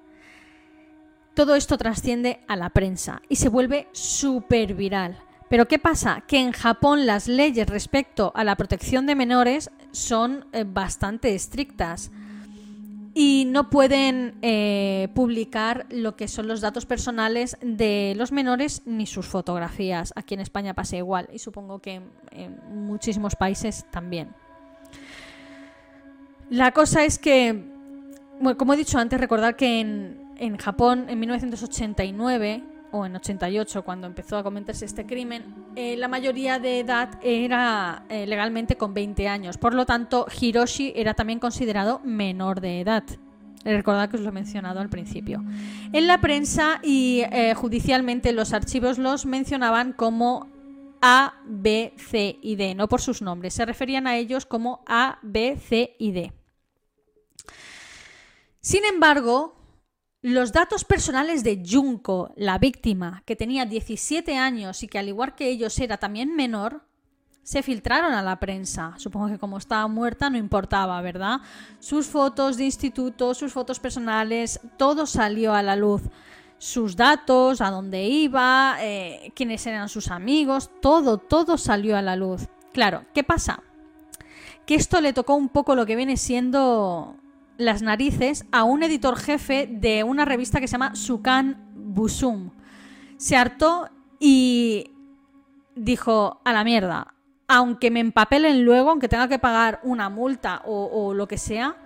todo 1.33 1.55
esto 1.55 1.79
trasciende 1.79 2.41
a 2.47 2.55
la 2.57 2.69
prensa 2.69 3.23
y 3.31 3.37
se 3.37 3.49
vuelve 3.49 3.89
súper 3.93 4.75
viral. 4.75 5.17
Pero 5.49 5.67
¿qué 5.67 5.79
pasa? 5.79 6.23
Que 6.27 6.39
en 6.39 6.53
Japón 6.53 7.07
las 7.07 7.29
leyes 7.29 7.67
respecto 7.67 8.31
a 8.35 8.45
la 8.45 8.57
protección 8.57 9.07
de 9.07 9.15
menores 9.15 9.71
son 9.91 10.45
eh, 10.53 10.67
bastante 10.69 11.35
estrictas 11.35 12.11
y 13.15 13.45
no 13.49 13.71
pueden 13.71 14.39
eh, 14.43 15.09
publicar 15.15 15.87
lo 15.91 16.17
que 16.17 16.29
son 16.29 16.47
los 16.47 16.61
datos 16.61 16.87
personales 16.87 17.57
de 17.61 18.15
los 18.17 18.33
menores 18.33 18.83
ni 18.87 19.07
sus 19.07 19.27
fotografías. 19.27 20.13
Aquí 20.17 20.35
en 20.35 20.41
España 20.41 20.75
pasa 20.75 20.97
igual 20.97 21.29
y 21.33 21.39
supongo 21.39 21.81
que 21.81 22.03
en 22.31 22.59
muchísimos 22.87 23.35
países 23.35 23.85
también. 23.91 24.35
La 26.51 26.73
cosa 26.73 27.05
es 27.05 27.19
que, 27.19 27.65
como 28.59 28.75
he 28.75 28.77
dicho 28.77 28.99
antes, 28.99 29.21
recordar 29.21 29.55
que 29.55 29.81
en, 29.81 30.57
Japón 30.57 31.07
en 31.09 31.21
1989 31.21 32.65
o 32.93 33.07
en 33.07 33.17
88, 33.17 33.85
cuando 33.85 34.07
empezó 34.07 34.37
a 34.37 34.43
comentarse 34.43 34.85
este 34.85 35.07
crimen, 35.07 35.55
eh, 35.77 35.97
la 35.97 36.09
mayoría 36.09 36.59
de 36.59 36.81
edad 36.81 37.19
era 37.23 38.05
eh, 38.09 38.27
legalmente 38.27 38.77
con 38.77 38.95
20 38.95 39.29
años. 39.29 39.59
Por 39.59 39.75
lo 39.75 39.87
tanto, 39.87 40.27
Hiroshi 40.41 40.93
era 40.97 41.15
también 41.15 41.39
considerado 41.39 42.01
menor 42.05 42.61
de 42.61 42.81
edad. 42.81 43.05
Recordad 43.65 44.09
que 44.09 44.17
os 44.17 44.23
lo 44.23 44.31
he 44.31 44.33
mencionado 44.33 44.81
al 44.81 44.89
principio. 44.89 45.45
En 45.93 46.07
la 46.07 46.21
prensa 46.21 46.81
y 46.83 47.23
eh, 47.31 47.55
judicialmente 47.55 48.33
los 48.33 48.53
archivos 48.53 48.99
los 48.99 49.27
mencionaban 49.27 49.93
como 49.93 50.49
A, 51.03 51.35
B, 51.45 51.93
C 51.97 52.39
y 52.41 52.57
D, 52.57 52.75
no 52.75 52.89
por 52.89 53.03
sus 53.03 53.21
nombres. 53.21 53.55
Se 53.55 53.67
referían 53.67 54.07
a 54.07 54.17
ellos 54.17 54.47
como 54.47 54.83
A, 54.87 55.19
B, 55.23 55.59
C 55.59 55.95
y 55.99 56.13
D. 56.13 56.33
Sin 58.61 58.85
embargo, 58.85 59.60
los 60.23 60.53
datos 60.53 60.85
personales 60.85 61.43
de 61.45 61.63
Junko, 61.67 62.33
la 62.37 62.59
víctima, 62.59 63.23
que 63.25 63.37
tenía 63.37 63.65
17 63.65 64.37
años 64.37 64.83
y 64.83 64.89
que 64.89 64.99
al 64.99 65.09
igual 65.09 65.35
que 65.35 65.49
ellos 65.49 65.79
era 65.79 65.97
también 65.97 66.37
menor, 66.37 66.83
se 67.43 67.63
filtraron 67.63 68.13
a 68.13 68.23
la 68.23 68.39
prensa. 68.39 68.95
Supongo 68.99 69.29
que 69.29 69.39
como 69.39 69.57
estaba 69.57 69.89
muerta 69.89 70.29
no 70.29 70.37
importaba, 70.37 71.01
¿verdad? 71.01 71.41
Sus 71.79 72.07
fotos 72.07 72.59
de 72.59 72.65
instituto, 72.65 73.33
sus 73.33 73.53
fotos 73.53 73.81
personales, 73.81 74.61
todo 74.77 75.07
salió 75.07 75.55
a 75.55 75.63
la 75.63 75.75
luz. 75.75 76.03
Sus 76.59 76.97
datos, 76.97 77.63
a 77.63 77.71
dónde 77.71 78.05
iba, 78.05 78.77
eh, 78.81 79.33
quiénes 79.35 79.67
eran 79.67 79.89
sus 79.89 80.11
amigos, 80.11 80.71
todo, 80.83 81.17
todo 81.17 81.57
salió 81.57 81.97
a 81.97 82.03
la 82.03 82.17
luz. 82.17 82.49
Claro, 82.75 83.07
¿qué 83.15 83.25
pasa? 83.25 83.63
Que 84.67 84.75
esto 84.75 85.01
le 85.01 85.15
tocó 85.15 85.35
un 85.35 85.49
poco 85.49 85.75
lo 85.75 85.87
que 85.87 85.97
viene 85.97 86.19
siendo 86.19 87.17
las 87.61 87.83
narices 87.83 88.47
a 88.53 88.65
un 88.65 88.83
editor 88.83 89.17
jefe 89.17 89.69
de 89.71 90.03
una 90.03 90.25
revista 90.25 90.61
que 90.61 90.67
se 90.67 90.73
llama 90.73 90.97
Sukan 90.97 91.71
Busum. 91.75 92.51
Se 93.19 93.37
hartó 93.37 93.89
y 94.19 94.93
dijo, 95.77 96.41
a 96.43 96.53
la 96.53 96.65
mierda, 96.65 97.15
aunque 97.49 97.91
me 97.91 98.01
empapelen 98.01 98.65
luego, 98.65 98.91
aunque 98.91 99.09
tenga 99.09 99.29
que 99.29 99.39
pagar 99.39 99.81
una 99.83 100.09
multa 100.09 100.63
o, 100.65 101.13
lo 101.13 101.29
que 101.29 101.37
sea, 101.37 101.77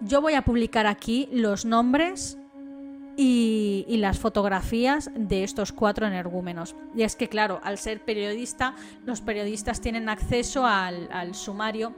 yo 0.00 0.20
voy 0.20 0.34
a 0.34 0.42
publicar 0.42 0.86
aquí 0.86 1.28
los 1.32 1.64
nombres 1.64 2.36
y, 3.16 3.84
las 3.98 4.18
fotografías 4.18 5.10
de 5.14 5.44
estos 5.44 5.72
cuatro 5.72 6.06
energúmenos. 6.06 6.74
Y 6.96 7.02
es 7.02 7.14
que, 7.14 7.28
claro, 7.28 7.60
al 7.62 7.78
ser 7.78 8.04
periodista, 8.04 8.74
los 9.04 9.20
periodistas 9.20 9.80
tienen 9.80 10.08
acceso 10.08 10.66
al 10.66 11.34
sumario 11.34 11.94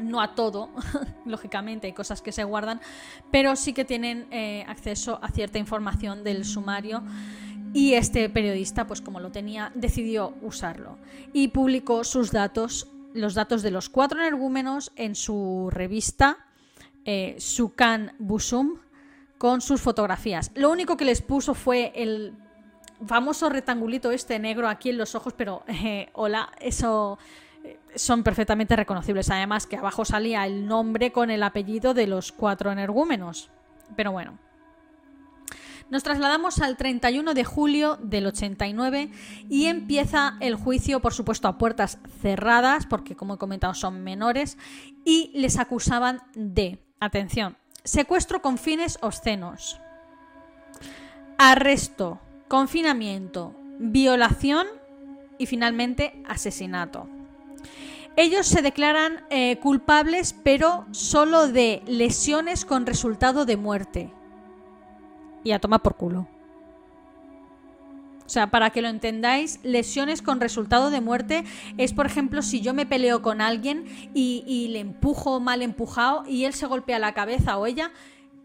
no 0.00 0.20
a 0.20 0.34
todo, 0.34 0.70
lógicamente 1.24 1.86
hay 1.86 1.92
cosas 1.92 2.22
que 2.22 2.32
se 2.32 2.44
guardan, 2.44 2.80
pero 3.30 3.56
sí 3.56 3.72
que 3.72 3.84
tienen 3.84 4.26
eh, 4.30 4.64
acceso 4.68 5.18
a 5.22 5.28
cierta 5.28 5.58
información 5.58 6.24
del 6.24 6.44
sumario 6.44 7.02
y 7.72 7.94
este 7.94 8.28
periodista, 8.28 8.86
pues 8.86 9.00
como 9.00 9.20
lo 9.20 9.30
tenía, 9.30 9.70
decidió 9.74 10.34
usarlo 10.42 10.98
y 11.32 11.48
publicó 11.48 12.04
sus 12.04 12.32
datos, 12.32 12.88
los 13.14 13.34
datos 13.34 13.62
de 13.62 13.70
los 13.70 13.88
cuatro 13.88 14.20
energúmenos 14.20 14.92
en 14.96 15.14
su 15.14 15.68
revista 15.70 16.38
eh, 17.04 17.36
Sukan 17.38 18.12
Busum 18.18 18.78
con 19.38 19.60
sus 19.60 19.80
fotografías. 19.80 20.50
Lo 20.54 20.70
único 20.70 20.96
que 20.96 21.04
les 21.04 21.22
puso 21.22 21.54
fue 21.54 21.92
el 21.94 22.34
famoso 23.06 23.48
rectangulito 23.48 24.10
este 24.10 24.38
negro 24.38 24.68
aquí 24.68 24.90
en 24.90 24.98
los 24.98 25.14
ojos, 25.14 25.32
pero 25.34 25.62
eh, 25.68 26.10
hola, 26.12 26.50
eso 26.60 27.18
son 27.94 28.22
perfectamente 28.22 28.76
reconocibles. 28.76 29.30
Además 29.30 29.66
que 29.66 29.76
abajo 29.76 30.04
salía 30.04 30.46
el 30.46 30.66
nombre 30.66 31.12
con 31.12 31.30
el 31.30 31.42
apellido 31.42 31.94
de 31.94 32.06
los 32.06 32.32
cuatro 32.32 32.72
energúmenos. 32.72 33.50
Pero 33.96 34.12
bueno. 34.12 34.38
Nos 35.90 36.04
trasladamos 36.04 36.60
al 36.60 36.76
31 36.76 37.34
de 37.34 37.44
julio 37.44 37.98
del 38.00 38.28
89 38.28 39.10
y 39.48 39.66
empieza 39.66 40.36
el 40.38 40.54
juicio, 40.54 41.00
por 41.00 41.12
supuesto, 41.12 41.48
a 41.48 41.58
puertas 41.58 41.98
cerradas, 42.22 42.86
porque 42.86 43.16
como 43.16 43.34
he 43.34 43.38
comentado 43.38 43.74
son 43.74 44.04
menores, 44.04 44.56
y 45.04 45.32
les 45.34 45.58
acusaban 45.58 46.22
de, 46.34 46.78
atención, 47.00 47.56
secuestro 47.82 48.40
con 48.40 48.56
fines 48.56 48.98
obscenos, 49.02 49.80
arresto, 51.38 52.20
confinamiento, 52.46 53.56
violación 53.80 54.68
y 55.38 55.46
finalmente 55.46 56.22
asesinato. 56.28 57.08
Ellos 58.20 58.46
se 58.46 58.60
declaran 58.60 59.24
eh, 59.30 59.56
culpables, 59.62 60.34
pero 60.44 60.84
solo 60.90 61.48
de 61.48 61.82
lesiones 61.86 62.66
con 62.66 62.84
resultado 62.84 63.46
de 63.46 63.56
muerte. 63.56 64.12
Y 65.42 65.52
a 65.52 65.58
tomar 65.58 65.80
por 65.80 65.96
culo. 65.96 66.28
O 68.26 68.28
sea, 68.28 68.50
para 68.50 68.68
que 68.68 68.82
lo 68.82 68.88
entendáis, 68.88 69.58
lesiones 69.62 70.20
con 70.20 70.38
resultado 70.38 70.90
de 70.90 71.00
muerte 71.00 71.44
es, 71.78 71.94
por 71.94 72.04
ejemplo, 72.04 72.42
si 72.42 72.60
yo 72.60 72.74
me 72.74 72.84
peleo 72.84 73.22
con 73.22 73.40
alguien 73.40 73.86
y, 74.12 74.68
le 74.70 74.80
empujo 74.80 75.40
mal 75.40 75.62
empujado 75.62 76.24
y 76.28 76.44
él 76.44 76.52
se 76.52 76.66
golpea 76.66 76.98
la 76.98 77.14
cabeza 77.14 77.56
o 77.56 77.64
ella 77.64 77.90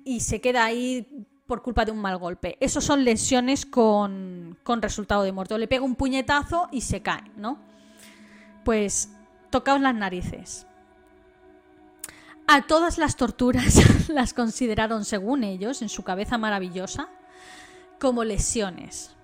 y 0.05 0.21
se 0.21 0.39
queda 0.39 0.63
ahí 0.63 1.05
por 1.47 1.63
culpa 1.63 1.84
de 1.84 1.91
un 1.91 1.99
mal 1.99 2.17
golpe. 2.17 2.55
Esos 2.61 2.86
son 2.86 3.03
lesiones 3.03 3.65
con, 3.65 4.57
con 4.63 4.82
resultado 4.82 5.23
de 5.23 5.34
muerte. 5.34 5.53
O 5.53 5.57
le 5.57 5.67
pego 5.67 5.84
un 5.84 5.95
puñetazo 5.95 6.69
y 6.71 6.80
se 6.80 7.01
cae, 7.01 7.30
¿no? 7.36 7.59
Pues 8.63 9.09
tocaos 9.49 9.81
las 9.81 9.95
narices. 9.95 10.67
A 12.47 12.67
todas 12.67 12.97
las 12.97 13.15
torturas 13.15 14.09
las 14.09 14.33
consideraron, 14.33 15.05
según 15.05 15.43
ellos, 15.43 15.81
en 15.81 15.89
su 15.89 16.03
cabeza 16.03 16.37
maravillosa, 16.37 17.09
como 17.99 18.23
lesiones. 18.23 19.15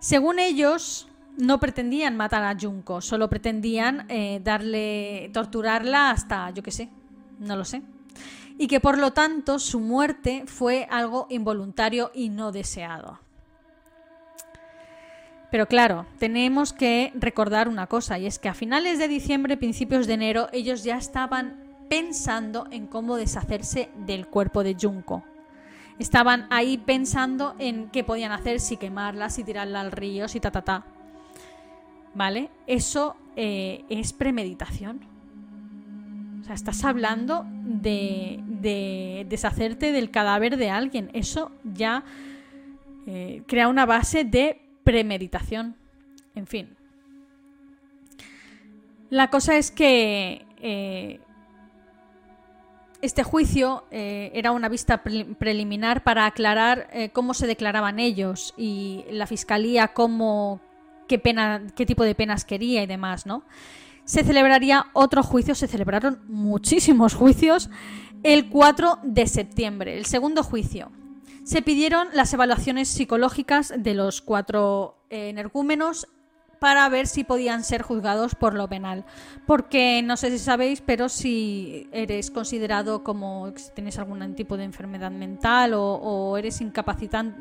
Según 0.00 0.38
ellos, 0.38 1.08
no 1.38 1.58
pretendían 1.58 2.16
matar 2.16 2.44
a 2.44 2.56
Junko, 2.60 3.00
solo 3.00 3.28
pretendían 3.28 4.06
eh, 4.10 4.40
darle, 4.44 5.30
torturarla 5.32 6.10
hasta, 6.10 6.50
yo 6.50 6.62
qué 6.62 6.70
sé, 6.70 6.90
no 7.38 7.56
lo 7.56 7.64
sé. 7.64 7.82
Y 8.58 8.68
que 8.68 8.80
por 8.80 8.98
lo 8.98 9.12
tanto 9.12 9.58
su 9.58 9.80
muerte 9.80 10.44
fue 10.46 10.86
algo 10.90 11.26
involuntario 11.30 12.10
y 12.14 12.28
no 12.28 12.52
deseado. 12.52 13.23
Pero 15.54 15.68
claro, 15.68 16.04
tenemos 16.18 16.72
que 16.72 17.12
recordar 17.14 17.68
una 17.68 17.86
cosa, 17.86 18.18
y 18.18 18.26
es 18.26 18.40
que 18.40 18.48
a 18.48 18.54
finales 18.54 18.98
de 18.98 19.06
diciembre, 19.06 19.56
principios 19.56 20.08
de 20.08 20.14
enero, 20.14 20.48
ellos 20.52 20.82
ya 20.82 20.96
estaban 20.96 21.62
pensando 21.88 22.66
en 22.72 22.88
cómo 22.88 23.14
deshacerse 23.14 23.88
del 24.04 24.26
cuerpo 24.26 24.64
de 24.64 24.74
Junko 24.74 25.22
estaban 26.00 26.48
ahí 26.50 26.76
pensando 26.76 27.54
en 27.60 27.88
qué 27.90 28.02
podían 28.02 28.32
hacer, 28.32 28.58
si 28.58 28.76
quemarla, 28.76 29.30
si 29.30 29.44
tirarla 29.44 29.80
al 29.80 29.92
río, 29.92 30.26
si 30.26 30.40
ta 30.40 30.50
ta 30.50 30.62
ta. 30.62 30.86
¿Vale? 32.14 32.50
Eso 32.66 33.14
eh, 33.36 33.84
es 33.88 34.12
premeditación. 34.12 35.02
O 36.40 36.44
sea, 36.46 36.56
estás 36.56 36.84
hablando 36.84 37.46
de, 37.48 38.40
de 38.44 39.24
deshacerte 39.28 39.92
del 39.92 40.10
cadáver 40.10 40.56
de 40.56 40.70
alguien. 40.70 41.10
Eso 41.12 41.52
ya 41.62 42.02
eh, 43.06 43.44
crea 43.46 43.68
una 43.68 43.86
base 43.86 44.24
de 44.24 44.63
premeditación. 44.84 45.76
En 46.34 46.46
fin. 46.46 46.76
La 49.10 49.30
cosa 49.30 49.56
es 49.56 49.70
que 49.70 50.46
eh, 50.60 51.20
este 53.02 53.22
juicio 53.22 53.84
eh, 53.90 54.30
era 54.34 54.50
una 54.52 54.68
vista 54.68 55.02
preliminar 55.02 56.02
para 56.02 56.26
aclarar 56.26 56.88
eh, 56.92 57.10
cómo 57.10 57.34
se 57.34 57.46
declaraban 57.46 57.98
ellos 57.98 58.54
y 58.56 59.04
la 59.10 59.26
fiscalía 59.26 59.88
cómo 59.88 60.60
qué 61.06 61.18
pena, 61.18 61.62
qué 61.76 61.86
tipo 61.86 62.02
de 62.02 62.14
penas 62.14 62.44
quería 62.44 62.82
y 62.82 62.86
demás, 62.86 63.26
¿no? 63.26 63.44
Se 64.04 64.24
celebraría 64.24 64.86
otro 64.94 65.22
juicio, 65.22 65.54
se 65.54 65.68
celebraron 65.68 66.20
muchísimos 66.28 67.14
juicios 67.14 67.70
el 68.22 68.48
4 68.48 69.00
de 69.02 69.26
septiembre, 69.26 69.98
el 69.98 70.06
segundo 70.06 70.42
juicio. 70.42 70.90
Se 71.44 71.60
pidieron 71.60 72.08
las 72.14 72.32
evaluaciones 72.32 72.88
psicológicas 72.88 73.74
de 73.76 73.94
los 73.94 74.22
cuatro 74.22 74.96
eh, 75.10 75.28
energúmenos 75.28 76.08
para 76.58 76.88
ver 76.88 77.06
si 77.06 77.24
podían 77.24 77.62
ser 77.62 77.82
juzgados 77.82 78.34
por 78.34 78.54
lo 78.54 78.66
penal. 78.66 79.04
Porque 79.46 80.00
no 80.02 80.16
sé 80.16 80.30
si 80.30 80.38
sabéis, 80.38 80.80
pero 80.80 81.10
si 81.10 81.86
eres 81.92 82.30
considerado 82.30 83.04
como 83.04 83.52
si 83.56 83.70
tienes 83.72 83.98
algún 83.98 84.34
tipo 84.34 84.56
de 84.56 84.64
enfermedad 84.64 85.10
mental 85.10 85.72
o, 85.74 86.36
eres 86.38 86.62
incapacitante, 86.62 87.38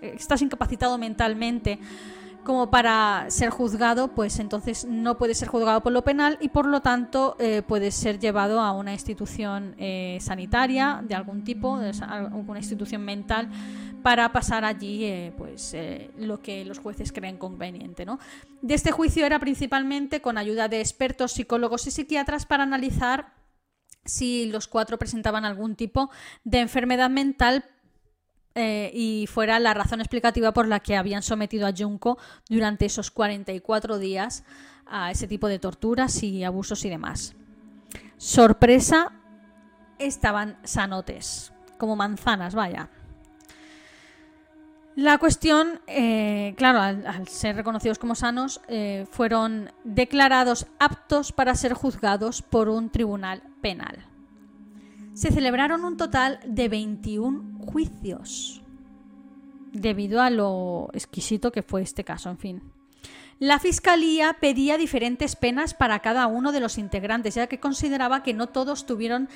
estás 0.00 0.40
incapacitado 0.40 0.96
mentalmente 0.96 1.78
como 2.44 2.70
para 2.70 3.26
ser 3.30 3.50
juzgado, 3.50 4.08
pues 4.08 4.38
entonces 4.38 4.84
no 4.84 5.16
puedes 5.18 5.38
ser 5.38 5.48
juzgado 5.48 5.82
por 5.82 5.92
lo 5.92 6.02
penal 6.02 6.38
y 6.40 6.50
por 6.50 6.66
lo 6.66 6.80
tanto 6.80 7.36
eh, 7.38 7.62
puedes 7.66 7.94
ser 7.94 8.18
llevado 8.18 8.60
a 8.60 8.72
una 8.72 8.92
institución 8.92 9.74
eh, 9.78 10.18
sanitaria 10.20 11.02
de 11.02 11.14
algún 11.14 11.42
tipo, 11.42 11.78
de 11.78 11.92
alguna 12.06 12.60
institución 12.60 13.02
mental, 13.02 13.48
para 14.02 14.30
pasar 14.32 14.64
allí 14.64 15.04
eh, 15.04 15.32
pues 15.36 15.74
lo 16.18 16.40
que 16.40 16.64
los 16.64 16.78
jueces 16.78 17.10
creen 17.10 17.38
conveniente. 17.38 18.04
¿no? 18.04 18.18
De 18.60 18.74
este 18.74 18.92
juicio 18.92 19.24
era 19.24 19.38
principalmente 19.38 20.20
con 20.20 20.36
ayuda 20.36 20.68
de 20.68 20.80
expertos, 20.80 21.32
psicólogos 21.32 21.86
y 21.86 21.90
psiquiatras 21.90 22.44
para 22.44 22.62
analizar 22.62 23.32
si 24.04 24.46
los 24.46 24.68
cuatro 24.68 24.98
presentaban 24.98 25.46
algún 25.46 25.76
tipo 25.76 26.10
de 26.44 26.60
enfermedad 26.60 27.08
mental 27.08 27.64
eh, 28.54 28.90
y 28.94 29.26
fuera 29.26 29.58
la 29.58 29.74
razón 29.74 30.00
explicativa 30.00 30.52
por 30.52 30.68
la 30.68 30.80
que 30.80 30.96
habían 30.96 31.22
sometido 31.22 31.66
a 31.66 31.72
Junko 31.76 32.18
durante 32.48 32.86
esos 32.86 33.10
44 33.10 33.98
días 33.98 34.44
a 34.86 35.10
ese 35.10 35.26
tipo 35.26 35.48
de 35.48 35.58
torturas 35.58 36.22
y 36.22 36.44
abusos 36.44 36.84
y 36.84 36.90
demás. 36.90 37.34
Sorpresa, 38.16 39.12
estaban 39.98 40.58
sanotes, 40.62 41.52
como 41.78 41.96
manzanas, 41.96 42.54
vaya. 42.54 42.90
La 44.94 45.18
cuestión, 45.18 45.80
eh, 45.88 46.54
claro, 46.56 46.80
al, 46.80 47.26
ser 47.26 47.56
reconocidos 47.56 47.98
como 47.98 48.14
sanos, 48.14 48.60
eh, 48.68 49.06
fueron 49.10 49.72
declarados 49.82 50.66
aptos 50.78 51.32
para 51.32 51.56
ser 51.56 51.72
juzgados 51.72 52.42
por 52.42 52.68
un 52.68 52.90
tribunal 52.90 53.42
penal 53.60 54.13
se 55.14 55.30
celebraron 55.30 55.84
un 55.84 55.96
total 55.96 56.40
de 56.44 56.68
21 56.68 57.64
juicios, 57.64 58.60
debido 59.72 60.20
a 60.20 60.30
lo 60.30 60.90
exquisito 60.92 61.52
que 61.52 61.62
fue 61.62 61.82
este 61.82 62.04
caso, 62.04 62.30
en 62.30 62.38
fin. 62.38 62.62
La 63.38 63.58
Fiscalía 63.58 64.36
pedía 64.40 64.78
diferentes 64.78 65.34
penas 65.34 65.74
para 65.74 65.98
cada 66.00 66.26
uno 66.26 66.52
de 66.52 66.60
los 66.60 66.78
integrantes, 66.78 67.34
ya 67.34 67.46
que 67.46 67.58
consideraba 67.58 68.22
que 68.22 68.34
no 68.34 68.48
todos 68.48 68.86
tuvieron 68.86 69.28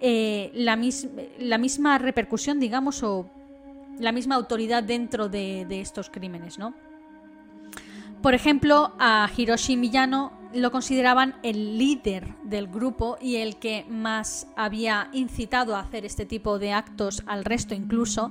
eh, 0.00 0.50
la, 0.54 0.76
misma 0.76 1.98
repercusión, 1.98 2.58
digamos, 2.58 3.02
o 3.02 3.30
la 3.98 4.12
misma 4.12 4.34
autoridad 4.34 4.82
dentro 4.82 5.28
de, 5.28 5.66
de 5.68 5.80
estos 5.80 6.10
crímenes, 6.10 6.58
¿no? 6.58 6.74
Por 8.22 8.34
ejemplo, 8.34 8.94
a 8.98 9.28
Hiroshi 9.36 9.76
Miyano 9.76 10.32
lo 10.54 10.70
consideraban 10.70 11.34
el 11.42 11.78
líder 11.78 12.34
del 12.44 12.68
grupo 12.68 13.18
y 13.20 13.36
el 13.36 13.56
que 13.56 13.84
más 13.88 14.46
había 14.56 15.08
incitado 15.12 15.76
a 15.76 15.80
hacer 15.80 16.04
este 16.04 16.26
tipo 16.26 16.58
de 16.58 16.72
actos 16.72 17.22
al 17.26 17.44
resto 17.44 17.74
incluso. 17.74 18.30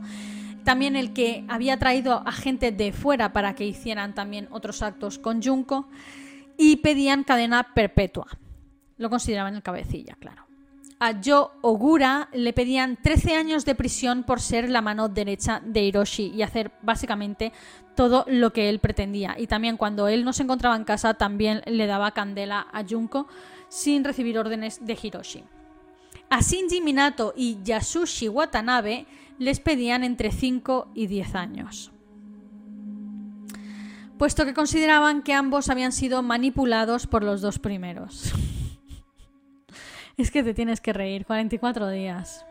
También 0.63 0.95
el 0.95 1.13
que 1.13 1.43
había 1.49 1.77
traído 1.77 2.23
a 2.25 2.31
gente 2.31 2.71
de 2.71 2.93
fuera 2.93 3.33
para 3.33 3.55
que 3.55 3.65
hicieran 3.65 4.15
también 4.15 4.47
otros 4.51 4.81
actos 4.81 5.19
con 5.19 5.43
Junko 5.43 5.89
y 6.57 6.77
pedían 6.77 7.23
cadena 7.23 7.73
perpetua. 7.73 8.27
Lo 8.97 9.09
consideraban 9.09 9.55
el 9.55 9.63
cabecilla, 9.63 10.15
claro 10.19 10.52
a 11.03 11.19
Yo 11.19 11.51
Ogura 11.59 12.29
le 12.31 12.53
pedían 12.53 12.95
13 12.95 13.35
años 13.35 13.65
de 13.65 13.75
prisión 13.75 14.23
por 14.23 14.39
ser 14.39 14.69
la 14.69 14.81
mano 14.81 15.09
derecha 15.09 15.61
de 15.65 15.83
Hiroshi 15.83 16.27
y 16.27 16.43
hacer 16.43 16.71
básicamente 16.81 17.51
todo 17.93 18.23
lo 18.29 18.53
que 18.53 18.69
él 18.69 18.79
pretendía. 18.79 19.35
Y 19.37 19.47
también 19.47 19.75
cuando 19.75 20.07
él 20.07 20.23
no 20.23 20.31
se 20.31 20.43
encontraba 20.43 20.77
en 20.77 20.85
casa, 20.85 21.15
también 21.15 21.61
le 21.65 21.87
daba 21.87 22.11
candela 22.11 22.67
a 22.71 22.85
Junko 22.89 23.27
sin 23.67 24.05
recibir 24.05 24.39
órdenes 24.39 24.85
de 24.85 24.97
Hiroshi. 25.01 25.43
A 26.29 26.39
Shinji 26.39 26.79
Minato 26.79 27.33
y 27.35 27.57
Yasushi 27.61 28.29
Watanabe 28.29 29.05
les 29.39 29.59
pedían 29.59 30.05
entre 30.05 30.31
5 30.31 30.91
y 30.95 31.07
10 31.07 31.35
años 31.35 31.91
puesto 34.17 34.45
que 34.45 34.53
consideraban 34.53 35.21
que 35.21 35.33
ambos 35.33 35.69
habían 35.69 35.91
sido 35.91 36.23
manipulados 36.23 37.07
por 37.07 37.23
los 37.25 37.41
dos 37.41 37.59
primeros. 37.59 38.31
Es 40.15 40.29
que 40.29 40.43
te 40.43 40.53
tienes 40.53 40.79
que 40.79 40.93
reír, 40.93 41.25
44 41.25 41.89
días. 41.89 42.45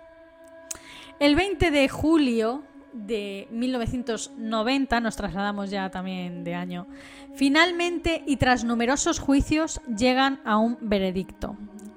El 1.21 1.37
20 1.37 1.71
de 1.71 1.89
julio 1.89 2.65
de 2.93 3.47
1990, 3.53 5.01
nos 5.01 5.15
trasladamos 5.15 5.71
ya 5.71 5.89
también 5.89 6.43
de 6.43 6.57
año, 6.57 6.89
finalmente 7.35 8.25
y 8.27 8.37
tras 8.37 8.65
numerosos 8.65 9.21
juicios 9.21 9.81
llegan 9.97 10.41
a 10.45 10.59
un 10.59 10.77
veredicto. 10.81 11.57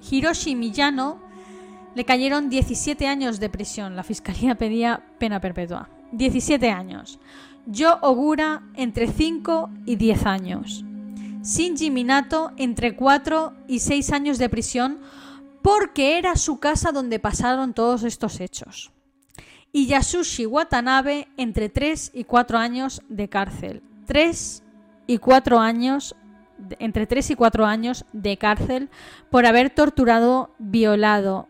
Hiroshi 0.10 0.54
Miyano 0.54 1.20
le 1.96 2.06
cayeron 2.06 2.50
17 2.50 3.08
años 3.08 3.40
de 3.40 3.50
prisión, 3.50 3.96
la 3.96 4.04
fiscalía 4.04 4.56
pedía 4.60 5.02
pena 5.18 5.42
perpetua. 5.42 5.90
17 6.12 6.70
años. 6.70 7.20
Yo 7.66 7.98
Ogura 8.04 8.62
entre 8.76 9.08
5 9.08 9.72
y 9.88 9.96
10 9.96 10.26
años. 10.28 10.86
Shinji 11.42 11.90
Minato 11.90 12.52
entre 12.58 12.96
4 12.96 13.54
y 13.68 13.80
6 13.80 14.12
años 14.12 14.38
de 14.38 14.50
prisión 14.50 15.00
porque 15.66 16.20
era 16.20 16.36
su 16.36 16.60
casa 16.60 16.92
donde 16.92 17.18
pasaron 17.18 17.74
todos 17.74 18.04
estos 18.04 18.40
hechos. 18.40 18.92
Y 19.72 19.88
Yasushi 19.88 20.46
Watanabe 20.46 21.28
entre 21.38 21.70
3 21.70 22.12
y 22.14 22.24
4 22.24 22.60
años 22.60 23.02
de 23.10 23.30
cárcel. 23.30 23.82
3 24.06 24.64
y 25.08 25.18
4 25.18 25.60
años 25.60 26.16
entre 26.78 27.08
3 27.08 27.32
y 27.32 27.36
4 27.36 27.66
años 27.66 28.06
de 28.14 28.38
cárcel 28.38 28.92
por 29.32 29.48
haber 29.48 29.72
torturado, 29.72 30.54
violado 30.60 31.50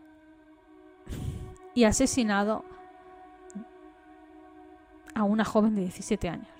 y 1.74 1.84
asesinado 1.84 2.64
a 5.14 5.24
una 5.24 5.44
joven 5.44 5.74
de 5.74 5.82
17 5.82 6.26
años. 6.30 6.55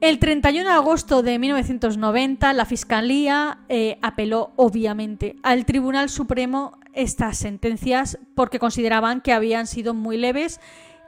El 0.00 0.18
31 0.18 0.68
de 0.68 0.74
agosto 0.74 1.22
de 1.22 1.38
1990, 1.38 2.52
la 2.52 2.66
Fiscalía 2.66 3.60
eh, 3.68 3.98
apeló, 4.02 4.52
obviamente, 4.56 5.36
al 5.42 5.64
Tribunal 5.64 6.10
Supremo 6.10 6.78
estas 6.92 7.38
sentencias 7.38 8.18
porque 8.34 8.58
consideraban 8.58 9.22
que 9.22 9.32
habían 9.32 9.66
sido 9.66 9.94
muy 9.94 10.18
leves 10.18 10.60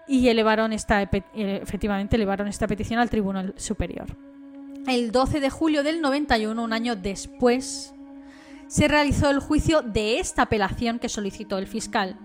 y 0.07 0.29
elevaron 0.29 0.73
esta, 0.73 1.03
eh, 1.03 1.11
efectivamente 1.35 2.17
elevaron 2.17 2.49
esta 2.49 2.67
petición 2.67 2.99
al 2.99 3.11
Tribunal 3.11 3.53
Superior. 3.59 4.07
El 4.87 5.13
12 5.13 5.41
de 5.41 5.51
julio 5.51 5.83
del 5.83 6.01
91, 6.01 6.63
un 6.63 6.73
año 6.73 6.97
después, 6.97 7.95
se 8.69 8.89
realizó 8.89 9.29
el 9.29 9.41
juicio 9.41 9.83
de 9.83 10.19
esta 10.19 10.43
apelación 10.43 10.99
que 10.99 11.11
solicitó 11.11 11.59
el 11.59 11.67
fiscal 11.67 12.17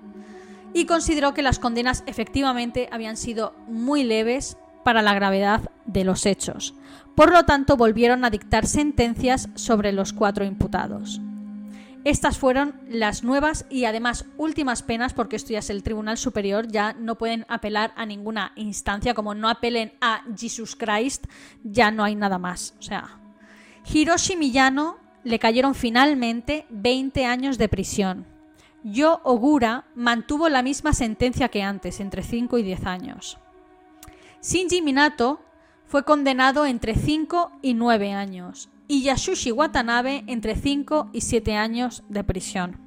y 0.73 0.85
consideró 0.85 1.33
que 1.33 1.41
las 1.41 1.59
condenas 1.59 2.03
efectivamente 2.05 2.87
habían 2.89 3.17
sido 3.17 3.53
muy 3.67 4.03
leves 4.03 4.57
para 4.83 5.01
la 5.01 5.13
gravedad 5.13 5.69
de 5.85 6.03
los 6.03 6.25
hechos. 6.25 6.73
Por 7.15 7.31
lo 7.31 7.43
tanto, 7.43 7.77
volvieron 7.77 8.25
a 8.25 8.29
dictar 8.29 8.65
sentencias 8.65 9.49
sobre 9.55 9.91
los 9.91 10.13
cuatro 10.13 10.45
imputados. 10.45 11.21
Estas 12.05 12.37
fueron 12.37 12.75
las 12.89 13.23
nuevas 13.23 13.65
y 13.69 13.85
además 13.85 14.25
últimas 14.37 14.83
penas, 14.83 15.13
porque 15.13 15.37
esto 15.37 15.53
ya 15.53 15.59
es 15.59 15.69
el 15.69 15.83
Tribunal 15.83 16.17
Superior, 16.17 16.67
ya 16.67 16.91
no 16.93 17.17
pueden 17.17 17.45
apelar 17.47 17.93
a 17.95 18.05
ninguna 18.05 18.51
instancia, 18.55 19.13
como 19.13 19.33
no 19.35 19.47
apelen 19.47 19.93
a 20.01 20.21
Jesus 20.37 20.75
Christ, 20.75 21.25
ya 21.63 21.91
no 21.91 22.03
hay 22.03 22.15
nada 22.15 22.37
más. 22.37 22.75
O 22.79 22.81
sea, 22.81 23.19
Hiroshi 23.91 24.35
Miyano 24.35 24.97
le 25.23 25.39
cayeron 25.39 25.75
finalmente 25.75 26.65
20 26.71 27.25
años 27.25 27.57
de 27.57 27.69
prisión. 27.69 28.25
Yo 28.83 29.21
Ogura 29.23 29.85
mantuvo 29.95 30.49
la 30.49 30.61
misma 30.61 30.91
sentencia 30.91 31.47
que 31.47 31.63
antes, 31.63 32.01
entre 32.01 32.21
5 32.21 32.57
y 32.57 32.63
10 32.63 32.85
años. 32.85 33.37
Shinji 34.43 34.81
Minato 34.81 35.39
fue 35.87 36.03
condenado 36.03 36.65
entre 36.65 36.95
5 36.95 37.59
y 37.61 37.75
9 37.75 38.11
años 38.11 38.69
y 38.89 39.03
Yasushi 39.03 39.51
Watanabe 39.51 40.25
entre 40.27 40.57
5 40.57 41.11
y 41.13 41.21
7 41.21 41.55
años 41.55 42.03
de 42.09 42.25
prisión. 42.25 42.77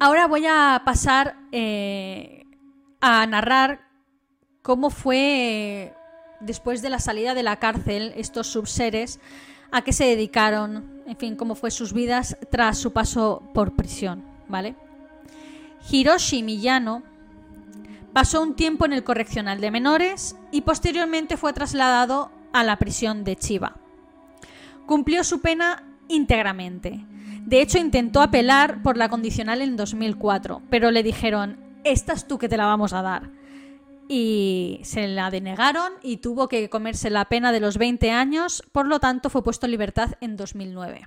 Ahora 0.00 0.26
voy 0.26 0.44
a 0.46 0.82
pasar 0.84 1.36
eh, 1.52 2.46
a 3.00 3.24
narrar 3.26 3.86
cómo 4.62 4.90
fue 4.90 5.94
después 6.40 6.82
de 6.82 6.90
la 6.90 6.98
salida 6.98 7.34
de 7.34 7.44
la 7.44 7.60
cárcel 7.60 8.12
estos 8.16 8.48
subseres, 8.48 9.20
a 9.70 9.82
qué 9.82 9.92
se 9.92 10.04
dedicaron, 10.04 11.02
en 11.06 11.16
fin, 11.16 11.36
cómo 11.36 11.54
fue 11.54 11.70
sus 11.70 11.92
vidas 11.92 12.36
tras 12.50 12.76
su 12.76 12.92
paso 12.92 13.42
por 13.54 13.76
prisión, 13.76 14.24
¿vale? 14.48 14.74
Hiroshi 15.90 16.42
Miyano 16.42 17.04
pasó 18.16 18.40
un 18.40 18.56
tiempo 18.56 18.86
en 18.86 18.94
el 18.94 19.04
correccional 19.04 19.60
de 19.60 19.70
menores 19.70 20.36
y 20.50 20.62
posteriormente 20.62 21.36
fue 21.36 21.52
trasladado 21.52 22.30
a 22.54 22.64
la 22.64 22.78
prisión 22.78 23.24
de 23.24 23.36
Chiba 23.36 23.76
cumplió 24.86 25.22
su 25.22 25.42
pena 25.42 25.84
íntegramente. 26.08 27.04
De 27.44 27.60
hecho, 27.60 27.76
intentó 27.76 28.22
apelar 28.22 28.82
por 28.82 28.96
la 28.96 29.10
condicional 29.10 29.60
en 29.60 29.76
2004, 29.76 30.62
pero 30.70 30.90
le 30.90 31.02
dijeron, 31.02 31.58
esta 31.84 32.14
es 32.14 32.26
tú 32.26 32.38
que 32.38 32.48
te 32.48 32.56
la 32.56 32.64
vamos 32.64 32.94
a 32.94 33.02
dar. 33.02 33.30
Y 34.08 34.80
se 34.82 35.08
la 35.08 35.30
denegaron 35.30 35.92
y 36.02 36.16
tuvo 36.16 36.48
que 36.48 36.70
comerse 36.70 37.10
la 37.10 37.26
pena 37.26 37.52
de 37.52 37.60
los 37.60 37.76
20 37.76 38.12
años, 38.12 38.62
por 38.72 38.86
lo 38.86 38.98
tanto 38.98 39.28
fue 39.28 39.44
puesto 39.44 39.66
en 39.66 39.72
libertad 39.72 40.12
en 40.22 40.38
2009. 40.38 41.06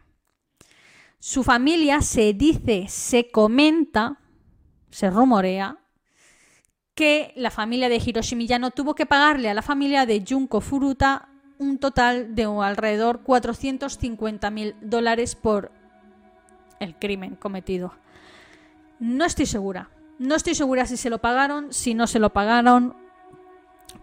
Su 1.17 1.43
familia 1.43 2.01
se 2.01 2.33
dice, 2.33 2.85
se 2.87 3.31
comenta, 3.31 4.19
se 4.91 5.09
rumorea, 5.09 5.79
que 6.99 7.31
la 7.37 7.49
familia 7.49 7.87
de 7.87 7.95
Hiroshi 7.95 8.35
Miyano 8.35 8.71
tuvo 8.71 8.93
que 8.93 9.05
pagarle 9.05 9.49
a 9.49 9.53
la 9.53 9.61
familia 9.61 10.05
de 10.05 10.21
Junko 10.27 10.59
Furuta 10.59 11.29
un 11.57 11.77
total 11.77 12.35
de 12.35 12.43
alrededor 12.43 13.21
450 13.21 14.51
mil 14.51 14.75
dólares 14.81 15.33
por 15.33 15.71
el 16.81 16.95
crimen 16.95 17.37
cometido. 17.37 17.93
No 18.99 19.23
estoy 19.23 19.45
segura. 19.45 19.89
No 20.17 20.35
estoy 20.35 20.55
segura 20.55 20.85
si 20.85 20.97
se 20.97 21.09
lo 21.09 21.19
pagaron, 21.19 21.71
si 21.71 21.93
no 21.93 22.05
se 22.05 22.19
lo 22.19 22.33
pagaron. 22.33 22.97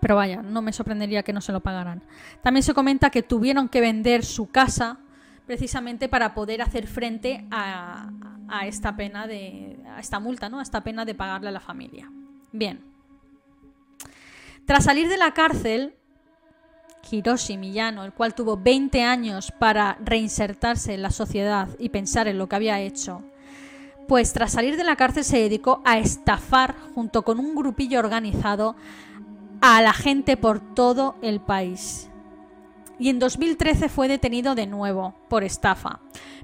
Pero 0.01 0.17
vaya, 0.17 0.41
no 0.41 0.63
me 0.63 0.73
sorprendería 0.73 1.23
que 1.23 1.35
no 1.35 1.43
se 1.43 1.53
lo 1.53 1.61
pagaran. 1.61 2.03
También 2.43 2.63
se 2.63 2.73
comenta 2.73 3.11
que 3.11 3.23
tuvieron 3.23 3.69
que 3.69 3.83
vender 3.83 4.25
su 4.25 4.47
casa 4.47 5.01
precisamente 5.47 6.09
para 6.09 6.33
poder 6.33 6.63
hacer 6.63 6.87
frente 6.87 7.47
a, 7.51 8.09
esta 8.65 8.97
pena 8.97 9.27
de. 9.27 9.79
esta 9.99 10.19
multa, 10.19 10.49
¿no? 10.49 10.61
A 10.61 10.63
esta 10.63 10.83
pena 10.83 11.05
de 11.05 11.15
pagarle 11.15 11.51
a 11.51 11.53
la 11.53 11.61
familia. 11.61 12.11
Bien. 12.53 12.81
Tras 14.67 14.85
salir 14.85 15.09
de 15.09 15.17
la 15.17 15.33
cárcel, 15.33 15.95
Hiroshi 17.11 17.57
Miyano, 17.57 18.05
el 18.05 18.13
cual 18.13 18.35
tuvo 18.35 18.57
20 18.57 19.03
años 19.05 19.53
para 19.53 19.97
reinsertarse 20.05 20.95
en 20.95 21.03
la 21.03 21.11
sociedad 21.11 21.69
y 21.79 21.91
pensar 21.91 22.29
en 22.29 22.39
lo 22.39 22.49
que 22.49 22.57
había 22.57 22.81
hecho, 22.81 23.23
pues 24.09 24.33
tras 24.33 24.53
salir 24.53 24.77
de 24.77 24.85
la 24.85 24.97
cárcel 24.97 25.25
se 25.25 25.39
dedicó 25.39 25.83
a 25.85 25.99
estafar 25.99 26.75
junto 26.95 27.23
con 27.23 27.39
un 27.39 27.55
grupillo 27.55 27.99
organizado 27.99 28.77
a 29.61 29.83
la 29.83 29.93
gente 29.93 30.37
por 30.37 30.61
todo 30.75 31.17
el 31.23 31.41
país. 31.41 32.09
Y 32.99 33.11
en 33.11 33.19
2013 33.19 33.89
fue 33.89 34.09
detenido 34.09 34.55
de 34.55 34.67
nuevo 34.67 35.15
por 35.29 35.45
estafa, 35.45 36.01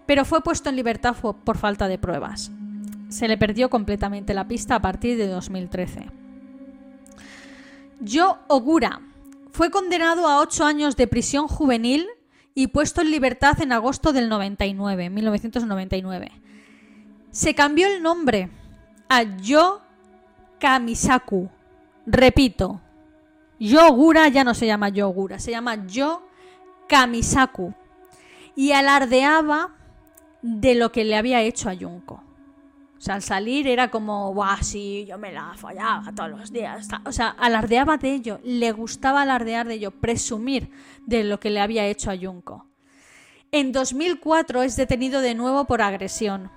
pero 0.06 0.24
fue 0.24 0.42
puesto 0.42 0.68
en 0.68 0.76
libertad 0.76 1.16
por 1.16 1.56
falta 1.56 1.88
de 1.88 1.98
pruebas. 1.98 2.50
Se 3.12 3.28
le 3.28 3.36
perdió 3.36 3.68
completamente 3.68 4.32
la 4.32 4.48
pista 4.48 4.76
a 4.76 4.80
partir 4.80 5.18
de 5.18 5.26
2013. 5.26 6.06
Yo 8.00 8.38
Ogura, 8.48 9.02
fue 9.50 9.70
condenado 9.70 10.26
a 10.26 10.40
ocho 10.40 10.64
años 10.64 10.96
de 10.96 11.06
prisión 11.06 11.46
juvenil 11.46 12.08
y 12.54 12.68
puesto 12.68 13.02
en 13.02 13.10
libertad 13.10 13.60
en 13.60 13.72
agosto 13.72 14.14
del 14.14 14.30
99, 14.30 15.10
1999. 15.10 16.32
Se 17.30 17.54
cambió 17.54 17.86
el 17.86 18.02
nombre 18.02 18.48
a 19.10 19.24
Yo 19.36 19.82
Kamisaku. 20.58 21.50
Repito, 22.06 22.80
Yogura 23.60 24.28
ya 24.28 24.42
no 24.42 24.54
se 24.54 24.66
llama 24.66 24.88
Yogura, 24.88 25.38
se 25.38 25.50
llama 25.50 25.86
Yo 25.86 26.26
Kamisaku. 26.88 27.74
Y 28.56 28.72
alardeaba 28.72 29.68
de 30.40 30.74
lo 30.74 30.92
que 30.92 31.04
le 31.04 31.16
había 31.16 31.42
hecho 31.42 31.68
a 31.68 31.76
Junko. 31.76 32.31
O 33.02 33.04
sea, 33.04 33.16
al 33.16 33.22
salir 33.22 33.66
era 33.66 33.90
como, 33.90 34.32
guau, 34.32 34.58
sí, 34.62 35.04
yo 35.08 35.18
me 35.18 35.32
la 35.32 35.54
fallaba 35.56 36.12
todos 36.14 36.30
los 36.30 36.52
días. 36.52 36.86
O 37.04 37.10
sea, 37.10 37.30
alardeaba 37.30 37.96
de 37.96 38.14
ello, 38.14 38.38
le 38.44 38.70
gustaba 38.70 39.22
alardear 39.22 39.66
de 39.66 39.74
ello, 39.74 39.90
presumir 39.90 40.70
de 41.04 41.24
lo 41.24 41.40
que 41.40 41.50
le 41.50 41.60
había 41.60 41.84
hecho 41.84 42.12
a 42.12 42.16
Junko. 42.16 42.64
En 43.50 43.72
2004 43.72 44.62
es 44.62 44.76
detenido 44.76 45.20
de 45.20 45.34
nuevo 45.34 45.64
por 45.64 45.82
agresión. 45.82 46.48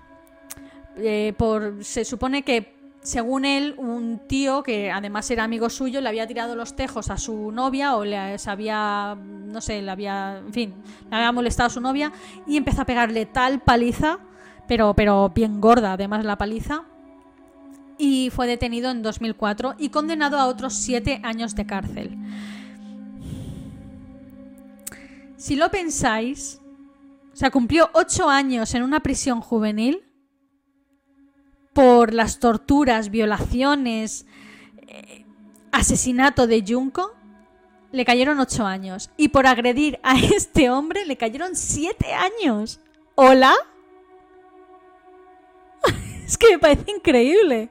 Eh, 0.97 1.33
por, 1.35 1.83
se 1.83 2.05
supone 2.05 2.43
que, 2.43 2.75
según 3.01 3.43
él, 3.43 3.73
un 3.79 4.21
tío 4.27 4.61
que 4.61 4.91
además 4.91 5.31
era 5.31 5.45
amigo 5.45 5.71
suyo 5.71 5.99
le 5.99 6.09
había 6.09 6.27
tirado 6.27 6.55
los 6.55 6.75
tejos 6.75 7.09
a 7.09 7.17
su 7.17 7.51
novia 7.51 7.95
o 7.95 8.05
le 8.05 8.37
había, 8.45 9.17
no 9.19 9.61
sé, 9.61 9.81
le 9.81 9.89
había, 9.89 10.37
en 10.45 10.53
fin, 10.53 10.75
le 11.09 11.15
había 11.15 11.31
molestado 11.31 11.67
a 11.67 11.71
su 11.71 11.81
novia 11.81 12.11
y 12.45 12.55
empezó 12.55 12.83
a 12.83 12.85
pegarle 12.85 13.25
tal 13.25 13.61
paliza 13.61 14.19
pero, 14.67 14.93
pero 14.93 15.29
bien 15.29 15.61
gorda 15.61 15.93
además 15.93 16.25
la 16.25 16.37
paliza, 16.37 16.83
y 17.97 18.29
fue 18.29 18.47
detenido 18.47 18.91
en 18.91 19.01
2004 19.01 19.75
y 19.77 19.89
condenado 19.89 20.37
a 20.37 20.47
otros 20.47 20.73
siete 20.73 21.19
años 21.23 21.55
de 21.55 21.65
cárcel. 21.65 22.17
Si 25.37 25.55
lo 25.55 25.69
pensáis, 25.69 26.59
o 27.33 27.35
sea, 27.35 27.51
cumplió 27.51 27.89
ocho 27.93 28.29
años 28.29 28.73
en 28.73 28.83
una 28.83 29.01
prisión 29.01 29.41
juvenil 29.41 30.03
por 31.73 32.13
las 32.13 32.39
torturas, 32.39 33.09
violaciones, 33.09 34.25
eh, 34.87 35.25
asesinato 35.71 36.47
de 36.47 36.63
Junko, 36.65 37.13
le 37.91 38.05
cayeron 38.05 38.39
ocho 38.39 38.65
años. 38.65 39.11
Y 39.17 39.29
por 39.29 39.45
agredir 39.45 39.99
a 40.03 40.17
este 40.35 40.69
hombre 40.69 41.05
le 41.05 41.17
cayeron 41.17 41.55
siete 41.55 42.13
años. 42.13 42.79
¿Hola? 43.15 43.53
es 46.27 46.37
que 46.37 46.51
me 46.51 46.59
parece 46.59 46.91
increíble. 46.91 47.69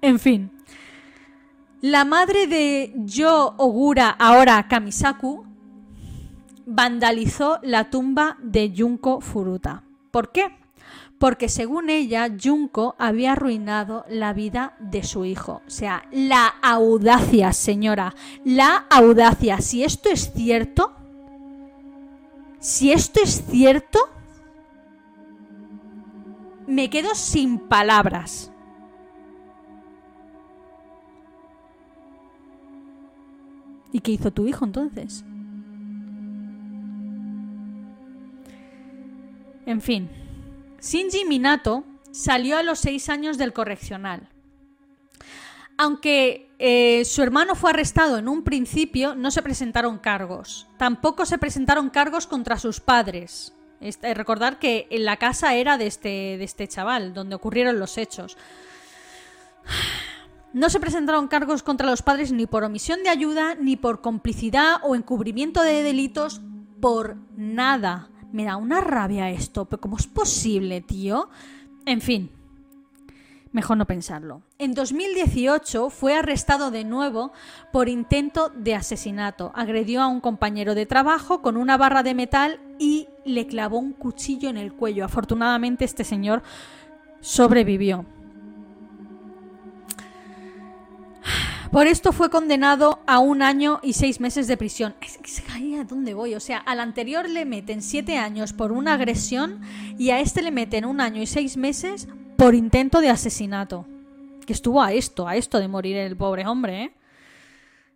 En 0.00 0.18
fin. 0.18 0.50
La 1.80 2.04
madre 2.04 2.46
de 2.46 2.92
Yo 2.96 3.54
Ogura, 3.58 4.10
ahora 4.10 4.66
Kamisaku, 4.68 5.44
vandalizó 6.66 7.58
la 7.62 7.90
tumba 7.90 8.38
de 8.42 8.72
Junko 8.74 9.20
Furuta. 9.20 9.84
¿Por 10.10 10.32
qué? 10.32 10.56
Porque 11.18 11.48
según 11.48 11.90
ella, 11.90 12.28
Junko 12.42 12.96
había 12.98 13.32
arruinado 13.32 14.04
la 14.08 14.32
vida 14.32 14.74
de 14.78 15.02
su 15.02 15.24
hijo. 15.24 15.62
O 15.66 15.70
sea, 15.70 16.06
la 16.10 16.46
audacia, 16.62 17.52
señora. 17.52 18.14
La 18.44 18.86
audacia. 18.90 19.60
Si 19.60 19.84
esto 19.84 20.10
es 20.10 20.32
cierto, 20.32 20.92
si 22.60 22.92
esto 22.92 23.20
es 23.22 23.44
cierto, 23.46 24.00
me 26.66 26.90
quedo 26.90 27.14
sin 27.14 27.58
palabras. 27.58 28.50
¿Y 33.92 34.00
qué 34.00 34.12
hizo 34.12 34.32
tu 34.32 34.46
hijo 34.46 34.64
entonces? 34.64 35.24
En 39.66 39.80
fin, 39.80 40.10
Shinji 40.80 41.24
Minato 41.24 41.84
salió 42.10 42.58
a 42.58 42.62
los 42.62 42.80
seis 42.80 43.08
años 43.08 43.38
del 43.38 43.52
correccional. 43.52 44.28
Aunque 45.76 46.50
eh, 46.58 47.04
su 47.04 47.22
hermano 47.22 47.54
fue 47.54 47.70
arrestado 47.70 48.18
en 48.18 48.28
un 48.28 48.42
principio, 48.44 49.14
no 49.14 49.30
se 49.30 49.42
presentaron 49.42 49.98
cargos. 49.98 50.68
Tampoco 50.76 51.24
se 51.24 51.38
presentaron 51.38 51.90
cargos 51.90 52.26
contra 52.26 52.58
sus 52.58 52.80
padres. 52.80 53.53
Este, 53.84 54.14
recordar 54.14 54.58
que 54.58 54.88
la 54.90 55.18
casa 55.18 55.54
era 55.54 55.76
de 55.76 55.86
este, 55.86 56.38
de 56.38 56.44
este 56.44 56.66
chaval, 56.66 57.12
donde 57.12 57.34
ocurrieron 57.34 57.78
los 57.78 57.98
hechos. 57.98 58.38
No 60.54 60.70
se 60.70 60.80
presentaron 60.80 61.28
cargos 61.28 61.62
contra 61.62 61.90
los 61.90 62.00
padres 62.00 62.32
ni 62.32 62.46
por 62.46 62.64
omisión 62.64 63.02
de 63.02 63.10
ayuda, 63.10 63.56
ni 63.56 63.76
por 63.76 64.00
complicidad 64.00 64.76
o 64.84 64.94
encubrimiento 64.94 65.62
de 65.62 65.82
delitos, 65.82 66.40
por 66.80 67.16
nada. 67.36 68.08
Me 68.32 68.44
da 68.44 68.56
una 68.56 68.80
rabia 68.80 69.28
esto, 69.28 69.66
pero 69.66 69.82
¿cómo 69.82 69.98
es 69.98 70.06
posible, 70.06 70.80
tío? 70.80 71.28
En 71.84 72.00
fin, 72.00 72.30
mejor 73.54 73.76
no 73.78 73.86
pensarlo. 73.86 74.42
En 74.58 74.74
2018 74.74 75.88
fue 75.88 76.14
arrestado 76.14 76.70
de 76.70 76.84
nuevo 76.84 77.32
por 77.72 77.88
intento 77.88 78.50
de 78.50 78.74
asesinato. 78.74 79.52
Agredió 79.54 80.02
a 80.02 80.08
un 80.08 80.20
compañero 80.20 80.74
de 80.74 80.86
trabajo 80.86 81.40
con 81.40 81.56
una 81.56 81.76
barra 81.76 82.02
de 82.02 82.14
metal 82.14 82.60
y 82.78 83.08
le 83.24 83.46
clavó 83.46 83.78
un 83.78 83.92
cuchillo 83.92 84.50
en 84.50 84.56
el 84.56 84.74
cuello. 84.74 85.04
Afortunadamente 85.04 85.84
este 85.84 86.04
señor 86.04 86.42
sobrevivió. 87.20 88.04
Por 91.70 91.86
esto 91.86 92.12
fue 92.12 92.30
condenado 92.30 93.00
a 93.06 93.18
un 93.18 93.42
año 93.42 93.80
y 93.82 93.94
seis 93.94 94.20
meses 94.20 94.46
de 94.46 94.56
prisión. 94.56 94.94
¿A 95.80 95.84
dónde 95.84 96.14
voy? 96.14 96.34
O 96.34 96.40
sea, 96.40 96.58
al 96.58 96.78
anterior 96.78 97.28
le 97.28 97.44
meten 97.44 97.82
siete 97.82 98.16
años 98.16 98.52
por 98.52 98.72
una 98.72 98.94
agresión 98.94 99.60
y 99.98 100.10
a 100.10 100.20
este 100.20 100.42
le 100.42 100.50
meten 100.50 100.84
un 100.84 101.00
año 101.00 101.20
y 101.20 101.26
seis 101.26 101.56
meses 101.56 102.08
por 102.36 102.54
intento 102.54 103.00
de 103.00 103.10
asesinato. 103.10 103.86
Que 104.46 104.52
estuvo 104.52 104.82
a 104.82 104.92
esto, 104.92 105.26
a 105.26 105.36
esto 105.36 105.58
de 105.58 105.68
morir 105.68 105.96
el 105.96 106.16
pobre 106.16 106.46
hombre, 106.46 106.82
¿eh? 106.82 106.94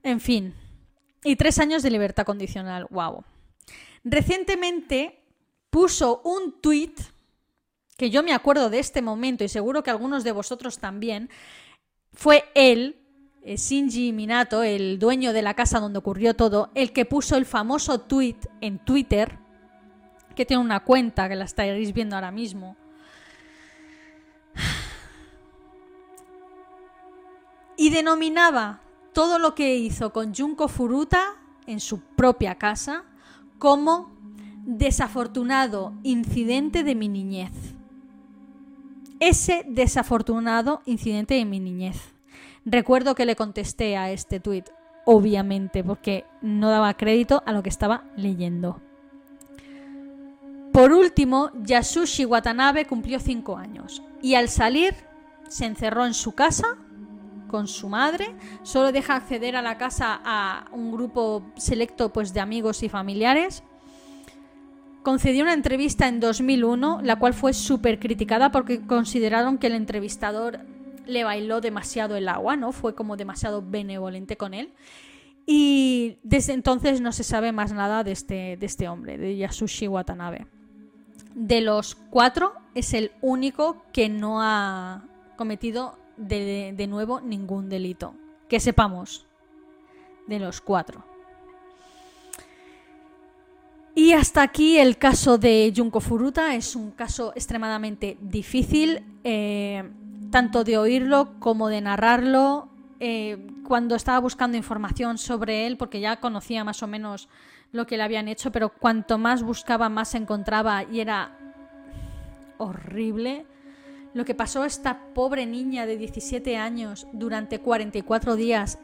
En 0.03 0.21
fin. 0.21 0.55
Y 1.25 1.37
tres 1.37 1.59
años 1.59 1.83
de 1.83 1.91
libertad 1.91 2.25
condicional. 2.25 2.87
¡Wow! 2.91 3.25
Recientemente 4.05 5.21
puso 5.71 6.23
un 6.25 6.61
tuit, 6.61 6.99
que 7.97 8.11
yo 8.11 8.23
me 8.23 8.33
acuerdo 8.33 8.71
de 8.71 8.79
este 8.79 9.03
momento 9.03 9.45
y 9.45 9.49
seguro 9.49 9.83
que 9.83 9.91
algunos 9.91 10.25
de 10.25 10.33
vosotros 10.33 10.79
también, 10.79 11.29
fue 12.13 12.45
él 12.55 12.97
eh, 13.43 13.57
Shinji 13.57 14.13
Minato, 14.13 14.63
el 14.63 14.99
dueño 14.99 15.33
de 15.33 15.43
la 15.43 15.55
casa 15.55 15.81
donde 15.81 15.99
ocurrió 15.99 16.35
todo, 16.35 16.71
el 16.75 16.93
que 16.93 17.05
puso 17.05 17.37
el 17.37 17.47
famoso 17.47 18.01
tweet 18.01 18.37
en 18.61 18.79
Twitter, 18.79 19.39
que 20.35 20.47
tiene 20.47 20.63
una 20.63 20.81
cuenta 20.81 21.29
que 21.29 21.37
la 21.37 21.45
estaréis 21.45 21.93
viendo 21.93 22.17
ahora 22.17 22.31
mismo. 22.31 22.77
Y 27.79 27.89
denominaba 27.89 28.83
todo 29.15 29.39
lo 29.39 29.55
que 29.55 29.77
hizo 29.77 30.13
con 30.13 30.35
Junko 30.35 30.69
Furuta 30.69 31.37
en 31.67 31.81
su 31.81 32.01
propia 32.01 32.57
casa 32.57 33.05
como 33.59 34.11
desafortunado 34.67 35.95
incidente 36.03 36.83
de 36.85 36.95
mi 36.95 37.09
niñez. 37.09 37.53
Ese 39.21 39.65
desafortunado 39.67 40.83
incidente 40.85 41.35
de 41.35 41.45
mi 41.45 41.61
niñez. 41.61 41.97
Recuerdo 42.67 43.15
que 43.15 43.25
le 43.25 43.37
contesté 43.37 43.97
a 43.97 44.11
este 44.11 44.41
tuit, 44.41 44.69
obviamente, 45.07 45.83
porque 45.83 46.27
no 46.43 46.71
daba 46.71 46.95
crédito 46.95 47.43
a 47.47 47.53
lo 47.53 47.63
que 47.63 47.71
estaba 47.71 48.05
leyendo. 48.17 48.81
Por 50.73 50.93
último, 50.93 51.51
Yasushi 51.65 52.25
Watanabe 52.25 52.87
cumplió 52.87 53.19
cinco 53.21 53.57
años 53.57 54.03
y 54.21 54.35
al 54.35 54.49
salir 54.49 54.95
se 55.49 55.65
encerró 55.65 56.05
en 56.05 56.15
su 56.15 56.33
casa 56.33 56.77
con 57.49 57.67
su 57.67 57.89
madre, 57.89 58.35
solo 58.63 58.93
deja 58.93 59.17
acceder 59.17 59.57
a 59.57 59.63
la 59.63 59.77
casa 59.79 60.21
a 60.25 60.67
un 60.73 60.93
grupo 60.93 61.43
selecto 61.57 62.13
pues, 62.13 62.33
de 62.33 62.41
amigos 62.41 62.83
y 62.83 62.89
familiares. 62.89 63.65
Concedió 65.03 65.43
una 65.43 65.55
entrevista 65.55 66.07
en 66.07 66.21
2001, 66.21 67.01
la 67.03 67.19
cual 67.19 67.35
fue 67.35 67.53
súper 67.55 67.99
criticada 67.99 68.53
porque 68.53 68.87
consideraron 68.87 69.59
que 69.59 69.69
el 69.69 69.75
entrevistador 69.75 70.61
le 71.07 71.25
bailó 71.25 71.61
demasiado 71.61 72.17
el 72.17 72.29
agua, 72.29 72.57
¿no? 72.57 72.73
Fue 72.73 72.95
como 72.95 73.17
demasiado 73.17 73.63
benevolente 73.67 74.37
con 74.37 74.55
él. 74.55 74.73
Y 75.47 76.19
desde 76.23 76.53
entonces 76.53 77.01
no 77.01 77.11
se 77.11 77.25
sabe 77.25 77.53
más 77.53 77.73
nada 77.73 78.05
de 78.05 78.13
este, 78.13 78.59
de 78.59 78.67
este 78.67 78.87
hombre, 78.87 79.17
de 79.17 79.35
Yasushi 79.39 79.89
Watanabe. 79.89 80.47
De 81.35 81.63
los 81.63 81.95
cuatro, 81.95 82.53
es 82.75 82.93
el 82.93 83.13
único 83.23 83.83
que 83.93 84.11
no 84.11 84.43
ha 84.43 85.05
cometido 85.37 85.97
de, 86.19 86.75
de 86.77 86.87
nuevo 86.87 87.21
ningún 87.21 87.69
delito. 87.69 88.15
Que 88.49 88.61
sepamos. 88.61 89.27
De 90.27 90.39
los 90.39 90.61
cuatro. 90.61 91.05
Y 93.95 94.13
hasta 94.13 94.43
aquí 94.43 94.79
el 94.79 94.97
caso 94.97 95.39
de 95.39 95.73
Junko 95.75 96.01
Furuta. 96.01 96.55
Es 96.55 96.77
un 96.77 96.93
caso 96.93 97.33
extremadamente 97.35 98.17
difícil. 98.21 99.03
Eh, 99.25 99.91
tanto 100.31 100.65
de 100.65 100.79
oírlo 100.79 101.39
como 101.41 101.69
de 101.69 101.81
narrarlo. 101.81 102.69
Eh, 103.01 103.39
cuando 103.65 103.95
estaba 103.97 104.19
buscando 104.19 104.57
información 104.57 105.19
sobre 105.19 105.67
él, 105.67 105.77
porque 105.77 106.01
ya 106.01 106.21
conocía 106.21 106.65
más 106.65 106.83
o 106.83 106.87
menos 106.87 107.29
lo 107.73 107.87
que 107.87 107.97
le 107.97 108.03
habían 108.03 108.29
hecho, 108.29 108.51
pero 108.51 108.71
cuanto 108.71 109.19
más 109.19 109.43
buscaba, 109.43 109.89
más 109.89 110.15
encontraba 110.15 110.85
y 110.85 111.01
era 111.01 111.37
horrible. 112.57 113.47
Lo 114.19 114.25
que 114.25 114.35
pasó 114.35 114.63
a 114.63 114.67
esta 114.67 114.99
pobre 115.15 115.47
niña 115.47 115.87
de 115.87 115.97
17 115.97 116.57
años 116.57 117.07
durante 117.13 117.61
44 117.61 118.35
días, 118.35 118.81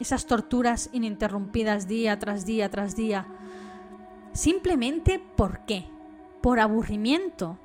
esas 0.00 0.26
torturas 0.26 0.90
ininterrumpidas 0.92 1.88
día 1.88 2.18
tras 2.18 2.44
día 2.44 2.68
tras 2.68 2.94
día, 2.94 3.26
simplemente 4.34 5.18
¿por 5.18 5.60
qué? 5.60 5.86
Por 6.42 6.60
aburrimiento. 6.60 7.58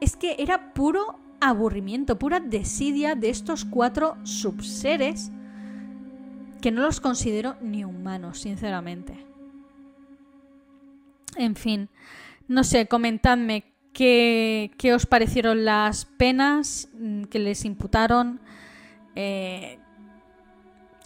Es 0.00 0.16
que 0.16 0.34
era 0.40 0.74
puro 0.74 1.16
aburrimiento, 1.40 2.18
pura 2.18 2.40
desidia 2.40 3.14
de 3.14 3.30
estos 3.30 3.64
cuatro 3.64 4.16
subseres 4.24 5.30
que 6.60 6.72
no 6.72 6.82
los 6.82 6.98
considero 6.98 7.54
ni 7.60 7.84
humanos, 7.84 8.40
sinceramente. 8.40 9.24
En 11.36 11.54
fin, 11.54 11.88
no 12.48 12.64
sé, 12.64 12.88
comentadme 12.88 13.69
qué, 13.92 14.70
qué 14.78 14.94
os 14.94 15.06
parecieron 15.06 15.64
las 15.64 16.04
penas 16.04 16.88
mm, 16.94 17.24
que 17.24 17.38
les 17.38 17.64
imputaron, 17.64 18.40
eh, 19.14 19.78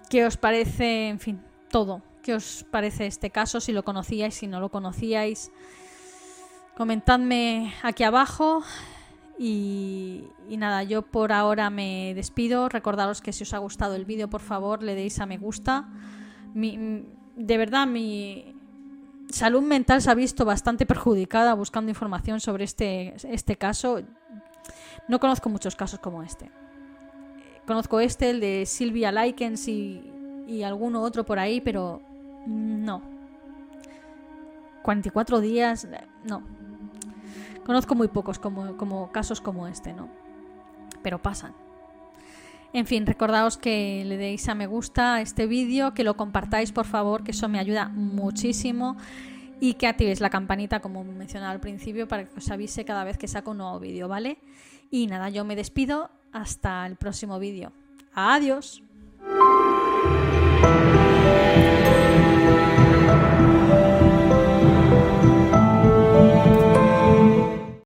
qué 0.09 0.26
os 0.26 0.37
parece, 0.37 1.09
en 1.09 1.20
fin, 1.20 1.41
todo. 1.70 2.03
¿Qué 2.22 2.35
os 2.35 2.64
parece 2.70 3.07
este 3.07 3.28
caso? 3.28 3.61
Si 3.61 3.72
lo 3.72 3.82
conocíais, 3.82 4.35
si 4.35 4.47
no 4.47 4.59
lo 4.59 4.70
conocíais. 4.70 5.51
Comentadme 6.74 7.74
aquí 7.82 8.03
abajo. 8.03 8.62
Y, 9.39 10.24
nada, 10.49 10.85
yo 10.85 11.03
por 11.03 11.32
ahora 11.32 11.68
me 11.68 12.14
despido. 12.14 12.70
Recordaros 12.70 13.20
que 13.20 13.35
si 13.35 13.43
os 13.43 13.53
ha 13.53 13.59
gustado 13.59 13.95
el 13.95 14.07
vídeo, 14.07 14.30
por 14.30 14.41
favor, 14.41 14.82
le 14.82 14.95
deis 14.95 15.20
a 15.20 15.26
me 15.26 15.37
gusta. 15.37 15.89
de 16.55 17.59
verdad, 17.59 17.87
mi 17.87 18.55
salud 19.35 19.62
mental 19.62 20.01
se 20.01 20.11
ha 20.11 20.14
visto 20.14 20.45
bastante 20.45 20.87
perjudicada 20.87 21.55
buscando 21.55 21.91
información 21.91 22.41
sobre 22.41 22.64
este, 22.64 23.14
este 23.24 23.57
caso. 23.57 24.01
No 25.09 25.20
conozco 25.20 25.49
muchos 25.49 25.76
casos 25.76 25.99
como 25.99 26.22
este. 26.22 26.51
Conozco 27.66 28.01
este, 28.01 28.30
el 28.30 28.41
de 28.41 28.64
Silvia 28.66 29.11
Likens 29.11 29.68
y, 29.68 30.11
y 30.47 30.62
alguno 30.62 31.03
otro 31.03 31.24
por 31.24 31.39
ahí, 31.39 31.61
pero 31.61 32.01
no. 32.47 33.03
44 34.82 35.41
días, 35.41 35.89
no, 36.24 36.43
Conozco 37.64 37.95
muy 37.95 38.09
pocos 38.09 38.39
como, 38.39 38.76
como 38.76 39.11
casos 39.11 39.41
como 39.41 39.66
este, 39.66 39.95
¿no? 39.95 40.09
Pero 41.03 41.20
pasan. 41.20 41.55
En 42.74 42.86
fin, 42.86 43.06
recordaos 43.06 43.56
que 43.56 44.02
le 44.04 44.16
deis 44.16 44.48
a 44.48 44.56
me 44.56 44.66
gusta 44.66 45.14
a 45.14 45.20
este 45.20 45.46
vídeo, 45.46 45.94
que 45.94 46.02
lo 46.02 46.16
compartáis 46.16 46.72
por 46.72 46.86
favor, 46.86 47.22
que 47.22 47.30
eso 47.30 47.48
me 47.48 47.60
ayuda 47.60 47.88
muchísimo 47.88 48.96
y 49.60 49.74
que 49.74 49.86
activéis 49.86 50.20
la 50.20 50.28
campanita 50.28 50.80
como 50.80 51.04
mencionaba 51.04 51.52
al 51.52 51.60
principio 51.60 52.08
para 52.08 52.24
que 52.24 52.36
os 52.36 52.50
avise 52.50 52.84
cada 52.84 53.04
vez 53.04 53.16
que 53.16 53.28
saco 53.28 53.52
un 53.52 53.58
nuevo 53.58 53.78
vídeo, 53.78 54.08
¿vale? 54.08 54.38
Y 54.90 55.06
nada, 55.06 55.28
yo 55.28 55.44
me 55.44 55.54
despido 55.54 56.10
hasta 56.32 56.84
el 56.84 56.96
próximo 56.96 57.38
vídeo. 57.38 57.70
Adiós. 58.12 58.82